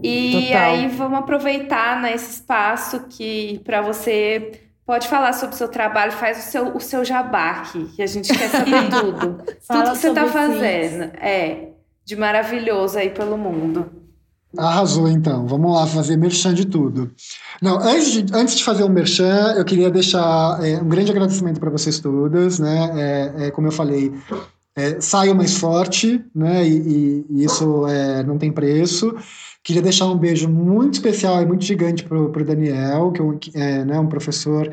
E 0.00 0.46
Total. 0.46 0.62
aí 0.62 0.86
vamos 0.86 1.18
aproveitar 1.18 2.00
nesse 2.00 2.26
né, 2.26 2.30
espaço 2.30 3.08
que 3.08 3.60
para 3.64 3.82
você 3.82 4.52
pode 4.86 5.08
falar 5.08 5.32
sobre 5.32 5.56
o 5.56 5.58
seu 5.58 5.68
trabalho, 5.68 6.12
faz 6.12 6.46
o 6.46 6.48
seu, 6.48 6.76
o 6.76 6.80
seu 6.80 7.04
jabá 7.04 7.62
que 7.96 8.00
a 8.00 8.06
gente 8.06 8.32
quer 8.32 8.50
saber 8.50 8.86
tudo. 8.88 9.18
tudo 9.68 9.90
que 9.90 9.98
você 9.98 10.08
está 10.10 10.28
fazendo. 10.28 11.10
É, 11.20 11.70
de 12.04 12.14
maravilhoso 12.14 12.96
aí 12.96 13.10
pelo 13.10 13.36
mundo. 13.36 14.03
Arrasou, 14.56 15.08
então. 15.08 15.46
Vamos 15.46 15.74
lá 15.74 15.86
fazer 15.86 16.16
merchan 16.16 16.54
de 16.54 16.64
tudo. 16.64 17.10
Não, 17.60 17.78
antes 17.78 18.12
de, 18.12 18.26
antes 18.34 18.56
de 18.56 18.64
fazer 18.64 18.82
o 18.82 18.86
um 18.86 18.90
merchan, 18.90 19.54
eu 19.56 19.64
queria 19.64 19.90
deixar 19.90 20.58
é, 20.64 20.80
um 20.80 20.88
grande 20.88 21.10
agradecimento 21.10 21.60
para 21.60 21.70
vocês 21.70 21.98
todas, 21.98 22.58
né? 22.58 22.90
É, 22.94 23.46
é, 23.46 23.50
como 23.50 23.66
eu 23.66 23.72
falei, 23.72 24.12
é, 24.76 25.00
saio 25.00 25.34
mais 25.34 25.56
forte, 25.56 26.24
né? 26.34 26.66
E, 26.66 26.76
e, 26.76 27.26
e 27.30 27.44
isso 27.44 27.86
é, 27.86 28.22
não 28.22 28.38
tem 28.38 28.52
preço. 28.52 29.14
Queria 29.64 29.80
deixar 29.80 30.04
um 30.08 30.18
beijo 30.18 30.46
muito 30.46 30.92
especial 30.92 31.40
e 31.40 31.46
muito 31.46 31.64
gigante 31.64 32.04
para 32.04 32.18
o 32.18 32.44
Daniel, 32.44 33.10
que 33.40 33.50
é, 33.58 33.82
né, 33.82 33.98
um 33.98 34.06
professor 34.06 34.70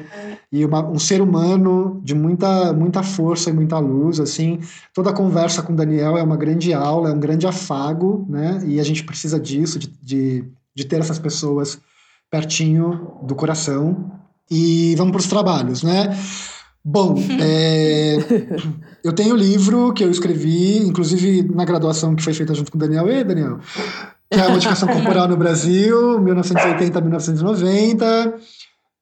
e 0.52 0.66
uma, 0.66 0.86
um 0.86 1.00
ser 1.00 1.22
humano 1.22 2.02
de 2.04 2.14
muita, 2.14 2.74
muita 2.74 3.02
força 3.02 3.50
e 3.50 3.54
muita 3.54 3.80
luz. 3.80 4.20
assim. 4.20 4.60
Toda 4.94 5.14
conversa 5.14 5.62
com 5.64 5.72
o 5.72 5.76
Daniel 5.78 6.18
é 6.18 6.24
uma 6.24 6.36
grande 6.36 6.74
aula, 6.74 7.10
é 7.10 7.14
um 7.14 7.20
grande 7.22 7.48
afago, 7.48 8.26
né? 8.28 8.62
e 8.68 8.82
a 8.82 8.84
gente 8.84 9.06
precisa 9.06 9.39
disso, 9.39 9.80
de, 9.80 9.88
de, 10.04 10.44
de 10.76 10.84
ter 10.84 11.00
essas 11.00 11.18
pessoas 11.18 11.80
pertinho 12.30 13.12
do 13.24 13.34
coração. 13.34 14.12
E 14.50 14.94
vamos 14.98 15.14
para 15.14 15.22
os 15.22 15.28
trabalhos, 15.28 15.84
né? 15.84 16.10
Bom, 16.84 17.15
é, 17.41 18.17
eu 19.03 19.13
tenho 19.13 19.34
o 19.34 19.38
livro 19.38 19.93
que 19.93 20.03
eu 20.03 20.09
escrevi, 20.09 20.77
inclusive 20.77 21.43
na 21.43 21.65
graduação 21.65 22.15
que 22.15 22.23
foi 22.23 22.34
feita 22.34 22.53
junto 22.53 22.71
com 22.71 22.77
o 22.77 22.82
Daniel. 22.82 23.07
Ei, 23.07 23.23
Daniel! 23.23 23.59
que 24.32 24.39
é 24.39 24.43
a 24.43 24.49
modificação 24.49 24.88
corporal 24.89 25.27
no 25.27 25.36
Brasil, 25.36 26.19
1980 26.19 26.97
a 26.97 27.01
1990. 27.01 28.34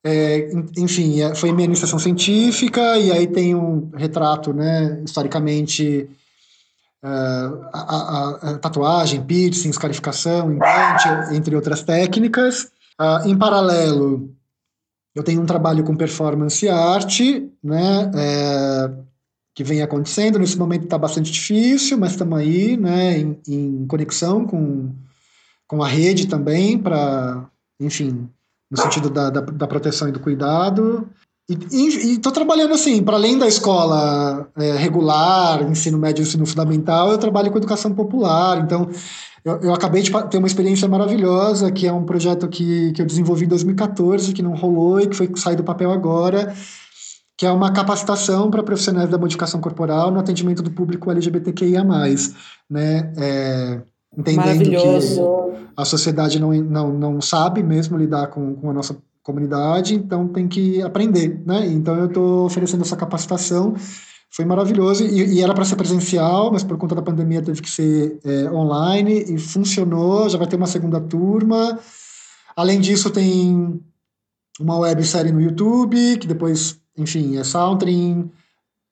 É, 0.04 0.50
enfim, 0.78 1.22
é, 1.22 1.36
foi 1.36 1.52
minha 1.52 1.66
iniciação 1.66 2.00
científica, 2.00 2.98
e 2.98 3.12
aí 3.12 3.28
tem 3.28 3.54
um 3.54 3.92
retrato, 3.94 4.54
né, 4.54 5.02
historicamente, 5.06 6.10
uh, 7.04 7.66
a, 7.74 7.80
a, 7.80 8.30
a, 8.52 8.58
tatuagem, 8.58 9.22
piercing, 9.24 9.70
escarificação, 9.70 10.54
implante, 10.54 11.36
entre 11.36 11.56
outras 11.56 11.84
técnicas. 11.84 12.72
Uh, 13.00 13.28
em 13.28 13.38
paralelo, 13.38 14.30
eu 15.20 15.24
tenho 15.24 15.42
um 15.42 15.46
trabalho 15.46 15.84
com 15.84 15.98
performance 15.98 16.66
e 16.66 16.70
arte, 16.70 17.52
né, 17.62 18.10
é, 18.16 18.90
que 19.54 19.66
vem 19.66 19.82
acontecendo. 19.82 20.40
Nesse 20.40 20.58
momento 20.58 20.86
está 20.86 20.98
bastante 20.98 21.30
difícil, 21.30 21.98
mas 21.98 22.12
estamos 22.12 22.40
aí, 22.40 22.78
né, 22.78 23.18
em, 23.20 23.38
em 23.46 23.86
conexão 23.86 24.46
com, 24.46 24.96
com 25.68 25.84
a 25.84 25.88
rede 25.90 26.26
também, 26.26 26.80
para, 26.80 27.50
enfim, 27.82 28.30
no 28.72 28.78
sentido 28.78 29.10
da, 29.10 29.30
da, 29.30 29.42
da, 29.42 29.68
proteção 29.68 30.08
e 30.08 30.14
do 30.14 30.22
cuidado. 30.22 31.10
E 31.50 32.14
estou 32.14 32.32
trabalhando 32.32 32.74
assim, 32.74 33.04
para 33.04 33.18
além 33.18 33.38
da 33.38 33.48
escola 33.48 34.48
é, 34.56 34.72
regular, 34.78 35.64
ensino 35.64 35.98
médio 35.98 36.22
ensino 36.22 36.46
fundamental, 36.46 37.12
eu 37.12 37.18
trabalho 37.18 37.52
com 37.52 37.58
educação 37.58 37.94
popular. 37.94 38.64
Então, 38.64 38.88
eu, 39.44 39.60
eu, 39.62 39.74
acabei 39.74 40.02
de 40.02 40.12
ter 40.30 40.38
uma 40.38 40.48
experiência 40.48 40.88
maravilhosa, 40.88 41.72
que 41.72 41.88
é 41.88 41.94
um 41.94 42.04
projeto 42.04 42.48
que, 42.48 42.92
que 42.94 43.02
eu 43.02 43.06
desenvolvi 43.06 43.46
em 43.46 43.50
2014, 43.50 44.34
que 44.34 44.42
não 44.42 44.54
rolou 44.56 45.00
e 45.00 45.08
que 45.08 45.16
foi 45.16 45.30
sair 45.36 45.56
do 45.56 45.64
papel 45.64 45.92
agora, 45.92 46.54
que 47.38 47.46
é 47.46 47.52
uma 47.52 47.72
capacitação 47.72 48.52
para 48.52 48.64
profissionais 48.64 49.10
da 49.10 49.18
modificação 49.18 49.62
corporal 49.62 50.12
no 50.12 50.20
atendimento 50.20 50.62
do 50.62 50.72
público 50.72 51.10
LGBTQIA+. 51.10 51.84
Né? 52.70 53.14
É, 53.18 53.82
entendendo 54.18 54.70
que 54.70 54.76
a 55.78 55.86
sociedade 55.86 56.40
não, 56.40 56.54
não, 56.54 56.92
não 56.92 57.22
sabe 57.22 57.64
mesmo 57.64 57.98
lidar 57.98 58.28
com, 58.28 58.56
com 58.56 58.70
a 58.70 58.74
nossa 58.74 58.98
comunidade, 59.24 59.96
então 59.96 60.28
tem 60.28 60.48
que 60.48 60.82
aprender, 60.82 61.42
né? 61.46 61.66
Então 61.68 61.96
eu 61.96 62.08
estou 62.08 62.46
oferecendo 62.46 62.82
essa 62.82 62.96
capacitação, 62.96 63.76
foi 64.32 64.46
maravilhoso 64.46 65.04
e, 65.04 65.36
e 65.36 65.42
era 65.42 65.54
para 65.54 65.66
ser 65.66 65.76
presencial, 65.76 66.52
mas 66.52 66.64
por 66.64 66.78
conta 66.78 66.96
da 66.96 67.02
pandemia 67.02 67.42
teve 67.42 67.62
que 67.62 67.70
ser 67.70 68.20
é, 68.24 68.50
online 68.52 69.26
e 69.28 69.38
funcionou. 69.38 70.30
Já 70.30 70.38
vai 70.38 70.48
ter 70.48 70.56
uma 70.56 70.68
segunda 70.68 71.02
turma. 71.02 71.80
Além 72.56 72.80
disso, 72.80 73.10
tem 73.10 73.82
uma 74.60 74.78
websérie 74.78 75.32
no 75.32 75.42
YouTube 75.42 76.18
que 76.18 76.28
depois, 76.28 76.80
enfim, 76.98 77.38
é 77.38 77.44
Soundtrim, 77.44 78.30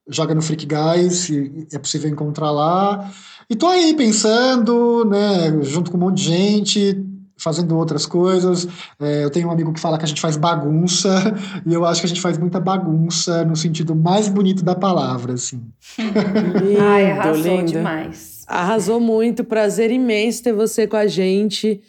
joga 0.10 0.34
no 0.34 0.42
Freak 0.42 0.66
Guys, 0.66 1.30
é 1.72 1.78
possível 1.78 2.10
encontrar 2.10 2.50
lá. 2.52 3.12
E 3.50 3.56
tô 3.56 3.68
aí 3.68 3.96
pensando, 3.96 5.06
né, 5.06 5.62
junto 5.62 5.92
com 5.92 5.98
um 5.98 6.02
monte 6.02 6.18
de 6.18 6.24
gente, 6.24 7.07
fazendo 7.38 7.78
outras 7.78 8.06
coisas. 8.06 8.68
É, 9.00 9.24
eu 9.24 9.30
tenho 9.30 9.48
um 9.48 9.52
amigo 9.52 9.72
que 9.74 9.80
fala 9.80 9.98
que 9.98 10.06
a 10.06 10.08
gente 10.08 10.22
faz 10.22 10.36
bagunça, 10.38 11.10
e 11.66 11.74
eu 11.74 11.86
acho 11.86 12.02
que 12.02 12.06
a 12.06 12.10
gente 12.10 12.22
faz 12.22 12.38
muita 12.38 12.60
bagunça 12.60 13.46
no 13.46 13.56
sentido 13.56 13.96
mais 13.96 14.28
bonito 14.28 14.64
da 14.64 14.76
palavra, 14.76 15.34
assim. 15.34 15.62
lindo, 15.98 16.82
Ai, 16.82 17.12
arrasou 17.12 17.58
lindo. 17.58 17.72
demais. 17.72 18.44
Arrasou 18.48 19.00
muito, 19.00 19.44
prazer 19.44 19.92
imenso 19.92 20.44
ter 20.44 20.54
você 20.54 20.88
com 20.88 20.96
a 20.96 21.08
gente. 21.08 21.82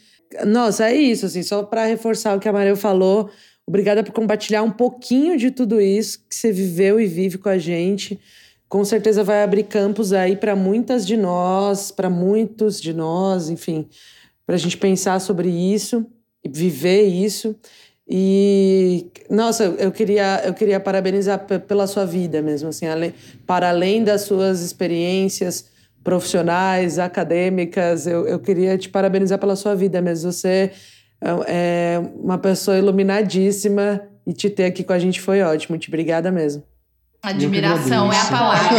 Nossa, 0.46 0.90
é 0.90 0.94
isso, 0.94 1.26
assim, 1.26 1.42
só 1.42 1.62
para 1.62 1.86
reforçar 1.86 2.36
o 2.36 2.40
que 2.40 2.48
a 2.48 2.52
Maria 2.52 2.76
falou. 2.76 3.30
Obrigada 3.66 4.02
por 4.02 4.12
compartilhar 4.12 4.62
um 4.62 4.70
pouquinho 4.70 5.36
de 5.36 5.50
tudo 5.50 5.80
isso 5.80 6.18
que 6.28 6.34
você 6.34 6.50
viveu 6.50 7.00
e 7.00 7.06
vive 7.06 7.38
com 7.38 7.48
a 7.48 7.58
gente 7.58 8.18
com 8.68 8.84
certeza 8.84 9.24
vai 9.24 9.42
abrir 9.42 9.64
campos 9.64 10.12
aí 10.12 10.36
para 10.36 10.54
muitas 10.54 11.06
de 11.06 11.16
nós, 11.16 11.90
para 11.90 12.10
muitos 12.10 12.80
de 12.80 12.92
nós, 12.92 13.48
enfim, 13.48 13.88
para 14.48 14.54
a 14.54 14.58
gente 14.58 14.78
pensar 14.78 15.20
sobre 15.20 15.50
isso 15.50 16.06
e 16.42 16.48
viver 16.48 17.02
isso. 17.02 17.54
E 18.08 19.08
nossa, 19.28 19.64
eu 19.64 19.92
queria 19.92 20.40
eu 20.42 20.54
queria 20.54 20.80
parabenizar 20.80 21.46
pela 21.66 21.86
sua 21.86 22.06
vida 22.06 22.40
mesmo, 22.40 22.70
assim, 22.70 22.86
além, 22.86 23.12
para 23.46 23.68
além 23.68 24.02
das 24.02 24.22
suas 24.22 24.62
experiências 24.62 25.66
profissionais, 26.02 26.98
acadêmicas, 26.98 28.06
eu, 28.06 28.26
eu 28.26 28.40
queria 28.40 28.78
te 28.78 28.88
parabenizar 28.88 29.38
pela 29.38 29.54
sua 29.54 29.74
vida 29.74 30.00
mesmo. 30.00 30.32
Você 30.32 30.72
é, 31.20 31.28
é 31.46 31.98
uma 32.14 32.38
pessoa 32.38 32.78
iluminadíssima 32.78 34.00
e 34.26 34.32
te 34.32 34.48
ter 34.48 34.64
aqui 34.64 34.82
com 34.82 34.94
a 34.94 34.98
gente 34.98 35.20
foi 35.20 35.42
ótimo. 35.42 35.74
Muito 35.74 35.88
obrigada 35.88 36.32
mesmo. 36.32 36.62
Admiração 37.22 38.12
é 38.12 38.16
a 38.16 38.24
palavra. 38.26 38.78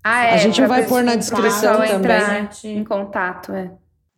Ah, 0.02 0.24
é, 0.24 0.34
a 0.34 0.36
gente 0.38 0.64
vai 0.64 0.86
pôr 0.86 1.02
na 1.02 1.14
descrição 1.14 1.76
também. 1.86 2.48
Em 2.64 2.84
contato, 2.84 3.52
é. 3.52 3.70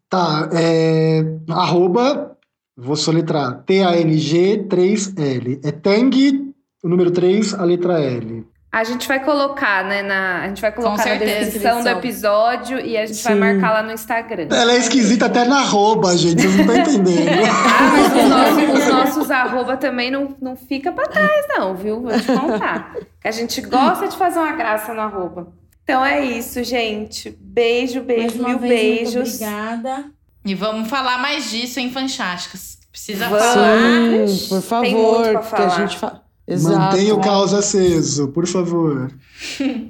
Tá, 0.08 0.48
é, 0.52 1.22
arroba, 1.48 2.36
vou 2.76 2.96
soletrar, 2.96 3.62
T-A-N-G 3.64 4.66
3L. 4.68 5.60
É 5.64 5.72
Tang, 5.72 6.54
o 6.82 6.88
número 6.88 7.10
3, 7.10 7.54
a 7.54 7.64
letra 7.64 8.00
L. 8.00 8.46
A 8.72 8.84
gente 8.84 9.08
vai 9.08 9.18
colocar, 9.24 9.84
né? 9.84 10.00
Na, 10.00 10.42
a 10.42 10.48
gente 10.48 10.60
vai 10.60 10.70
colocar 10.70 11.04
na 11.04 11.14
descrição 11.16 11.82
do 11.82 11.88
episódio 11.88 12.78
e 12.78 12.96
a 12.96 13.04
gente 13.04 13.18
Sim. 13.18 13.30
vai 13.30 13.34
marcar 13.34 13.72
lá 13.72 13.82
no 13.82 13.90
Instagram. 13.90 14.46
Ela 14.48 14.72
é 14.72 14.76
esquisita 14.76 15.26
até 15.26 15.44
na 15.44 15.58
arroba, 15.58 16.16
gente. 16.16 16.44
Eu 16.44 16.52
não 16.52 16.66
tô 16.66 16.72
entendendo. 16.72 17.28
ah, 17.50 17.90
mas 17.90 18.12
os 18.14 18.28
nossos, 18.28 18.78
os 18.78 18.88
nossos 18.88 19.30
arroba 19.30 19.76
também 19.76 20.08
não, 20.08 20.36
não 20.40 20.54
fica 20.54 20.92
pra 20.92 21.06
trás, 21.06 21.46
não, 21.48 21.74
viu? 21.74 22.00
Vou 22.00 22.12
te 22.12 22.26
contar. 22.26 22.94
a 23.24 23.30
gente 23.32 23.60
gosta 23.62 24.06
de 24.06 24.16
fazer 24.16 24.38
uma 24.38 24.52
graça 24.52 24.94
no 24.94 25.00
arroba. 25.00 25.52
Então 25.82 26.04
é 26.04 26.24
isso, 26.24 26.62
gente. 26.62 27.36
Beijo, 27.40 28.02
beijo, 28.02 28.40
mil 28.40 28.60
beijos. 28.60 29.14
Muito 29.14 29.52
obrigada. 29.52 30.04
E 30.44 30.54
vamos 30.54 30.88
falar 30.88 31.18
mais 31.18 31.50
disso 31.50 31.80
em 31.80 31.90
Fanchásticas. 31.90 32.78
Precisa 32.92 33.28
vamos. 33.28 33.44
falar. 33.44 34.28
Sim, 34.28 34.48
por 34.48 34.62
favor, 34.62 35.40
que 35.40 35.62
a 35.62 35.68
gente 35.70 35.98
fala. 35.98 36.29
Exato. 36.50 36.78
Mantenha 36.78 37.14
o 37.14 37.20
caos 37.20 37.54
aceso, 37.54 38.28
por 38.28 38.46
favor. 38.46 39.12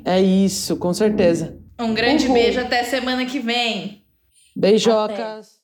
É 0.04 0.20
isso, 0.20 0.76
com 0.76 0.92
certeza. 0.92 1.56
Um 1.80 1.94
grande 1.94 2.26
Uhul. 2.26 2.34
beijo 2.34 2.60
até 2.60 2.84
semana 2.84 3.24
que 3.24 3.38
vem. 3.40 4.02
Beijocas. 4.54 5.18
Até. 5.18 5.59